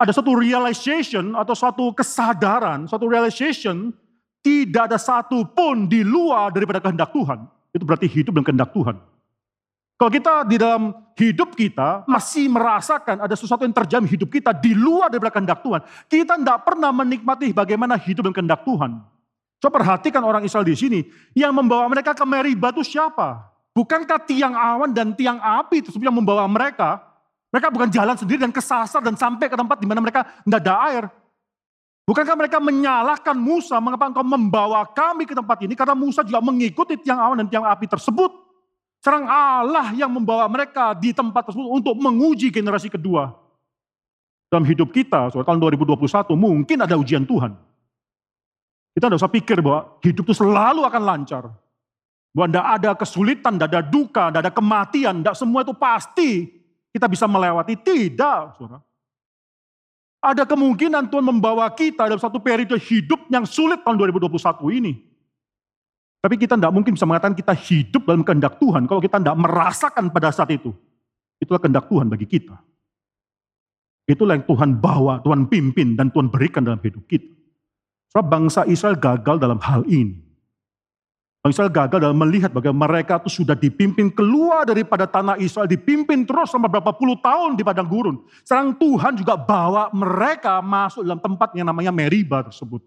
ada 0.00 0.10
satu 0.16 0.32
realization 0.34 1.36
atau 1.36 1.54
satu 1.54 1.92
kesadaran, 1.92 2.88
satu 2.88 3.06
realization 3.06 3.92
tidak 4.40 4.88
ada 4.90 4.98
satu 4.98 5.44
pun 5.44 5.84
di 5.84 6.00
luar 6.00 6.50
daripada 6.50 6.80
kehendak 6.80 7.12
Tuhan. 7.12 7.44
Itu 7.70 7.84
berarti 7.84 8.08
hidup 8.08 8.34
dalam 8.34 8.46
kehendak 8.48 8.72
Tuhan. 8.72 8.96
Kalau 10.00 10.08
kita 10.08 10.48
di 10.48 10.56
dalam 10.56 10.96
hidup 11.12 11.52
kita 11.52 12.08
masih 12.08 12.48
merasakan 12.48 13.20
ada 13.20 13.36
sesuatu 13.36 13.68
yang 13.68 13.76
terjadi 13.76 14.08
hidup 14.08 14.32
kita 14.32 14.56
di 14.56 14.72
luar 14.72 15.12
daripada 15.12 15.36
kehendak 15.36 15.60
Tuhan. 15.60 15.84
Kita 16.08 16.40
tidak 16.40 16.64
pernah 16.64 16.88
menikmati 16.88 17.52
bagaimana 17.52 18.00
hidup 18.00 18.24
dalam 18.24 18.32
kehendak 18.32 18.64
Tuhan. 18.64 18.96
Coba 19.60 19.72
perhatikan 19.76 20.24
orang 20.24 20.40
Israel 20.40 20.64
di 20.64 20.72
sini. 20.72 21.00
Yang 21.36 21.52
membawa 21.52 21.84
mereka 21.92 22.16
ke 22.16 22.24
Meribah 22.24 22.72
itu 22.72 22.80
siapa? 22.96 23.44
Bukankah 23.76 24.24
tiang 24.24 24.56
awan 24.56 24.96
dan 24.96 25.12
tiang 25.12 25.36
api 25.36 25.84
tersebut 25.84 26.08
yang 26.08 26.16
membawa 26.16 26.48
mereka? 26.48 27.04
Mereka 27.52 27.68
bukan 27.68 27.92
jalan 27.92 28.16
sendiri 28.16 28.40
dan 28.40 28.56
kesasar 28.56 29.04
dan 29.04 29.20
sampai 29.20 29.52
ke 29.52 29.56
tempat 29.60 29.76
di 29.76 29.84
mana 29.84 30.00
mereka 30.00 30.24
tidak 30.48 30.64
ada 30.64 30.74
air. 30.88 31.04
Bukankah 32.08 32.40
mereka 32.40 32.56
menyalahkan 32.56 33.36
Musa, 33.36 33.76
mengapa 33.84 34.08
engkau 34.08 34.24
membawa 34.24 34.80
kami 34.96 35.28
ke 35.28 35.36
tempat 35.36 35.60
ini? 35.60 35.76
Karena 35.76 35.92
Musa 35.92 36.24
juga 36.24 36.40
mengikuti 36.40 36.96
tiang 36.96 37.20
awan 37.20 37.44
dan 37.44 37.52
tiang 37.52 37.68
api 37.68 37.84
tersebut. 37.84 38.49
Serang 39.00 39.24
Allah 39.24 39.96
yang 39.96 40.12
membawa 40.12 40.44
mereka 40.44 40.92
di 40.92 41.16
tempat 41.16 41.48
tersebut 41.48 41.64
untuk 41.72 41.96
menguji 41.96 42.52
generasi 42.52 42.92
kedua. 42.92 43.32
Dalam 44.52 44.68
hidup 44.68 44.92
kita, 44.92 45.32
soal 45.32 45.46
tahun 45.46 45.56
2021, 45.56 46.36
mungkin 46.36 46.78
ada 46.84 47.00
ujian 47.00 47.24
Tuhan. 47.24 47.56
Kita 48.92 49.08
tidak 49.08 49.20
usah 49.22 49.32
pikir 49.32 49.64
bahwa 49.64 49.96
hidup 50.04 50.28
itu 50.28 50.36
selalu 50.36 50.84
akan 50.84 51.02
lancar. 51.06 51.48
Bahwa 52.34 52.46
tidak 52.50 52.66
ada 52.66 52.90
kesulitan, 52.98 53.56
tidak 53.56 53.68
ada 53.72 53.82
duka, 53.86 54.28
tidak 54.28 54.40
ada 54.44 54.52
kematian, 54.52 55.14
tidak 55.22 55.36
semua 55.38 55.64
itu 55.64 55.72
pasti 55.72 56.30
kita 56.92 57.06
bisa 57.08 57.24
melewati. 57.24 57.78
Tidak, 57.80 58.40
saudara. 58.58 58.84
Ada 60.20 60.44
kemungkinan 60.44 61.08
Tuhan 61.08 61.24
membawa 61.24 61.64
kita 61.72 62.04
dalam 62.04 62.20
satu 62.20 62.36
periode 62.36 62.76
hidup 62.76 63.24
yang 63.32 63.48
sulit 63.48 63.80
tahun 63.80 63.96
2021 63.96 64.36
ini. 64.76 65.09
Tapi 66.20 66.36
kita 66.36 66.60
tidak 66.60 66.72
mungkin 66.76 66.92
bisa 66.92 67.08
mengatakan 67.08 67.32
kita 67.32 67.56
hidup 67.56 68.04
dalam 68.04 68.20
kehendak 68.20 68.60
Tuhan 68.60 68.84
kalau 68.84 69.00
kita 69.00 69.16
tidak 69.16 69.40
merasakan 69.40 70.12
pada 70.12 70.28
saat 70.28 70.52
itu. 70.52 70.76
Itulah 71.40 71.56
kehendak 71.56 71.88
Tuhan 71.88 72.12
bagi 72.12 72.28
kita. 72.28 72.60
Itulah 74.04 74.36
yang 74.36 74.44
Tuhan 74.44 74.76
bawa, 74.76 75.24
Tuhan 75.24 75.48
pimpin, 75.48 75.96
dan 75.96 76.12
Tuhan 76.12 76.28
berikan 76.28 76.60
dalam 76.60 76.76
hidup 76.82 77.08
kita. 77.08 77.30
Sebab 78.12 78.26
bangsa 78.26 78.66
Israel 78.68 78.98
gagal 79.00 79.40
dalam 79.40 79.56
hal 79.64 79.86
ini. 79.88 80.20
Bangsa 81.40 81.64
Israel 81.64 81.72
gagal 81.72 81.98
dalam 82.04 82.18
melihat 82.20 82.52
bagaimana 82.52 82.90
mereka 82.90 83.16
itu 83.16 83.40
sudah 83.40 83.56
dipimpin 83.56 84.12
keluar 84.12 84.68
daripada 84.68 85.08
tanah 85.08 85.40
Israel, 85.40 85.70
dipimpin 85.70 86.28
terus 86.28 86.52
selama 86.52 86.68
berapa 86.68 86.92
puluh 86.92 87.16
tahun 87.16 87.56
di 87.56 87.64
padang 87.64 87.88
gurun. 87.88 88.20
Sekarang 88.44 88.76
Tuhan 88.76 89.16
juga 89.16 89.40
bawa 89.40 89.88
mereka 89.94 90.60
masuk 90.60 91.00
dalam 91.00 91.22
tempat 91.22 91.56
yang 91.56 91.64
namanya 91.64 91.94
Meriba 91.94 92.44
tersebut. 92.44 92.84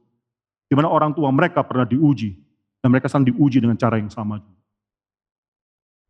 Di 0.70 0.78
mana 0.78 0.92
orang 0.92 1.18
tua 1.18 1.34
mereka 1.34 1.66
pernah 1.66 1.88
diuji. 1.88 2.38
Dan 2.84 2.92
mereka 2.92 3.08
sedang 3.08 3.32
diuji 3.32 3.64
dengan 3.64 3.80
cara 3.80 3.96
yang 3.96 4.12
sama. 4.12 4.44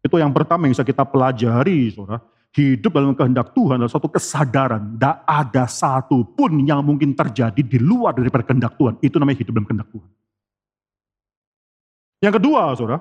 Itu 0.01 0.17
yang 0.17 0.33
pertama 0.33 0.65
yang 0.65 0.73
bisa 0.73 0.81
kita 0.81 1.05
pelajari, 1.05 1.93
saudara. 1.93 2.17
Hidup 2.53 2.93
dalam 2.93 3.13
kehendak 3.13 3.53
Tuhan 3.53 3.81
adalah 3.81 3.93
suatu 3.93 4.09
kesadaran. 4.09 4.97
Tidak 4.97 5.25
ada 5.25 5.65
satu 5.69 6.25
pun 6.33 6.53
yang 6.65 6.81
mungkin 6.81 7.13
terjadi 7.13 7.61
di 7.61 7.77
luar 7.77 8.17
daripada 8.17 8.41
kehendak 8.41 8.73
Tuhan. 8.77 8.97
Itu 9.05 9.21
namanya 9.21 9.37
hidup 9.41 9.53
dalam 9.53 9.65
kehendak 9.69 9.89
Tuhan. 9.93 10.09
Yang 12.25 12.33
kedua, 12.41 12.61
saudara, 12.77 12.99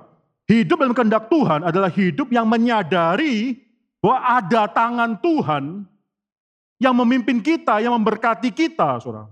hidup 0.49 0.77
dalam 0.81 0.95
kehendak 0.97 1.25
Tuhan 1.33 1.61
adalah 1.69 1.91
hidup 1.93 2.29
yang 2.33 2.47
menyadari 2.49 3.61
bahwa 4.01 4.19
ada 4.19 4.63
tangan 4.69 5.11
Tuhan 5.21 5.65
yang 6.83 6.95
memimpin 6.99 7.39
kita, 7.39 7.79
yang 7.79 7.95
memberkati 7.95 8.51
kita, 8.51 8.99
saudara. 8.99 9.31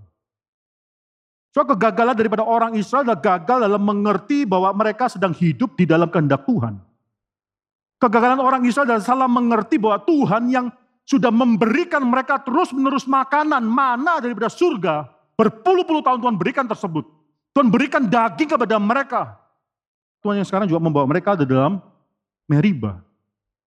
So 1.51 1.67
kegagalan 1.67 2.15
daripada 2.15 2.47
orang 2.47 2.79
Israel 2.79 3.03
adalah 3.03 3.19
gagal 3.19 3.57
dalam 3.67 3.83
mengerti 3.83 4.47
bahwa 4.47 4.71
mereka 4.71 5.11
sedang 5.11 5.35
hidup 5.35 5.75
di 5.75 5.83
dalam 5.83 6.07
kehendak 6.07 6.47
Tuhan. 6.47 6.79
Kegagalan 7.99 8.39
orang 8.39 8.63
Israel 8.63 8.87
adalah 8.87 9.03
salah 9.03 9.27
mengerti 9.27 9.75
bahwa 9.75 9.99
Tuhan 10.07 10.47
yang 10.47 10.71
sudah 11.03 11.27
memberikan 11.27 12.01
mereka 12.07 12.39
terus 12.39 12.71
menerus 12.71 13.03
makanan, 13.03 13.67
mana 13.67 14.23
daripada 14.23 14.47
surga. 14.47 15.11
Berpuluh-puluh 15.35 15.99
tahun 15.99 16.23
Tuhan 16.23 16.35
berikan 16.39 16.65
tersebut. 16.65 17.03
Tuhan 17.51 17.67
berikan 17.67 18.07
daging 18.07 18.55
kepada 18.55 18.79
mereka. 18.79 19.35
Tuhan 20.23 20.39
yang 20.39 20.47
sekarang 20.47 20.71
juga 20.71 20.79
membawa 20.79 21.03
mereka 21.03 21.35
di 21.35 21.43
dalam 21.43 21.83
meriba. 22.47 23.03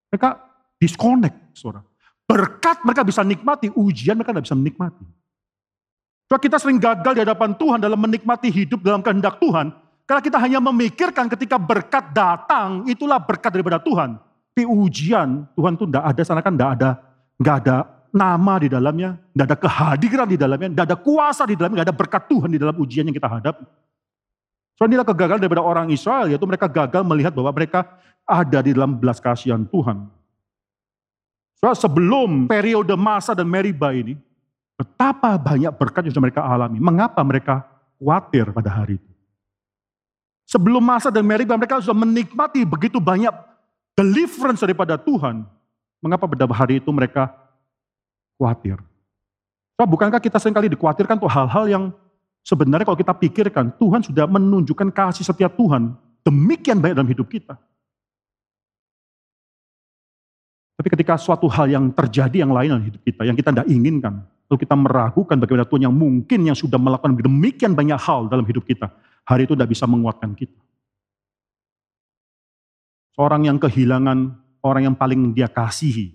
Mereka 0.09 0.41
disconnect, 0.81 1.37
saudara. 1.53 1.85
Berkat 2.25 2.81
mereka 2.81 3.05
bisa 3.05 3.21
nikmati, 3.21 3.69
ujian 3.77 4.17
mereka 4.17 4.33
tidak 4.33 4.49
bisa 4.49 4.57
menikmati. 4.57 5.05
Coba 6.25 6.41
kita 6.41 6.57
sering 6.57 6.81
gagal 6.81 7.13
di 7.13 7.21
hadapan 7.21 7.53
Tuhan 7.53 7.79
dalam 7.79 8.01
menikmati 8.01 8.49
hidup 8.49 8.81
dalam 8.81 9.05
kehendak 9.05 9.37
Tuhan. 9.39 9.71
Karena 10.05 10.21
kita 10.21 10.37
hanya 10.41 10.61
memikirkan 10.61 11.29
ketika 11.33 11.57
berkat 11.57 12.13
datang, 12.13 12.85
itulah 12.89 13.17
berkat 13.21 13.53
daripada 13.53 13.81
Tuhan. 13.81 14.21
Tapi 14.53 14.65
ujian, 14.69 15.49
Tuhan 15.57 15.73
itu 15.75 15.85
tidak 15.89 16.05
ada, 16.05 16.21
sana 16.23 16.41
kan 16.45 16.55
tidak 16.55 16.71
ada, 16.79 16.91
nggak 17.41 17.57
ada 17.65 17.77
nama 18.15 18.55
di 18.63 18.69
dalamnya, 18.71 19.11
tidak 19.35 19.47
ada 19.51 19.59
kehadiran 19.59 20.29
di 20.31 20.39
dalamnya, 20.39 20.69
tidak 20.71 20.87
ada 20.93 20.99
kuasa 21.01 21.43
di 21.49 21.57
dalamnya, 21.59 21.83
tidak 21.83 21.89
ada 21.91 21.99
berkat 21.99 22.23
Tuhan 22.31 22.49
di 22.53 22.59
dalam 22.61 22.77
ujian 22.79 23.05
yang 23.09 23.17
kita 23.17 23.27
hadapi. 23.27 23.65
So 24.79 24.87
inilah 24.87 25.07
kegagalan 25.07 25.41
daripada 25.43 25.65
orang 25.65 25.91
Israel, 25.91 26.31
yaitu 26.31 26.47
mereka 26.47 26.71
gagal 26.71 27.03
melihat 27.03 27.33
bahwa 27.35 27.51
mereka 27.51 27.89
ada 28.23 28.59
di 28.63 28.71
dalam 28.73 28.97
belas 28.97 29.19
kasihan 29.19 29.67
Tuhan. 29.67 30.07
So, 31.65 31.73
sebelum 31.89 32.45
periode 32.45 32.93
masa 32.93 33.33
dan 33.33 33.49
Meriba 33.49 33.89
ini, 33.97 34.21
betapa 34.75 35.39
banyak 35.39 35.73
berkat 35.75 36.07
yang 36.07 36.13
sudah 36.15 36.25
mereka 36.31 36.43
alami. 36.43 36.79
Mengapa 36.79 37.21
mereka 37.23 37.67
khawatir 37.99 38.51
pada 38.51 38.71
hari 38.71 38.99
itu? 38.99 39.13
Sebelum 40.45 40.85
masa 40.85 41.09
dan 41.09 41.25
Meriba 41.25 41.57
mereka 41.57 41.81
sudah 41.81 41.97
menikmati 41.97 42.63
begitu 42.69 43.01
banyak 43.01 43.33
deliverance 43.97 44.61
daripada 44.61 45.01
Tuhan. 45.01 45.47
Mengapa 46.05 46.29
pada 46.29 46.45
hari 46.53 46.85
itu 46.85 46.91
mereka 46.93 47.33
khawatir? 48.37 48.77
So, 49.75 49.89
bukankah 49.89 50.21
kita 50.21 50.37
sering 50.37 50.55
kali 50.55 50.69
dikhawatirkan 50.71 51.17
untuk 51.19 51.33
hal-hal 51.33 51.65
yang 51.67 51.85
Sebenarnya 52.45 52.85
kalau 52.85 53.01
kita 53.01 53.17
pikirkan, 53.17 53.73
Tuhan 53.81 54.05
sudah 54.05 54.29
menunjukkan 54.29 54.93
kasih 54.93 55.25
setiap 55.25 55.57
Tuhan 55.57 55.97
demikian 56.21 56.77
baik 56.77 56.93
dalam 56.93 57.09
hidup 57.09 57.25
kita. 57.25 57.57
Tapi 60.77 60.89
ketika 60.93 61.17
suatu 61.17 61.49
hal 61.49 61.73
yang 61.73 61.89
terjadi 61.89 62.45
yang 62.45 62.53
lain 62.53 62.69
dalam 62.77 62.85
hidup 62.85 63.01
kita, 63.01 63.25
yang 63.25 63.33
kita 63.33 63.49
tidak 63.49 63.65
inginkan, 63.73 64.29
lalu 64.49 64.59
kita 64.65 64.77
meragukan 64.77 65.37
bagaimana 65.41 65.65
Tuhan 65.65 65.83
yang 65.89 65.97
mungkin 65.97 66.41
yang 66.45 66.57
sudah 66.57 66.77
melakukan 66.77 67.17
demikian 67.17 67.73
banyak 67.73 67.97
hal 67.97 68.29
dalam 68.29 68.45
hidup 68.45 68.65
kita, 68.65 68.93
hari 69.25 69.49
itu 69.49 69.57
tidak 69.57 69.73
bisa 69.73 69.89
menguatkan 69.89 70.37
kita. 70.37 70.59
Seorang 73.15 73.47
yang 73.47 73.57
kehilangan 73.63 74.19
orang 74.61 74.83
yang 74.91 74.97
paling 74.99 75.33
dia 75.33 75.47
kasihi, 75.47 76.13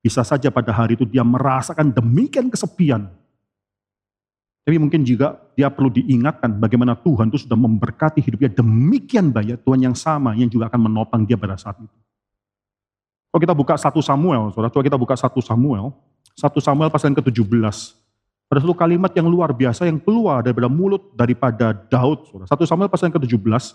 bisa 0.00 0.22
saja 0.22 0.48
pada 0.48 0.70
hari 0.72 0.94
itu 0.94 1.04
dia 1.04 1.26
merasakan 1.26 1.90
demikian 1.90 2.48
kesepian, 2.48 3.10
tapi 4.68 4.76
mungkin 4.76 5.00
juga 5.00 5.40
dia 5.56 5.72
perlu 5.72 5.88
diingatkan 5.88 6.60
bagaimana 6.60 6.92
Tuhan 6.92 7.32
itu 7.32 7.48
sudah 7.48 7.56
memberkati 7.56 8.20
hidupnya 8.20 8.52
demikian 8.52 9.32
banyak 9.32 9.64
Tuhan 9.64 9.80
yang 9.80 9.96
sama 9.96 10.36
yang 10.36 10.52
juga 10.52 10.68
akan 10.68 10.92
menopang 10.92 11.24
dia 11.24 11.40
pada 11.40 11.56
saat 11.56 11.80
itu. 11.80 11.96
Kalau 13.32 13.40
kita 13.40 13.56
buka 13.56 13.80
satu 13.80 14.04
Samuel, 14.04 14.52
saudara, 14.52 14.68
coba 14.68 14.84
kita 14.84 15.00
buka 15.00 15.16
satu 15.16 15.40
Samuel, 15.40 15.88
satu 16.38 16.62
Samuel 16.62 16.86
pasal 16.86 17.10
yang 17.10 17.18
ke-17. 17.18 17.98
Ada 18.48 18.62
satu 18.62 18.78
kalimat 18.78 19.10
yang 19.10 19.26
luar 19.26 19.50
biasa 19.50 19.90
yang 19.90 19.98
keluar 19.98 20.46
daripada 20.46 20.70
mulut 20.70 21.10
daripada 21.18 21.74
Daud, 21.74 22.30
saudara. 22.30 22.46
Satu 22.46 22.62
Samuel 22.62 22.86
pasal 22.86 23.10
yang 23.10 23.18
ke-17, 23.18 23.74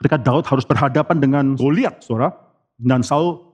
ketika 0.00 0.16
Daud 0.16 0.48
harus 0.48 0.64
berhadapan 0.64 1.20
dengan 1.20 1.44
Goliat, 1.52 2.00
saudara. 2.00 2.32
Dan 2.80 3.04
Saul 3.04 3.44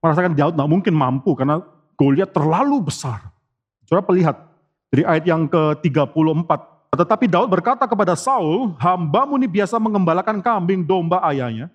merasakan 0.00 0.32
Daud 0.32 0.56
tidak 0.56 0.70
mungkin 0.72 0.96
mampu 0.96 1.36
karena 1.36 1.60
Goliat 2.00 2.32
terlalu 2.32 2.80
besar. 2.88 3.28
Saudara 3.84 4.08
lihat, 4.16 4.36
dari 4.88 5.04
ayat 5.04 5.24
yang 5.28 5.44
ke-34. 5.44 6.50
Tetapi 6.96 7.24
Daud 7.28 7.52
berkata 7.52 7.84
kepada 7.84 8.16
Saul, 8.16 8.72
hambamu 8.80 9.36
ini 9.36 9.52
biasa 9.52 9.76
mengembalakan 9.76 10.40
kambing 10.40 10.80
domba 10.80 11.20
ayahnya. 11.28 11.68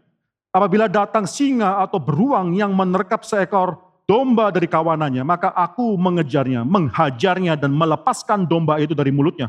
Apabila 0.50 0.90
datang 0.90 1.30
singa 1.30 1.78
atau 1.80 2.02
beruang 2.02 2.58
yang 2.58 2.74
menerkap 2.74 3.22
seekor 3.22 3.91
domba 4.12 4.52
dari 4.52 4.68
kawanannya, 4.68 5.24
maka 5.24 5.56
aku 5.56 5.96
mengejarnya, 5.96 6.68
menghajarnya 6.68 7.56
dan 7.56 7.72
melepaskan 7.72 8.44
domba 8.44 8.76
itu 8.84 8.92
dari 8.92 9.08
mulutnya. 9.08 9.48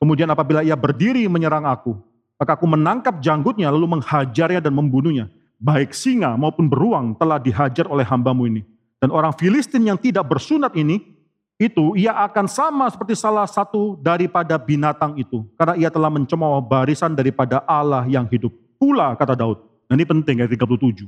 Kemudian 0.00 0.24
apabila 0.32 0.64
ia 0.64 0.72
berdiri 0.72 1.28
menyerang 1.28 1.68
aku, 1.68 2.00
maka 2.40 2.56
aku 2.56 2.64
menangkap 2.64 3.20
janggutnya 3.20 3.68
lalu 3.68 4.00
menghajarnya 4.00 4.64
dan 4.64 4.72
membunuhnya. 4.72 5.28
Baik 5.60 5.92
singa 5.92 6.32
maupun 6.40 6.72
beruang 6.72 7.12
telah 7.20 7.36
dihajar 7.36 7.84
oleh 7.84 8.00
hambamu 8.00 8.48
ini. 8.48 8.64
Dan 8.96 9.12
orang 9.12 9.36
Filistin 9.36 9.84
yang 9.84 10.00
tidak 10.00 10.24
bersunat 10.24 10.72
ini 10.72 11.04
itu 11.60 11.92
ia 12.00 12.16
akan 12.24 12.48
sama 12.48 12.88
seperti 12.88 13.12
salah 13.12 13.44
satu 13.44 14.00
daripada 14.00 14.56
binatang 14.56 15.20
itu. 15.20 15.44
Karena 15.60 15.76
ia 15.76 15.92
telah 15.92 16.08
mencemooh 16.08 16.64
barisan 16.64 17.12
daripada 17.12 17.60
Allah 17.68 18.08
yang 18.08 18.24
hidup. 18.32 18.56
Pula 18.80 19.12
kata 19.12 19.36
Daud. 19.36 19.60
Nah 19.84 19.92
ini 19.92 20.08
penting 20.08 20.40
ayat 20.40 20.56
37. 20.56 21.04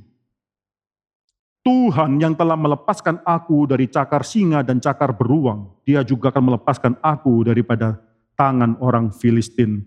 Tuhan 1.62 2.18
yang 2.18 2.34
telah 2.34 2.58
melepaskan 2.58 3.22
aku 3.22 3.70
dari 3.70 3.86
cakar 3.86 4.26
singa 4.26 4.66
dan 4.66 4.82
cakar 4.82 5.14
beruang, 5.14 5.70
dia 5.86 6.02
juga 6.02 6.34
akan 6.34 6.50
melepaskan 6.50 6.98
aku 6.98 7.46
daripada 7.46 8.02
tangan 8.34 8.74
orang 8.82 9.14
Filistin 9.14 9.86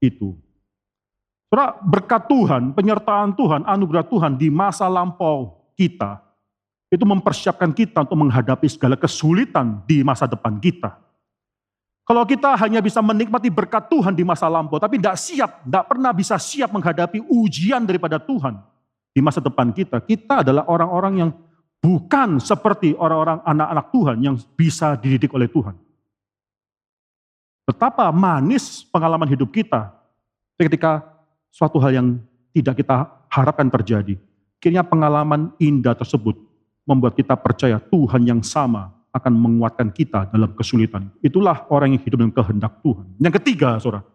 itu. 0.00 0.32
Saudara, 1.52 1.76
berkat 1.84 2.24
Tuhan, 2.24 2.72
penyertaan 2.72 3.36
Tuhan, 3.36 3.68
anugerah 3.68 4.06
Tuhan 4.08 4.38
di 4.40 4.48
masa 4.48 4.88
lampau 4.88 5.60
kita, 5.76 6.24
itu 6.88 7.04
mempersiapkan 7.04 7.74
kita 7.74 8.00
untuk 8.06 8.16
menghadapi 8.16 8.70
segala 8.70 8.96
kesulitan 8.96 9.84
di 9.84 10.00
masa 10.00 10.24
depan 10.24 10.56
kita. 10.56 10.96
Kalau 12.06 12.24
kita 12.26 12.56
hanya 12.58 12.80
bisa 12.80 12.98
menikmati 13.04 13.52
berkat 13.52 13.86
Tuhan 13.92 14.16
di 14.16 14.24
masa 14.24 14.48
lampau, 14.50 14.80
tapi 14.80 14.96
tidak 14.96 15.20
siap, 15.20 15.62
tidak 15.62 15.84
pernah 15.84 16.10
bisa 16.16 16.40
siap 16.40 16.72
menghadapi 16.72 17.22
ujian 17.28 17.84
daripada 17.84 18.16
Tuhan, 18.16 18.56
di 19.10 19.20
masa 19.20 19.42
depan 19.42 19.74
kita, 19.74 19.98
kita 20.02 20.46
adalah 20.46 20.66
orang-orang 20.70 21.14
yang 21.18 21.30
bukan 21.82 22.38
seperti 22.38 22.94
orang-orang 22.94 23.42
anak-anak 23.42 23.86
Tuhan 23.90 24.16
yang 24.22 24.36
bisa 24.54 24.94
dididik 24.94 25.32
oleh 25.34 25.50
Tuhan. 25.50 25.74
Betapa 27.66 28.10
manis 28.10 28.82
pengalaman 28.86 29.30
hidup 29.30 29.50
kita 29.50 29.94
ketika 30.58 31.06
suatu 31.50 31.78
hal 31.78 31.94
yang 31.94 32.08
tidak 32.50 32.82
kita 32.82 33.06
harapkan 33.30 33.70
terjadi. 33.70 34.18
Akhirnya 34.60 34.84
pengalaman 34.84 35.54
indah 35.56 35.96
tersebut 35.96 36.36
membuat 36.84 37.16
kita 37.16 37.38
percaya 37.38 37.78
Tuhan 37.78 38.26
yang 38.26 38.42
sama 38.44 38.92
akan 39.10 39.32
menguatkan 39.34 39.90
kita 39.90 40.30
dalam 40.30 40.52
kesulitan. 40.54 41.10
Itulah 41.22 41.66
orang 41.70 41.96
yang 41.96 42.02
hidup 42.02 42.18
dalam 42.20 42.34
kehendak 42.34 42.72
Tuhan. 42.82 43.06
Yang 43.18 43.34
ketiga, 43.42 43.78
saudara, 43.80 44.06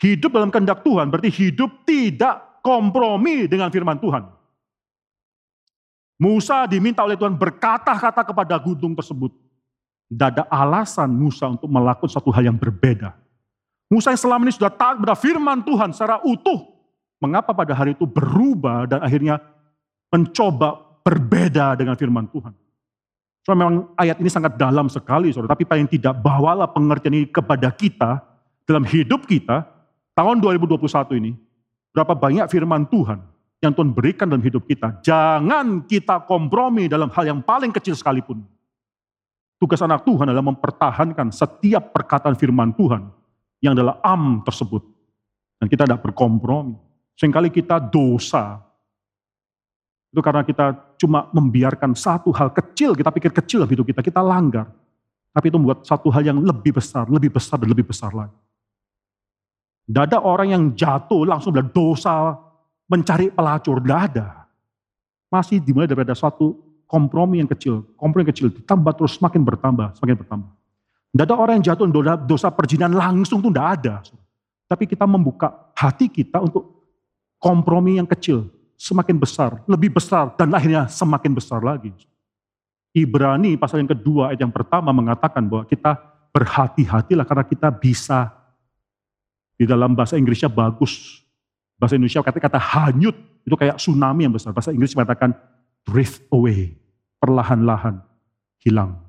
hidup 0.00 0.30
dalam 0.32 0.50
kehendak 0.50 0.82
Tuhan 0.82 1.06
berarti 1.12 1.30
hidup 1.30 1.70
tidak 1.86 2.62
kompromi 2.64 3.46
dengan 3.46 3.68
firman 3.68 4.00
Tuhan. 4.00 4.39
Musa 6.20 6.68
diminta 6.68 7.00
oleh 7.00 7.16
Tuhan 7.16 7.32
berkata-kata 7.32 8.20
kepada 8.28 8.60
gunung 8.60 8.92
tersebut. 8.92 9.32
Tidak 10.12 10.28
ada 10.36 10.44
alasan 10.52 11.08
Musa 11.08 11.48
untuk 11.48 11.72
melakukan 11.72 12.12
satu 12.12 12.28
hal 12.28 12.52
yang 12.52 12.60
berbeda. 12.60 13.16
Musa 13.88 14.12
yang 14.12 14.20
selama 14.20 14.44
ini 14.44 14.52
sudah 14.52 14.68
taat 14.68 15.00
pada 15.00 15.16
firman 15.16 15.64
Tuhan 15.64 15.96
secara 15.96 16.20
utuh. 16.20 16.76
Mengapa 17.24 17.56
pada 17.56 17.72
hari 17.72 17.96
itu 17.96 18.04
berubah 18.04 18.84
dan 18.84 19.00
akhirnya 19.00 19.40
mencoba 20.12 21.00
berbeda 21.00 21.72
dengan 21.80 21.96
firman 21.96 22.28
Tuhan. 22.28 22.52
So, 23.40 23.56
memang 23.56 23.96
ayat 23.96 24.20
ini 24.20 24.28
sangat 24.28 24.60
dalam 24.60 24.92
sekali, 24.92 25.32
saudara. 25.32 25.56
Tapi 25.56 25.64
paling 25.64 25.88
tidak 25.88 26.20
bawalah 26.20 26.68
pengertian 26.68 27.16
ini 27.16 27.26
kepada 27.32 27.72
kita 27.72 28.20
dalam 28.68 28.84
hidup 28.84 29.24
kita 29.24 29.64
tahun 30.12 30.36
2021 30.44 30.84
ini. 31.16 31.32
Berapa 31.96 32.12
banyak 32.12 32.44
firman 32.52 32.84
Tuhan 32.92 33.24
yang 33.60 33.76
Tuhan 33.76 33.92
berikan 33.92 34.24
dalam 34.24 34.40
hidup 34.40 34.64
kita. 34.64 35.04
Jangan 35.04 35.84
kita 35.84 36.24
kompromi 36.24 36.88
dalam 36.88 37.12
hal 37.12 37.24
yang 37.28 37.40
paling 37.44 37.68
kecil 37.70 37.92
sekalipun. 37.92 38.40
Tugas 39.60 39.84
anak 39.84 40.08
Tuhan 40.08 40.32
adalah 40.32 40.48
mempertahankan 40.48 41.28
setiap 41.28 41.92
perkataan 41.92 42.32
firman 42.32 42.72
Tuhan 42.72 43.12
yang 43.60 43.76
adalah 43.76 44.00
am 44.00 44.40
tersebut. 44.40 44.80
Dan 45.60 45.68
kita 45.68 45.84
tidak 45.84 46.00
berkompromi. 46.00 46.72
Seringkali 47.20 47.52
kita 47.52 47.76
dosa. 47.76 48.64
Itu 50.08 50.24
karena 50.24 50.40
kita 50.40 50.96
cuma 50.96 51.28
membiarkan 51.28 51.92
satu 51.92 52.32
hal 52.32 52.56
kecil, 52.56 52.96
kita 52.96 53.12
pikir 53.12 53.30
kecil 53.36 53.60
dalam 53.60 53.72
hidup 53.76 53.84
kita, 53.92 54.00
kita 54.00 54.24
langgar. 54.24 54.72
Tapi 55.36 55.52
itu 55.52 55.60
membuat 55.60 55.84
satu 55.84 56.08
hal 56.08 56.24
yang 56.24 56.40
lebih 56.40 56.80
besar, 56.80 57.04
lebih 57.12 57.28
besar 57.28 57.60
dan 57.60 57.68
lebih 57.68 57.84
besar 57.84 58.16
lagi. 58.16 58.34
Tidak 59.84 60.02
ada 60.08 60.18
orang 60.24 60.48
yang 60.48 60.64
jatuh 60.72 61.28
langsung 61.28 61.52
berdosa 61.52 62.49
mencari 62.90 63.30
pelacur, 63.30 63.78
tidak 63.78 64.00
ada. 64.10 64.26
Masih 65.30 65.62
dimulai 65.62 65.86
daripada 65.86 66.10
suatu 66.18 66.58
kompromi 66.90 67.38
yang 67.38 67.46
kecil, 67.46 67.86
kompromi 67.94 68.26
yang 68.26 68.34
kecil 68.34 68.50
ditambah 68.50 68.92
terus 68.98 69.14
semakin 69.14 69.46
bertambah, 69.46 69.94
semakin 69.94 70.16
bertambah. 70.26 70.50
Tidak 71.14 71.24
ada 71.26 71.36
orang 71.38 71.54
yang 71.62 71.66
jatuh 71.70 71.86
dosa, 71.86 72.14
dosa 72.18 72.48
perjinan 72.50 72.90
langsung 72.90 73.38
itu 73.38 73.50
tidak 73.54 73.68
ada. 73.78 73.94
Tapi 74.66 74.90
kita 74.90 75.06
membuka 75.06 75.70
hati 75.78 76.10
kita 76.10 76.42
untuk 76.42 76.66
kompromi 77.38 77.98
yang 78.02 78.06
kecil, 78.10 78.50
semakin 78.74 79.18
besar, 79.18 79.62
lebih 79.70 79.94
besar, 79.94 80.34
dan 80.34 80.50
akhirnya 80.50 80.90
semakin 80.90 81.30
besar 81.30 81.62
lagi. 81.62 81.94
Ibrani 82.90 83.54
pasal 83.54 83.86
yang 83.86 83.90
kedua 83.94 84.34
ayat 84.34 84.42
yang 84.42 84.50
pertama 84.50 84.90
mengatakan 84.90 85.46
bahwa 85.46 85.62
kita 85.62 85.94
berhati-hatilah 86.34 87.22
karena 87.22 87.46
kita 87.46 87.70
bisa 87.70 88.34
di 89.54 89.62
dalam 89.62 89.94
bahasa 89.94 90.18
Inggrisnya 90.18 90.50
bagus 90.50 91.22
Bahasa 91.80 91.96
Indonesia 91.96 92.20
kata-kata 92.20 92.60
hanyut, 92.60 93.16
itu 93.48 93.56
kayak 93.56 93.80
tsunami 93.80 94.28
yang 94.28 94.36
besar. 94.36 94.52
Bahasa 94.52 94.68
Inggris 94.68 94.92
mengatakan 94.92 95.32
drift 95.88 96.28
away, 96.28 96.76
perlahan-lahan 97.16 98.04
hilang. 98.60 99.00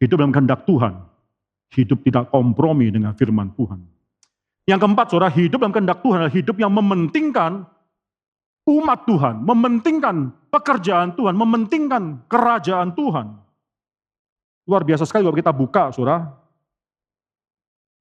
Hidup 0.00 0.16
dalam 0.16 0.32
kehendak 0.32 0.64
Tuhan, 0.64 1.04
hidup 1.76 2.00
tidak 2.00 2.32
kompromi 2.32 2.88
dengan 2.88 3.12
firman 3.12 3.52
Tuhan. 3.52 3.84
Yang 4.64 4.80
keempat, 4.88 5.06
saudara, 5.12 5.28
hidup 5.28 5.60
dalam 5.60 5.74
kehendak 5.76 6.00
Tuhan 6.00 6.16
adalah 6.24 6.32
hidup 6.32 6.56
yang 6.56 6.72
mementingkan 6.72 7.68
umat 8.64 9.04
Tuhan, 9.04 9.44
mementingkan 9.44 10.16
pekerjaan 10.48 11.12
Tuhan, 11.12 11.36
mementingkan 11.36 12.24
kerajaan 12.24 12.96
Tuhan. 12.96 13.36
Luar 14.64 14.82
biasa 14.86 15.04
sekali 15.04 15.28
kalau 15.28 15.36
kita 15.36 15.52
buka, 15.52 15.92
saudara. 15.92 16.32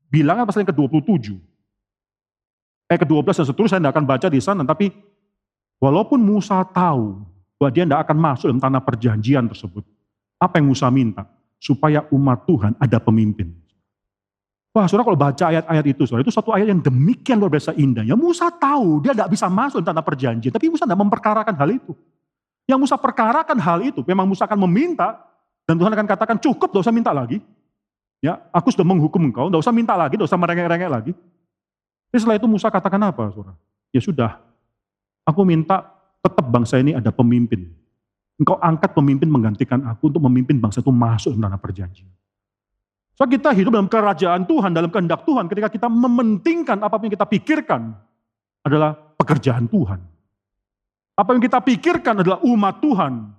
Bilangan 0.07 0.47
pasal 0.47 0.63
yang 0.63 0.71
ke-27 0.71 1.48
ayat 2.89 2.99
ke-12 3.05 3.31
dan 3.37 3.45
seterusnya 3.47 3.73
saya 3.77 3.81
tidak 3.85 3.93
akan 3.95 4.05
baca 4.09 4.27
di 4.27 4.41
sana, 4.41 4.61
tapi 4.65 4.89
walaupun 5.77 6.17
Musa 6.17 6.65
tahu 6.65 7.21
bahwa 7.61 7.69
dia 7.69 7.85
tidak 7.85 8.01
akan 8.09 8.17
masuk 8.17 8.45
dalam 8.49 8.61
tanah 8.65 8.81
perjanjian 8.81 9.45
tersebut, 9.45 9.85
apa 10.41 10.57
yang 10.57 10.67
Musa 10.67 10.89
minta? 10.89 11.29
Supaya 11.61 12.07
umat 12.09 12.49
Tuhan 12.49 12.73
ada 12.81 12.97
pemimpin. 12.97 13.51
Wah, 14.69 14.85
saudara 14.85 15.05
kalau 15.05 15.19
baca 15.19 15.45
ayat-ayat 15.49 15.85
itu, 15.91 16.05
saudara, 16.05 16.23
itu 16.23 16.33
satu 16.33 16.53
ayat 16.53 16.69
yang 16.69 16.81
demikian 16.81 17.41
luar 17.41 17.51
biasa 17.51 17.73
indah. 17.73 18.05
Ya 18.05 18.13
Musa 18.13 18.53
tahu 18.53 19.01
dia 19.01 19.17
tidak 19.17 19.33
bisa 19.33 19.49
masuk 19.49 19.81
dalam 19.81 19.97
tanah 19.97 20.05
perjanjian, 20.05 20.53
tapi 20.53 20.69
Musa 20.69 20.85
tidak 20.85 21.01
memperkarakan 21.03 21.53
hal 21.57 21.69
itu. 21.73 21.93
Yang 22.69 22.79
Musa 22.85 22.95
perkarakan 23.01 23.57
hal 23.57 23.79
itu, 23.81 24.05
memang 24.05 24.29
Musa 24.29 24.45
akan 24.45 24.59
meminta, 24.69 25.17
dan 25.65 25.73
Tuhan 25.77 25.89
akan 25.89 26.05
katakan 26.05 26.37
cukup, 26.37 26.69
tidak 26.69 26.85
usah 26.85 26.93
minta 26.93 27.09
lagi. 27.09 27.41
Ya, 28.21 28.39
aku 28.53 28.69
sudah 28.69 28.85
menghukum 28.85 29.19
engkau, 29.25 29.49
tidak 29.49 29.61
usah 29.65 29.73
minta 29.73 29.97
lagi, 29.97 30.15
tidak 30.15 30.29
usah 30.29 30.37
merengek-rengek 30.37 30.89
lagi. 30.89 31.11
Tapi 32.09 32.17
setelah 32.17 32.37
itu 32.41 32.49
Musa 32.49 32.73
katakan 32.73 33.01
apa, 33.05 33.29
saudara? 33.29 33.53
Ya 33.93 34.01
sudah, 34.01 34.41
aku 35.25 35.45
minta 35.45 35.85
tetap 36.25 36.45
bangsa 36.49 36.81
ini 36.81 36.97
ada 36.97 37.13
pemimpin. 37.13 37.69
Engkau 38.41 38.57
angkat 38.57 38.97
pemimpin 38.97 39.29
menggantikan 39.29 39.85
aku 39.85 40.09
untuk 40.09 40.25
memimpin 40.25 40.57
bangsa 40.57 40.81
itu 40.81 40.89
masuk 40.89 41.37
dalam 41.37 41.53
tanah 41.53 41.61
perjanjian. 41.61 42.09
So 43.13 43.27
kita 43.27 43.51
hidup 43.51 43.75
dalam 43.75 43.91
kerajaan 43.91 44.47
Tuhan, 44.47 44.71
dalam 44.71 44.89
kehendak 44.89 45.27
Tuhan 45.27 45.51
ketika 45.51 45.67
kita 45.67 45.87
mementingkan 45.91 46.79
apa 46.79 46.95
pun 46.95 47.11
yang 47.11 47.15
kita 47.19 47.27
pikirkan 47.27 47.91
adalah 48.63 48.95
pekerjaan 48.95 49.67
Tuhan. 49.67 49.99
Apa 51.19 51.29
yang 51.35 51.43
kita 51.43 51.59
pikirkan 51.59 52.23
adalah 52.23 52.39
umat 52.47 52.79
Tuhan. 52.79 53.35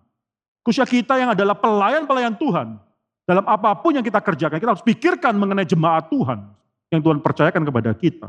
Khususnya 0.61 0.85
kita 0.85 1.17
yang 1.17 1.33
adalah 1.33 1.57
pelayan-pelayan 1.57 2.37
Tuhan. 2.37 2.77
Dalam 3.25 3.45
apa 3.49 3.73
pun 3.81 3.97
yang 3.97 4.05
kita 4.05 4.21
kerjakan, 4.21 4.61
kita 4.61 4.71
harus 4.77 4.85
pikirkan 4.85 5.33
mengenai 5.33 5.65
jemaat 5.65 6.13
Tuhan 6.13 6.45
yang 6.93 7.01
Tuhan 7.01 7.25
percayakan 7.25 7.63
kepada 7.65 7.97
kita. 7.97 8.29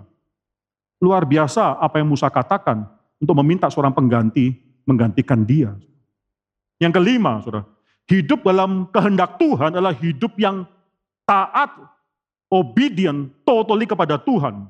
Luar 1.02 1.26
biasa 1.26 1.82
apa 1.82 1.98
yang 1.98 2.08
Musa 2.14 2.30
katakan 2.30 2.86
untuk 3.18 3.34
meminta 3.42 3.68
seorang 3.74 3.92
pengganti 3.92 4.54
menggantikan 4.86 5.42
dia. 5.42 5.74
Yang 6.78 7.02
kelima, 7.02 7.42
saudara, 7.42 7.66
hidup 8.10 8.46
dalam 8.46 8.90
kehendak 8.90 9.38
Tuhan 9.38 9.74
adalah 9.74 9.94
hidup 9.98 10.34
yang 10.38 10.66
taat, 11.26 11.74
obedient, 12.50 13.30
totally 13.46 13.86
kepada 13.86 14.18
Tuhan. 14.22 14.66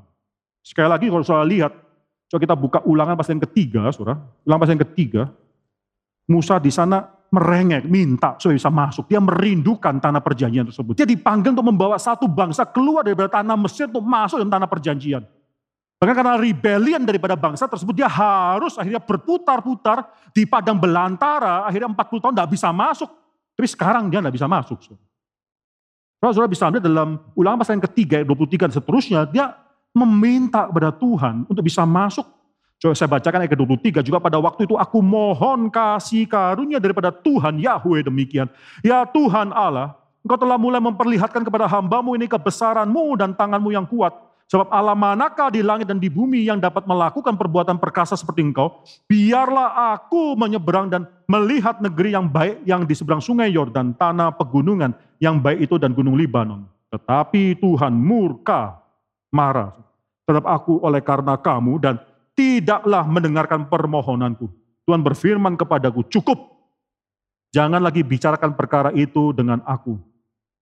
Sekali 0.63 0.87
lagi 0.87 1.07
kalau 1.07 1.23
saudara 1.23 1.47
lihat, 1.47 1.71
coba 2.31 2.39
kita 2.39 2.55
buka 2.55 2.79
ulangan 2.87 3.15
pasal 3.15 3.35
yang 3.35 3.45
ketiga, 3.47 3.87
saudara. 3.91 4.19
Ulangan 4.47 4.61
pasal 4.63 4.73
yang 4.75 4.85
ketiga, 4.87 5.23
Musa 6.31 6.59
di 6.59 6.71
sana 6.71 7.11
merengek, 7.31 7.87
minta 7.87 8.35
supaya 8.35 8.59
bisa 8.59 8.71
masuk. 8.71 9.07
Dia 9.07 9.23
merindukan 9.23 9.99
tanah 10.03 10.19
perjanjian 10.19 10.67
tersebut. 10.67 10.99
Dia 10.99 11.07
dipanggil 11.07 11.55
untuk 11.55 11.67
membawa 11.71 11.95
satu 11.95 12.27
bangsa 12.27 12.67
keluar 12.67 13.07
dari 13.07 13.15
tanah 13.15 13.55
Mesir 13.55 13.87
untuk 13.87 14.03
masuk 14.03 14.43
dalam 14.43 14.51
tanah 14.51 14.67
perjanjian. 14.67 15.23
Bahkan 16.01 16.17
karena 16.17 16.33
rebellion 16.33 17.05
daripada 17.05 17.37
bangsa 17.37 17.69
tersebut, 17.69 17.93
dia 17.93 18.09
harus 18.09 18.73
akhirnya 18.73 18.97
berputar-putar 18.97 20.09
di 20.33 20.49
padang 20.49 20.81
belantara, 20.81 21.61
akhirnya 21.69 21.93
40 21.93 22.17
tahun 22.25 22.33
tidak 22.33 22.49
bisa 22.57 22.73
masuk. 22.73 23.05
Tapi 23.53 23.67
sekarang 23.69 24.09
dia 24.09 24.17
tidak 24.17 24.33
bisa 24.33 24.49
masuk. 24.49 24.81
Kalau 26.17 26.33
saudara 26.33 26.49
bisa 26.49 26.73
lihat 26.73 26.81
dalam 26.81 27.21
ulangan 27.37 27.61
pasal 27.61 27.77
yang 27.77 27.85
ketiga, 27.85 28.17
23 28.25 28.65
dan 28.65 28.73
seterusnya, 28.73 29.29
dia 29.29 29.53
meminta 29.93 30.65
kepada 30.65 30.89
Tuhan 30.89 31.45
untuk 31.45 31.61
bisa 31.61 31.85
masuk. 31.85 32.25
Coba 32.81 32.97
saya 32.97 33.05
bacakan 33.05 33.45
ayat 33.45 33.53
ke-23, 33.53 34.01
juga 34.01 34.17
pada 34.17 34.41
waktu 34.41 34.65
itu 34.65 34.73
aku 34.73 35.05
mohon 35.05 35.69
kasih 35.69 36.25
karunia 36.25 36.81
daripada 36.81 37.13
Tuhan 37.13 37.61
Yahweh 37.61 38.01
demikian. 38.09 38.49
Ya 38.81 39.05
Tuhan 39.05 39.53
Allah, 39.53 39.93
Engkau 40.25 40.37
telah 40.37 40.57
mulai 40.57 40.81
memperlihatkan 40.81 41.45
kepada 41.45 41.69
hambamu 41.69 42.17
ini 42.17 42.25
kebesaranmu 42.25 43.21
dan 43.21 43.37
tanganmu 43.37 43.69
yang 43.69 43.85
kuat 43.85 44.30
Sebab 44.51 44.67
Allah 44.67 44.99
manakah 44.99 45.47
di 45.47 45.63
langit 45.63 45.87
dan 45.87 45.95
di 45.95 46.11
bumi 46.11 46.43
yang 46.43 46.59
dapat 46.59 46.83
melakukan 46.83 47.39
perbuatan 47.39 47.79
perkasa 47.79 48.19
seperti 48.19 48.43
engkau? 48.43 48.83
Biarlah 49.07 49.95
aku 49.95 50.35
menyeberang 50.35 50.91
dan 50.91 51.07
melihat 51.23 51.79
negeri 51.79 52.11
yang 52.11 52.27
baik 52.27 52.59
yang 52.67 52.83
di 52.83 52.91
seberang 52.91 53.23
sungai 53.23 53.47
Yordan, 53.47 53.95
tanah 53.95 54.35
pegunungan 54.35 54.91
yang 55.23 55.39
baik 55.39 55.71
itu 55.71 55.79
dan 55.79 55.95
gunung 55.95 56.19
Libanon. 56.19 56.67
Tetapi 56.91 57.63
Tuhan 57.63 57.95
murka, 57.95 58.75
marah 59.31 59.71
terhadap 60.27 60.43
aku 60.43 60.83
oleh 60.83 60.99
karena 60.99 61.39
kamu 61.39 61.79
dan 61.79 61.95
tidaklah 62.35 63.07
mendengarkan 63.07 63.71
permohonanku. 63.71 64.51
Tuhan 64.83 64.99
berfirman 64.99 65.55
kepadaku, 65.55 66.03
cukup. 66.11 66.59
Jangan 67.55 67.79
lagi 67.79 68.03
bicarakan 68.03 68.51
perkara 68.59 68.91
itu 68.91 69.31
dengan 69.31 69.63
aku. 69.63 70.10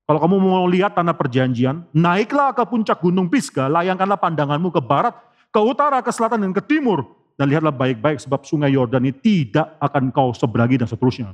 Kalau 0.09 0.25
kamu 0.25 0.35
mau 0.41 0.65
lihat 0.65 0.97
tanah 0.97 1.13
perjanjian, 1.13 1.85
naiklah 1.93 2.49
ke 2.57 2.65
puncak 2.65 2.97
gunung 2.97 3.29
Pisgah, 3.29 3.69
layangkanlah 3.69 4.17
pandanganmu 4.17 4.73
ke 4.73 4.81
barat, 4.81 5.13
ke 5.53 5.61
utara, 5.61 6.01
ke 6.01 6.09
selatan, 6.09 6.41
dan 6.41 6.49
ke 6.49 6.65
timur. 6.65 7.05
Dan 7.37 7.53
lihatlah 7.53 7.69
baik-baik 7.69 8.17
sebab 8.17 8.41
sungai 8.41 8.73
Yordan 8.73 9.05
ini 9.05 9.13
tidak 9.13 9.77
akan 9.77 10.09
kau 10.09 10.33
seberangi 10.33 10.81
dan 10.81 10.89
seterusnya. 10.89 11.29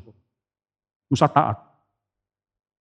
Musa 1.08 1.32
taat. 1.32 1.56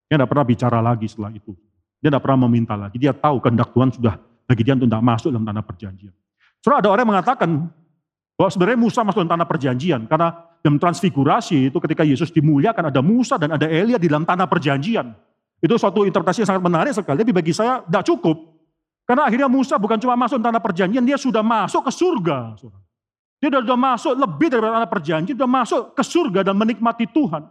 Dia 0.10 0.18
tidak 0.18 0.34
pernah 0.34 0.46
bicara 0.50 0.82
lagi 0.82 1.06
setelah 1.06 1.30
itu. 1.30 1.54
Dia 2.02 2.10
tidak 2.10 2.26
pernah 2.26 2.50
meminta 2.50 2.74
lagi. 2.74 2.98
Dia 2.98 3.14
tahu 3.14 3.38
kehendak 3.38 3.70
Tuhan 3.70 3.94
sudah 3.94 4.18
bagi 4.50 4.66
dia 4.66 4.74
untuk 4.74 4.90
tidak 4.90 5.06
masuk 5.06 5.30
dalam 5.30 5.46
tanah 5.46 5.62
perjanjian. 5.62 6.14
Soalnya 6.58 6.80
ada 6.84 6.90
orang 6.90 7.04
yang 7.06 7.12
mengatakan 7.14 7.50
bahwa 8.34 8.50
sebenarnya 8.50 8.80
Musa 8.82 9.00
masuk 9.06 9.22
dalam 9.22 9.34
tanah 9.38 9.46
perjanjian. 9.46 10.02
Karena 10.10 10.42
dalam 10.58 10.82
transfigurasi 10.82 11.70
itu 11.70 11.78
ketika 11.78 12.02
Yesus 12.02 12.34
dimuliakan 12.34 12.90
ada 12.90 13.02
Musa 13.06 13.38
dan 13.38 13.54
ada 13.54 13.70
Elia 13.70 14.02
di 14.02 14.10
dalam 14.10 14.26
tanah 14.26 14.50
perjanjian. 14.50 15.33
Itu 15.64 15.80
suatu 15.80 16.04
interpretasi 16.04 16.44
yang 16.44 16.50
sangat 16.52 16.64
menarik 16.68 16.92
sekali, 16.92 17.24
tapi 17.24 17.32
bagi 17.32 17.56
saya 17.56 17.80
tidak 17.88 18.04
cukup. 18.04 18.52
Karena 19.08 19.32
akhirnya 19.32 19.48
Musa 19.48 19.80
bukan 19.80 19.96
cuma 19.96 20.20
masuk 20.20 20.44
tanah 20.44 20.60
perjanjian, 20.60 21.04
dia 21.08 21.16
sudah 21.16 21.40
masuk 21.40 21.88
ke 21.88 21.92
surga. 21.96 22.60
Dia 23.40 23.48
sudah, 23.48 23.62
sudah 23.64 23.80
masuk 23.80 24.14
lebih 24.20 24.48
dari 24.52 24.60
tanah 24.60 24.90
perjanjian, 24.92 25.36
sudah 25.40 25.52
masuk 25.52 25.82
ke 25.96 26.04
surga 26.04 26.40
dan 26.52 26.56
menikmati 26.60 27.08
Tuhan. 27.08 27.48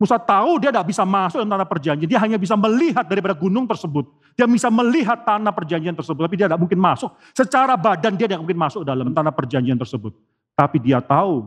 Musa 0.00 0.16
tahu 0.16 0.56
dia 0.56 0.72
tidak 0.72 0.88
bisa 0.88 1.04
masuk 1.04 1.44
tanah 1.44 1.68
perjanjian, 1.68 2.08
dia 2.08 2.20
hanya 2.24 2.40
bisa 2.40 2.56
melihat 2.56 3.04
daripada 3.04 3.36
gunung 3.36 3.68
tersebut. 3.68 4.08
Dia 4.32 4.48
bisa 4.48 4.72
melihat 4.72 5.20
tanah 5.28 5.52
perjanjian 5.52 5.92
tersebut, 5.92 6.24
tapi 6.24 6.40
dia 6.40 6.48
tidak 6.48 6.60
mungkin 6.64 6.80
masuk. 6.80 7.12
Secara 7.36 7.76
badan 7.76 8.16
dia 8.16 8.24
tidak 8.24 8.40
mungkin 8.40 8.56
masuk 8.56 8.88
dalam 8.88 9.12
tanah 9.12 9.32
perjanjian 9.36 9.76
tersebut. 9.76 10.16
Tapi 10.56 10.80
dia 10.80 11.04
tahu, 11.04 11.44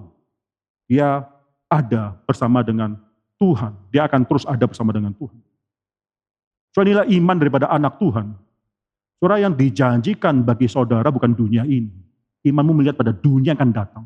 dia 0.86 1.26
ada 1.66 2.14
bersama 2.30 2.62
dengan 2.62 2.94
Tuhan. 3.42 3.74
Dia 3.90 4.06
akan 4.06 4.22
terus 4.30 4.46
ada 4.46 4.66
bersama 4.70 4.94
dengan 4.94 5.10
Tuhan. 5.18 5.53
So 6.74 6.82
inilah 6.82 7.06
iman 7.06 7.38
daripada 7.38 7.70
anak 7.70 8.02
Tuhan. 8.02 8.34
Surah 9.22 9.40
yang 9.40 9.54
dijanjikan 9.54 10.42
bagi 10.44 10.68
saudara 10.68 11.08
bukan 11.14 11.32
dunia 11.32 11.64
ini. 11.64 11.94
Imanmu 12.44 12.76
melihat 12.76 13.00
pada 13.00 13.16
dunia 13.16 13.54
yang 13.54 13.62
akan 13.62 13.72
datang. 13.72 14.06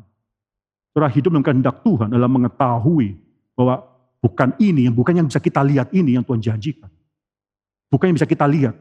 Surah 0.94 1.10
hidup 1.10 1.32
dengan 1.34 1.42
kehendak 1.48 1.82
Tuhan 1.82 2.12
adalah 2.12 2.30
mengetahui 2.30 3.18
bahwa 3.56 3.82
bukan 4.22 4.54
ini, 4.62 4.86
yang 4.86 4.94
bukan 4.94 5.18
yang 5.18 5.26
bisa 5.26 5.42
kita 5.42 5.64
lihat 5.64 5.90
ini 5.90 6.14
yang 6.14 6.22
Tuhan 6.22 6.38
janjikan. 6.38 6.86
Bukan 7.90 8.12
yang 8.12 8.16
bisa 8.20 8.28
kita 8.28 8.46
lihat. 8.46 8.76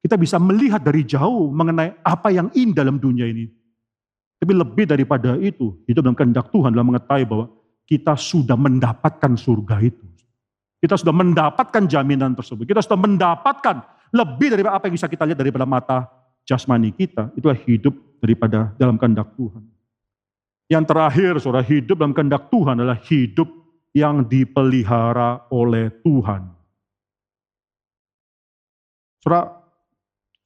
Kita 0.00 0.14
bisa 0.14 0.36
melihat 0.38 0.80
dari 0.80 1.02
jauh 1.02 1.50
mengenai 1.50 1.96
apa 2.04 2.30
yang 2.30 2.52
indah 2.54 2.84
dalam 2.86 3.00
dunia 3.00 3.26
ini. 3.26 3.50
Tapi 4.40 4.52
lebih 4.56 4.88
daripada 4.88 5.36
itu, 5.36 5.76
hidup 5.84 6.00
dalam 6.00 6.16
kehendak 6.16 6.48
Tuhan 6.48 6.72
adalah 6.72 6.86
mengetahui 6.86 7.26
bahwa 7.28 7.46
kita 7.84 8.14
sudah 8.16 8.56
mendapatkan 8.56 9.32
surga 9.36 9.76
itu. 9.84 10.09
Kita 10.80 10.96
sudah 10.96 11.12
mendapatkan 11.12 11.84
jaminan 11.84 12.32
tersebut. 12.32 12.64
Kita 12.64 12.80
sudah 12.80 12.96
mendapatkan 12.96 13.84
lebih 14.16 14.56
dari 14.56 14.64
apa 14.64 14.88
yang 14.88 14.96
bisa 14.96 15.06
kita 15.06 15.28
lihat 15.28 15.38
daripada 15.38 15.68
mata 15.68 16.08
jasmani 16.48 16.90
kita. 16.96 17.28
Itulah 17.36 17.58
hidup 17.68 17.92
daripada 18.18 18.72
dalam 18.80 18.96
kehendak 18.96 19.28
Tuhan. 19.36 19.62
Yang 20.70 20.84
terakhir, 20.88 21.32
saudara, 21.42 21.66
hidup 21.66 22.00
dalam 22.00 22.14
kehendak 22.16 22.48
Tuhan 22.48 22.80
adalah 22.80 22.98
hidup 23.04 23.48
yang 23.92 24.22
dipelihara 24.22 25.50
oleh 25.50 25.90
Tuhan. 26.00 26.46
Saudara, 29.20 29.50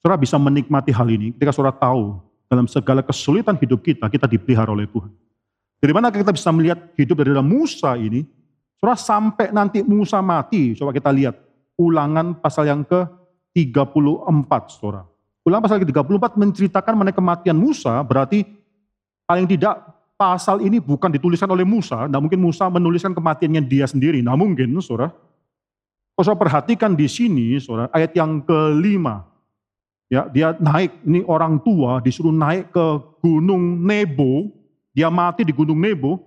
saudara 0.00 0.16
bisa 0.18 0.34
menikmati 0.40 0.90
hal 0.90 1.06
ini 1.12 1.30
ketika 1.36 1.54
saudara 1.54 1.76
tahu 1.76 2.18
dalam 2.50 2.66
segala 2.66 3.04
kesulitan 3.04 3.54
hidup 3.60 3.84
kita, 3.84 4.08
kita 4.10 4.26
dipelihara 4.26 4.72
oleh 4.72 4.88
Tuhan. 4.90 5.12
Dari 5.78 5.92
mana 5.92 6.08
kita 6.08 6.32
bisa 6.32 6.48
melihat 6.50 6.80
hidup 6.96 7.20
dari 7.20 7.30
dalam 7.36 7.44
Musa 7.44 7.92
ini, 8.00 8.24
Saudara 8.78 8.96
sampai 8.98 9.48
nanti 9.54 9.80
Musa 9.80 10.20
mati, 10.20 10.76
coba 10.76 10.92
kita 10.92 11.08
lihat 11.08 11.36
ulangan 11.80 12.38
pasal 12.38 12.68
yang 12.68 12.82
ke-34, 12.86 14.52
saudara. 14.70 15.08
Ulangan 15.44 15.62
pasal 15.68 15.78
ke-34 15.84 16.40
menceritakan 16.40 16.92
mengenai 16.96 17.16
kematian 17.16 17.56
Musa, 17.56 18.00
berarti 18.04 18.44
paling 19.28 19.44
tidak 19.44 19.80
pasal 20.14 20.62
ini 20.62 20.78
bukan 20.80 21.10
dituliskan 21.12 21.50
oleh 21.50 21.66
Musa, 21.66 22.06
tidak 22.06 22.22
mungkin 22.22 22.40
Musa 22.40 22.64
menuliskan 22.70 23.12
kematiannya 23.12 23.62
dia 23.66 23.84
sendiri, 23.84 24.24
tidak 24.24 24.38
mungkin, 24.38 24.78
saudara. 24.80 25.12
Kalau 26.14 26.24
saudara 26.24 26.42
perhatikan 26.46 26.94
di 26.94 27.10
sini, 27.10 27.58
saudara, 27.58 27.90
ayat 27.90 28.14
yang 28.14 28.40
kelima, 28.46 29.26
ya 30.08 30.30
dia 30.30 30.54
naik, 30.62 31.02
ini 31.02 31.26
orang 31.26 31.58
tua 31.60 31.98
disuruh 31.98 32.32
naik 32.32 32.70
ke 32.70 32.86
gunung 33.18 33.82
Nebo, 33.82 34.48
dia 34.94 35.10
mati 35.10 35.42
di 35.42 35.50
gunung 35.50 35.76
Nebo, 35.82 36.22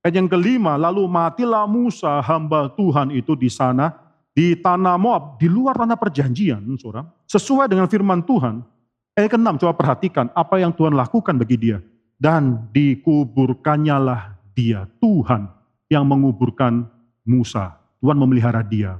Ayat 0.00 0.16
yang 0.16 0.32
kelima, 0.32 0.80
lalu 0.80 1.04
matilah 1.04 1.68
Musa 1.68 2.24
hamba 2.24 2.72
Tuhan 2.72 3.12
itu 3.12 3.36
di 3.36 3.52
sana, 3.52 3.92
di 4.32 4.56
tanah 4.56 4.96
Moab, 4.96 5.36
di 5.36 5.44
luar 5.44 5.76
tanah 5.76 6.00
perjanjian, 6.00 6.64
saudara. 6.80 7.04
Sesuai 7.28 7.68
dengan 7.68 7.84
firman 7.84 8.24
Tuhan. 8.24 8.64
Ayat 9.12 9.28
ke-6, 9.36 9.60
coba 9.60 9.74
perhatikan 9.76 10.32
apa 10.32 10.56
yang 10.56 10.72
Tuhan 10.72 10.96
lakukan 10.96 11.36
bagi 11.36 11.60
dia. 11.60 11.78
Dan 12.16 12.68
dikuburkannya 12.72 13.96
lah 14.00 14.40
dia, 14.56 14.88
Tuhan 15.04 15.52
yang 15.92 16.08
menguburkan 16.08 16.88
Musa. 17.28 17.76
Tuhan 18.00 18.16
memelihara 18.16 18.64
dia. 18.64 18.96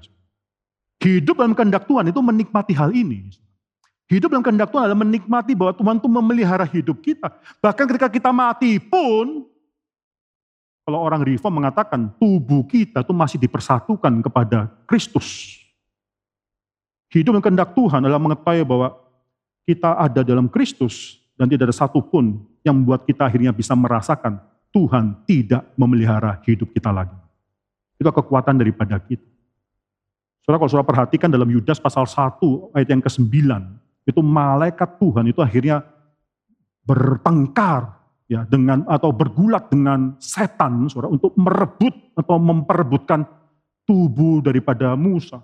Hidup 1.01 1.41
dalam 1.41 1.57
kehendak 1.57 1.89
Tuhan 1.89 2.13
itu 2.13 2.21
menikmati 2.21 2.77
hal 2.77 2.93
ini. 2.93 3.33
Hidup 4.13 4.29
dalam 4.29 4.45
kehendak 4.45 4.69
Tuhan 4.69 4.85
adalah 4.85 5.01
menikmati 5.01 5.57
bahwa 5.57 5.73
Tuhan 5.73 5.97
itu 5.97 6.09
memelihara 6.13 6.69
hidup 6.69 7.01
kita. 7.01 7.33
Bahkan 7.65 7.85
ketika 7.89 8.13
kita 8.13 8.31
mati 8.37 8.77
pun, 8.77 9.49
kalau 10.85 10.99
orang 11.01 11.23
reform 11.23 11.63
mengatakan 11.63 12.11
tubuh 12.17 12.65
kita 12.67 13.05
itu 13.05 13.13
masih 13.15 13.39
dipersatukan 13.39 14.25
kepada 14.25 14.73
Kristus. 14.89 15.61
Hidup 17.11 17.37
yang 17.37 17.45
kehendak 17.45 17.75
Tuhan 17.75 18.07
adalah 18.07 18.23
mengetahui 18.23 18.63
bahwa 18.63 18.95
kita 19.67 19.99
ada 19.99 20.23
dalam 20.23 20.47
Kristus 20.47 21.19
dan 21.35 21.51
tidak 21.51 21.71
ada 21.71 21.77
satupun 21.77 22.43
yang 22.63 22.79
membuat 22.81 23.05
kita 23.05 23.27
akhirnya 23.27 23.51
bisa 23.51 23.75
merasakan 23.75 24.39
Tuhan 24.71 25.27
tidak 25.27 25.67
memelihara 25.75 26.39
hidup 26.47 26.71
kita 26.71 26.95
lagi. 26.95 27.17
Itu 27.99 28.09
kekuatan 28.09 28.57
daripada 28.57 28.97
kita. 29.03 29.27
Saudara 30.41 30.57
kalau 30.57 30.71
saudara 30.73 30.89
perhatikan 30.89 31.29
dalam 31.29 31.51
Yudas 31.51 31.77
pasal 31.77 32.09
1 32.09 32.41
ayat 32.73 32.89
yang 32.89 33.03
ke-9, 33.05 33.29
itu 34.09 34.21
malaikat 34.25 34.97
Tuhan 34.97 35.29
itu 35.29 35.41
akhirnya 35.45 35.85
bertengkar 36.89 38.00
ya 38.31 38.47
dengan 38.47 38.87
atau 38.87 39.11
bergulat 39.11 39.67
dengan 39.75 40.15
setan 40.23 40.87
saudara 40.87 41.11
untuk 41.11 41.35
merebut 41.35 42.15
atau 42.15 42.39
memperebutkan 42.39 43.27
tubuh 43.83 44.39
daripada 44.39 44.95
Musa. 44.95 45.43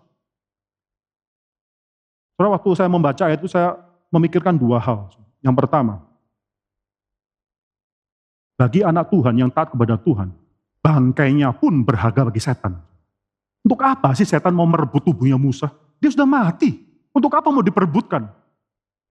Saudara 2.39 2.55
waktu 2.55 2.70
saya 2.78 2.87
membaca 2.87 3.22
ayat 3.26 3.43
itu 3.43 3.51
saya 3.51 3.74
memikirkan 4.14 4.55
dua 4.55 4.78
hal. 4.78 5.11
Yang 5.43 5.66
pertama, 5.66 6.07
bagi 8.55 8.87
anak 8.87 9.11
Tuhan 9.11 9.34
yang 9.34 9.51
taat 9.51 9.74
kepada 9.74 9.99
Tuhan, 9.99 10.30
bangkainya 10.78 11.51
pun 11.59 11.82
berharga 11.82 12.30
bagi 12.30 12.39
setan. 12.39 12.78
Untuk 13.66 13.82
apa 13.82 14.14
sih 14.14 14.22
setan 14.22 14.55
mau 14.55 14.68
merebut 14.68 15.03
tubuhnya 15.03 15.34
Musa? 15.34 15.74
Dia 15.99 16.14
sudah 16.14 16.28
mati. 16.28 16.87
Untuk 17.11 17.34
apa 17.34 17.51
mau 17.51 17.66
diperebutkan? 17.66 18.30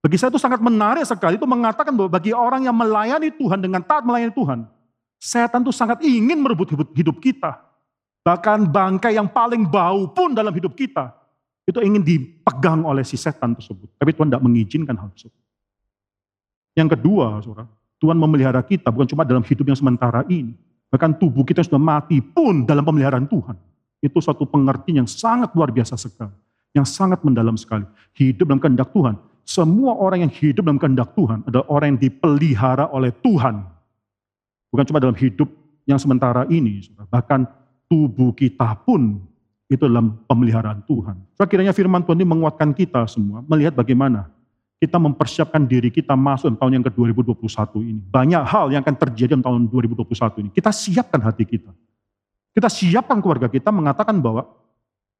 Bagi 0.05 0.21
saya 0.21 0.29
itu 0.29 0.37
sangat 0.37 0.61
menarik 0.61 1.01
sekali 1.01 1.33
itu 1.33 1.49
mengatakan 1.49 1.89
bahwa 1.89 2.13
bagi 2.13 2.29
orang 2.29 2.69
yang 2.69 2.77
melayani 2.77 3.33
Tuhan 3.33 3.57
dengan 3.57 3.81
taat 3.81 4.05
melayani 4.05 4.29
Tuhan, 4.37 4.69
setan 5.17 5.65
itu 5.65 5.73
sangat 5.73 5.97
ingin 6.05 6.45
merebut 6.45 6.69
hidup 6.93 7.17
kita. 7.17 7.57
Bahkan 8.21 8.69
bangkai 8.69 9.17
yang 9.17 9.25
paling 9.25 9.65
bau 9.65 10.05
pun 10.13 10.37
dalam 10.37 10.53
hidup 10.53 10.77
kita, 10.77 11.09
itu 11.65 11.81
ingin 11.81 12.05
dipegang 12.05 12.85
oleh 12.85 13.01
si 13.01 13.17
setan 13.17 13.57
tersebut. 13.57 13.89
Tapi 13.97 14.13
Tuhan 14.13 14.29
tidak 14.29 14.45
mengizinkan 14.45 14.93
hal 14.93 15.09
tersebut. 15.09 15.41
Yang 16.77 17.01
kedua, 17.01 17.41
Tuhan 17.97 18.13
memelihara 18.21 18.61
kita 18.61 18.93
bukan 18.93 19.09
cuma 19.09 19.25
dalam 19.25 19.41
hidup 19.41 19.65
yang 19.65 19.79
sementara 19.81 20.21
ini. 20.29 20.53
Bahkan 20.93 21.17
tubuh 21.17 21.41
kita 21.41 21.65
sudah 21.65 21.81
mati 21.81 22.21
pun 22.21 22.61
dalam 22.61 22.85
pemeliharaan 22.85 23.25
Tuhan. 23.25 23.57
Itu 24.05 24.21
suatu 24.21 24.45
pengertian 24.45 25.01
yang 25.01 25.09
sangat 25.09 25.49
luar 25.57 25.73
biasa 25.73 25.97
sekali. 25.97 26.37
Yang 26.77 26.93
sangat 26.93 27.25
mendalam 27.25 27.57
sekali. 27.57 27.89
Hidup 28.13 28.53
dalam 28.53 28.61
kehendak 28.61 28.93
Tuhan 28.93 29.17
semua 29.45 29.93
orang 29.93 30.25
yang 30.25 30.33
hidup 30.33 30.65
dalam 30.65 30.81
kehendak 30.81 31.13
Tuhan 31.13 31.45
adalah 31.45 31.65
orang 31.69 31.95
yang 31.95 32.01
dipelihara 32.09 32.89
oleh 32.89 33.13
Tuhan. 33.21 33.61
Bukan 34.73 34.85
cuma 34.89 34.97
dalam 34.97 35.13
hidup 35.13 35.47
yang 35.85 36.01
sementara 36.01 36.49
ini, 36.49 36.81
bahkan 37.13 37.45
tubuh 37.85 38.33
kita 38.33 38.73
pun 38.81 39.21
itu 39.69 39.85
dalam 39.85 40.17
pemeliharaan 40.25 40.81
Tuhan. 40.89 41.21
So, 41.37 41.45
kiranya 41.45 41.77
firman 41.77 42.01
Tuhan 42.01 42.17
ini 42.17 42.27
menguatkan 42.27 42.73
kita 42.73 43.05
semua, 43.05 43.45
melihat 43.45 43.77
bagaimana 43.77 44.33
kita 44.81 44.97
mempersiapkan 44.97 45.63
diri 45.63 45.93
kita 45.93 46.17
masuk 46.17 46.57
tahun 46.57 46.81
yang 46.81 46.85
ke-2021 46.89 47.45
ini. 47.85 48.01
Banyak 48.01 48.43
hal 48.43 48.73
yang 48.73 48.81
akan 48.81 48.97
terjadi 48.97 49.37
dalam 49.37 49.45
tahun 49.45 49.61
2021 49.71 50.41
ini. 50.45 50.49
Kita 50.51 50.73
siapkan 50.73 51.21
hati 51.21 51.45
kita. 51.47 51.71
Kita 52.51 52.67
siapkan 52.69 53.21
keluarga 53.21 53.45
kita 53.47 53.69
mengatakan 53.69 54.17
bahwa 54.19 54.45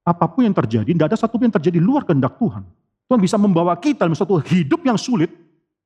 apa 0.06 0.26
pun 0.30 0.46
yang 0.46 0.54
terjadi, 0.54 0.86
tidak 0.86 1.14
ada 1.14 1.18
satu 1.18 1.38
yang 1.42 1.54
terjadi 1.54 1.80
luar 1.82 2.06
kehendak 2.06 2.38
Tuhan. 2.38 2.66
Tuhan 3.06 3.22
bisa 3.22 3.38
membawa 3.38 3.78
kita 3.78 4.10
dalam 4.10 4.18
satu 4.18 4.42
hidup 4.42 4.82
yang 4.82 4.98
sulit, 4.98 5.30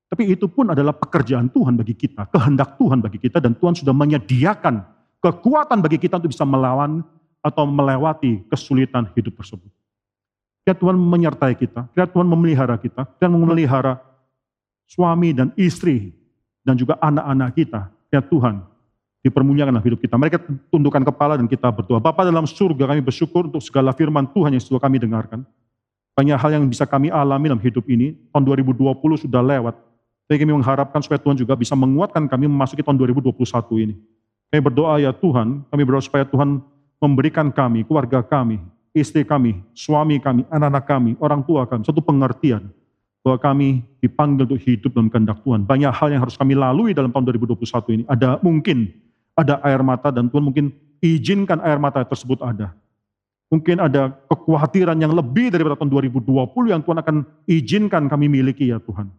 tapi 0.08 0.32
itu 0.32 0.48
pun 0.48 0.72
adalah 0.72 0.96
pekerjaan 0.96 1.52
Tuhan 1.52 1.76
bagi 1.76 1.94
kita, 1.94 2.32
kehendak 2.32 2.80
Tuhan 2.80 3.04
bagi 3.04 3.20
kita, 3.20 3.44
dan 3.44 3.54
Tuhan 3.54 3.76
sudah 3.76 3.92
menyediakan 3.92 4.82
kekuatan 5.20 5.84
bagi 5.84 6.00
kita 6.00 6.18
untuk 6.18 6.32
bisa 6.32 6.48
melawan 6.48 7.04
atau 7.44 7.64
melewati 7.68 8.48
kesulitan 8.48 9.12
hidup 9.14 9.36
tersebut. 9.36 9.68
Ya 10.64 10.72
Tuhan 10.72 10.96
menyertai 10.96 11.56
kita, 11.60 11.92
ya 11.92 12.08
Tuhan 12.08 12.28
memelihara 12.28 12.80
kita, 12.80 13.04
dan 13.20 13.36
memelihara 13.36 14.00
suami 14.88 15.36
dan 15.36 15.52
istri, 15.60 16.16
dan 16.64 16.80
juga 16.80 16.96
anak-anak 17.04 17.50
kita. 17.54 17.82
Ya 18.10 18.24
Tuhan, 18.24 18.64
dipermuliakanlah 19.22 19.84
hidup 19.84 20.00
kita. 20.02 20.16
Mereka 20.16 20.38
tundukkan 20.72 21.04
kepala 21.04 21.36
dan 21.36 21.46
kita 21.46 21.68
berdoa. 21.70 22.00
Bapak 22.00 22.26
dalam 22.26 22.48
surga 22.48 22.96
kami 22.96 23.02
bersyukur 23.04 23.46
untuk 23.46 23.62
segala 23.62 23.92
firman 23.92 24.26
Tuhan 24.32 24.56
yang 24.56 24.64
sudah 24.64 24.82
kami 24.82 24.98
dengarkan. 24.98 25.44
Banyak 26.20 26.36
hal 26.36 26.52
yang 26.60 26.68
bisa 26.68 26.84
kami 26.84 27.08
alami 27.08 27.48
dalam 27.48 27.64
hidup 27.64 27.88
ini. 27.88 28.12
Tahun 28.36 28.44
2020 28.44 28.76
sudah 29.24 29.40
lewat. 29.40 29.72
Tapi 30.28 30.36
kami 30.36 30.52
mengharapkan 30.52 31.00
supaya 31.00 31.16
Tuhan 31.16 31.40
juga 31.40 31.56
bisa 31.56 31.80
menguatkan 31.80 32.28
kami 32.28 32.44
memasuki 32.52 32.84
tahun 32.84 33.00
2021 33.00 33.40
ini. 33.88 33.96
Kami 34.52 34.60
berdoa 34.60 35.00
ya 35.00 35.16
Tuhan, 35.16 35.64
kami 35.72 35.82
berdoa 35.88 36.04
supaya 36.04 36.28
Tuhan 36.28 36.60
memberikan 37.00 37.48
kami, 37.48 37.88
keluarga 37.88 38.20
kami, 38.20 38.60
istri 38.92 39.24
kami, 39.24 39.64
suami 39.72 40.20
kami, 40.20 40.44
anak-anak 40.52 40.84
kami, 40.84 41.12
orang 41.24 41.40
tua 41.48 41.64
kami, 41.64 41.88
satu 41.88 42.04
pengertian 42.04 42.68
bahwa 43.24 43.38
kami 43.40 43.88
dipanggil 44.04 44.44
untuk 44.44 44.60
hidup 44.60 44.92
dalam 44.92 45.08
kehendak 45.08 45.40
Tuhan. 45.40 45.64
Banyak 45.64 45.92
hal 45.96 46.08
yang 46.12 46.22
harus 46.28 46.36
kami 46.36 46.52
lalui 46.52 46.92
dalam 46.92 47.16
tahun 47.16 47.32
2021 47.32 47.96
ini. 47.96 48.04
Ada 48.12 48.44
mungkin 48.44 48.92
ada 49.40 49.64
air 49.64 49.80
mata 49.80 50.12
dan 50.12 50.28
Tuhan 50.28 50.44
mungkin 50.44 50.76
izinkan 51.00 51.64
air 51.64 51.80
mata 51.80 52.04
tersebut 52.04 52.44
ada. 52.44 52.76
Mungkin 53.50 53.82
ada 53.82 54.14
kekhawatiran 54.30 54.94
yang 55.02 55.10
lebih 55.10 55.50
daripada 55.50 55.74
tahun 55.74 55.90
2020 55.90 56.70
yang 56.70 56.86
Tuhan 56.86 57.02
akan 57.02 57.16
izinkan 57.50 58.06
kami 58.06 58.30
miliki 58.30 58.70
ya 58.70 58.78
Tuhan. 58.78 59.10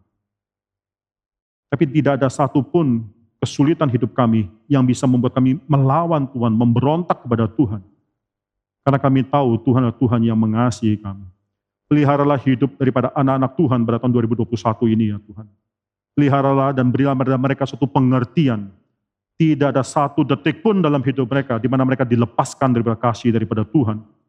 Tapi 1.67 1.83
tidak 1.91 2.15
ada 2.15 2.31
satupun 2.31 3.03
kesulitan 3.43 3.91
hidup 3.91 4.15
kami 4.15 4.47
yang 4.71 4.87
bisa 4.87 5.03
membuat 5.03 5.35
kami 5.35 5.59
melawan 5.67 6.23
Tuhan, 6.31 6.55
memberontak 6.55 7.27
kepada 7.27 7.51
Tuhan. 7.51 7.83
Karena 8.87 8.99
kami 9.03 9.27
tahu 9.27 9.59
Tuhan 9.67 9.83
adalah 9.83 9.99
Tuhan 9.99 10.21
yang 10.23 10.39
mengasihi 10.39 10.95
kami. 10.95 11.27
Peliharalah 11.91 12.39
hidup 12.39 12.71
daripada 12.79 13.11
anak-anak 13.11 13.51
Tuhan 13.59 13.79
pada 13.83 13.99
tahun 13.99 14.11
2021 14.15 14.95
ini 14.95 15.11
ya 15.11 15.19
Tuhan. 15.27 15.45
Peliharalah 16.15 16.71
dan 16.71 16.87
berilah 16.87 17.11
kepada 17.19 17.35
mereka 17.35 17.63
suatu 17.67 17.83
pengertian. 17.83 18.71
Tidak 19.35 19.75
ada 19.75 19.83
satu 19.83 20.23
detik 20.23 20.63
pun 20.63 20.79
dalam 20.79 21.03
hidup 21.03 21.27
mereka 21.27 21.59
di 21.59 21.67
mana 21.67 21.83
mereka 21.83 22.07
dilepaskan 22.07 22.71
daripada 22.71 22.95
kasih 22.95 23.35
daripada 23.35 23.67
Tuhan 23.67 24.20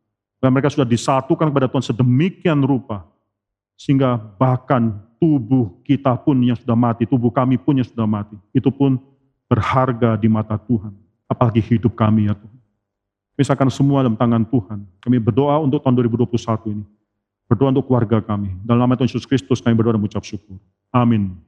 dan 0.43 0.51
mereka 0.51 0.75
sudah 0.75 0.83
disatukan 0.83 1.55
kepada 1.55 1.71
Tuhan 1.71 1.87
sedemikian 1.87 2.67
rupa. 2.67 3.07
Sehingga 3.79 4.19
bahkan 4.19 4.99
tubuh 5.23 5.71
kita 5.87 6.19
pun 6.19 6.35
yang 6.43 6.59
sudah 6.59 6.75
mati, 6.75 7.07
tubuh 7.07 7.31
kami 7.31 7.55
pun 7.55 7.79
yang 7.79 7.87
sudah 7.87 8.11
mati. 8.11 8.35
Itu 8.51 8.75
pun 8.75 8.99
berharga 9.47 10.19
di 10.19 10.27
mata 10.27 10.59
Tuhan. 10.59 10.91
Apalagi 11.31 11.63
hidup 11.63 11.95
kami 11.95 12.27
ya 12.27 12.35
Tuhan. 12.35 12.59
Misalkan 13.39 13.71
semua 13.71 14.03
dalam 14.03 14.19
tangan 14.19 14.43
Tuhan. 14.43 14.83
Kami 14.99 15.17
berdoa 15.23 15.63
untuk 15.63 15.79
tahun 15.81 15.95
2021 16.11 16.75
ini. 16.75 16.85
Berdoa 17.47 17.71
untuk 17.71 17.87
keluarga 17.87 18.19
kami. 18.21 18.51
Dalam 18.67 18.83
nama 18.83 18.99
Tuhan 18.99 19.09
Yesus 19.09 19.25
Kristus 19.25 19.63
kami 19.63 19.79
berdoa 19.79 19.95
dan 19.95 20.03
mengucap 20.03 20.27
syukur. 20.27 20.59
Amin. 20.93 21.39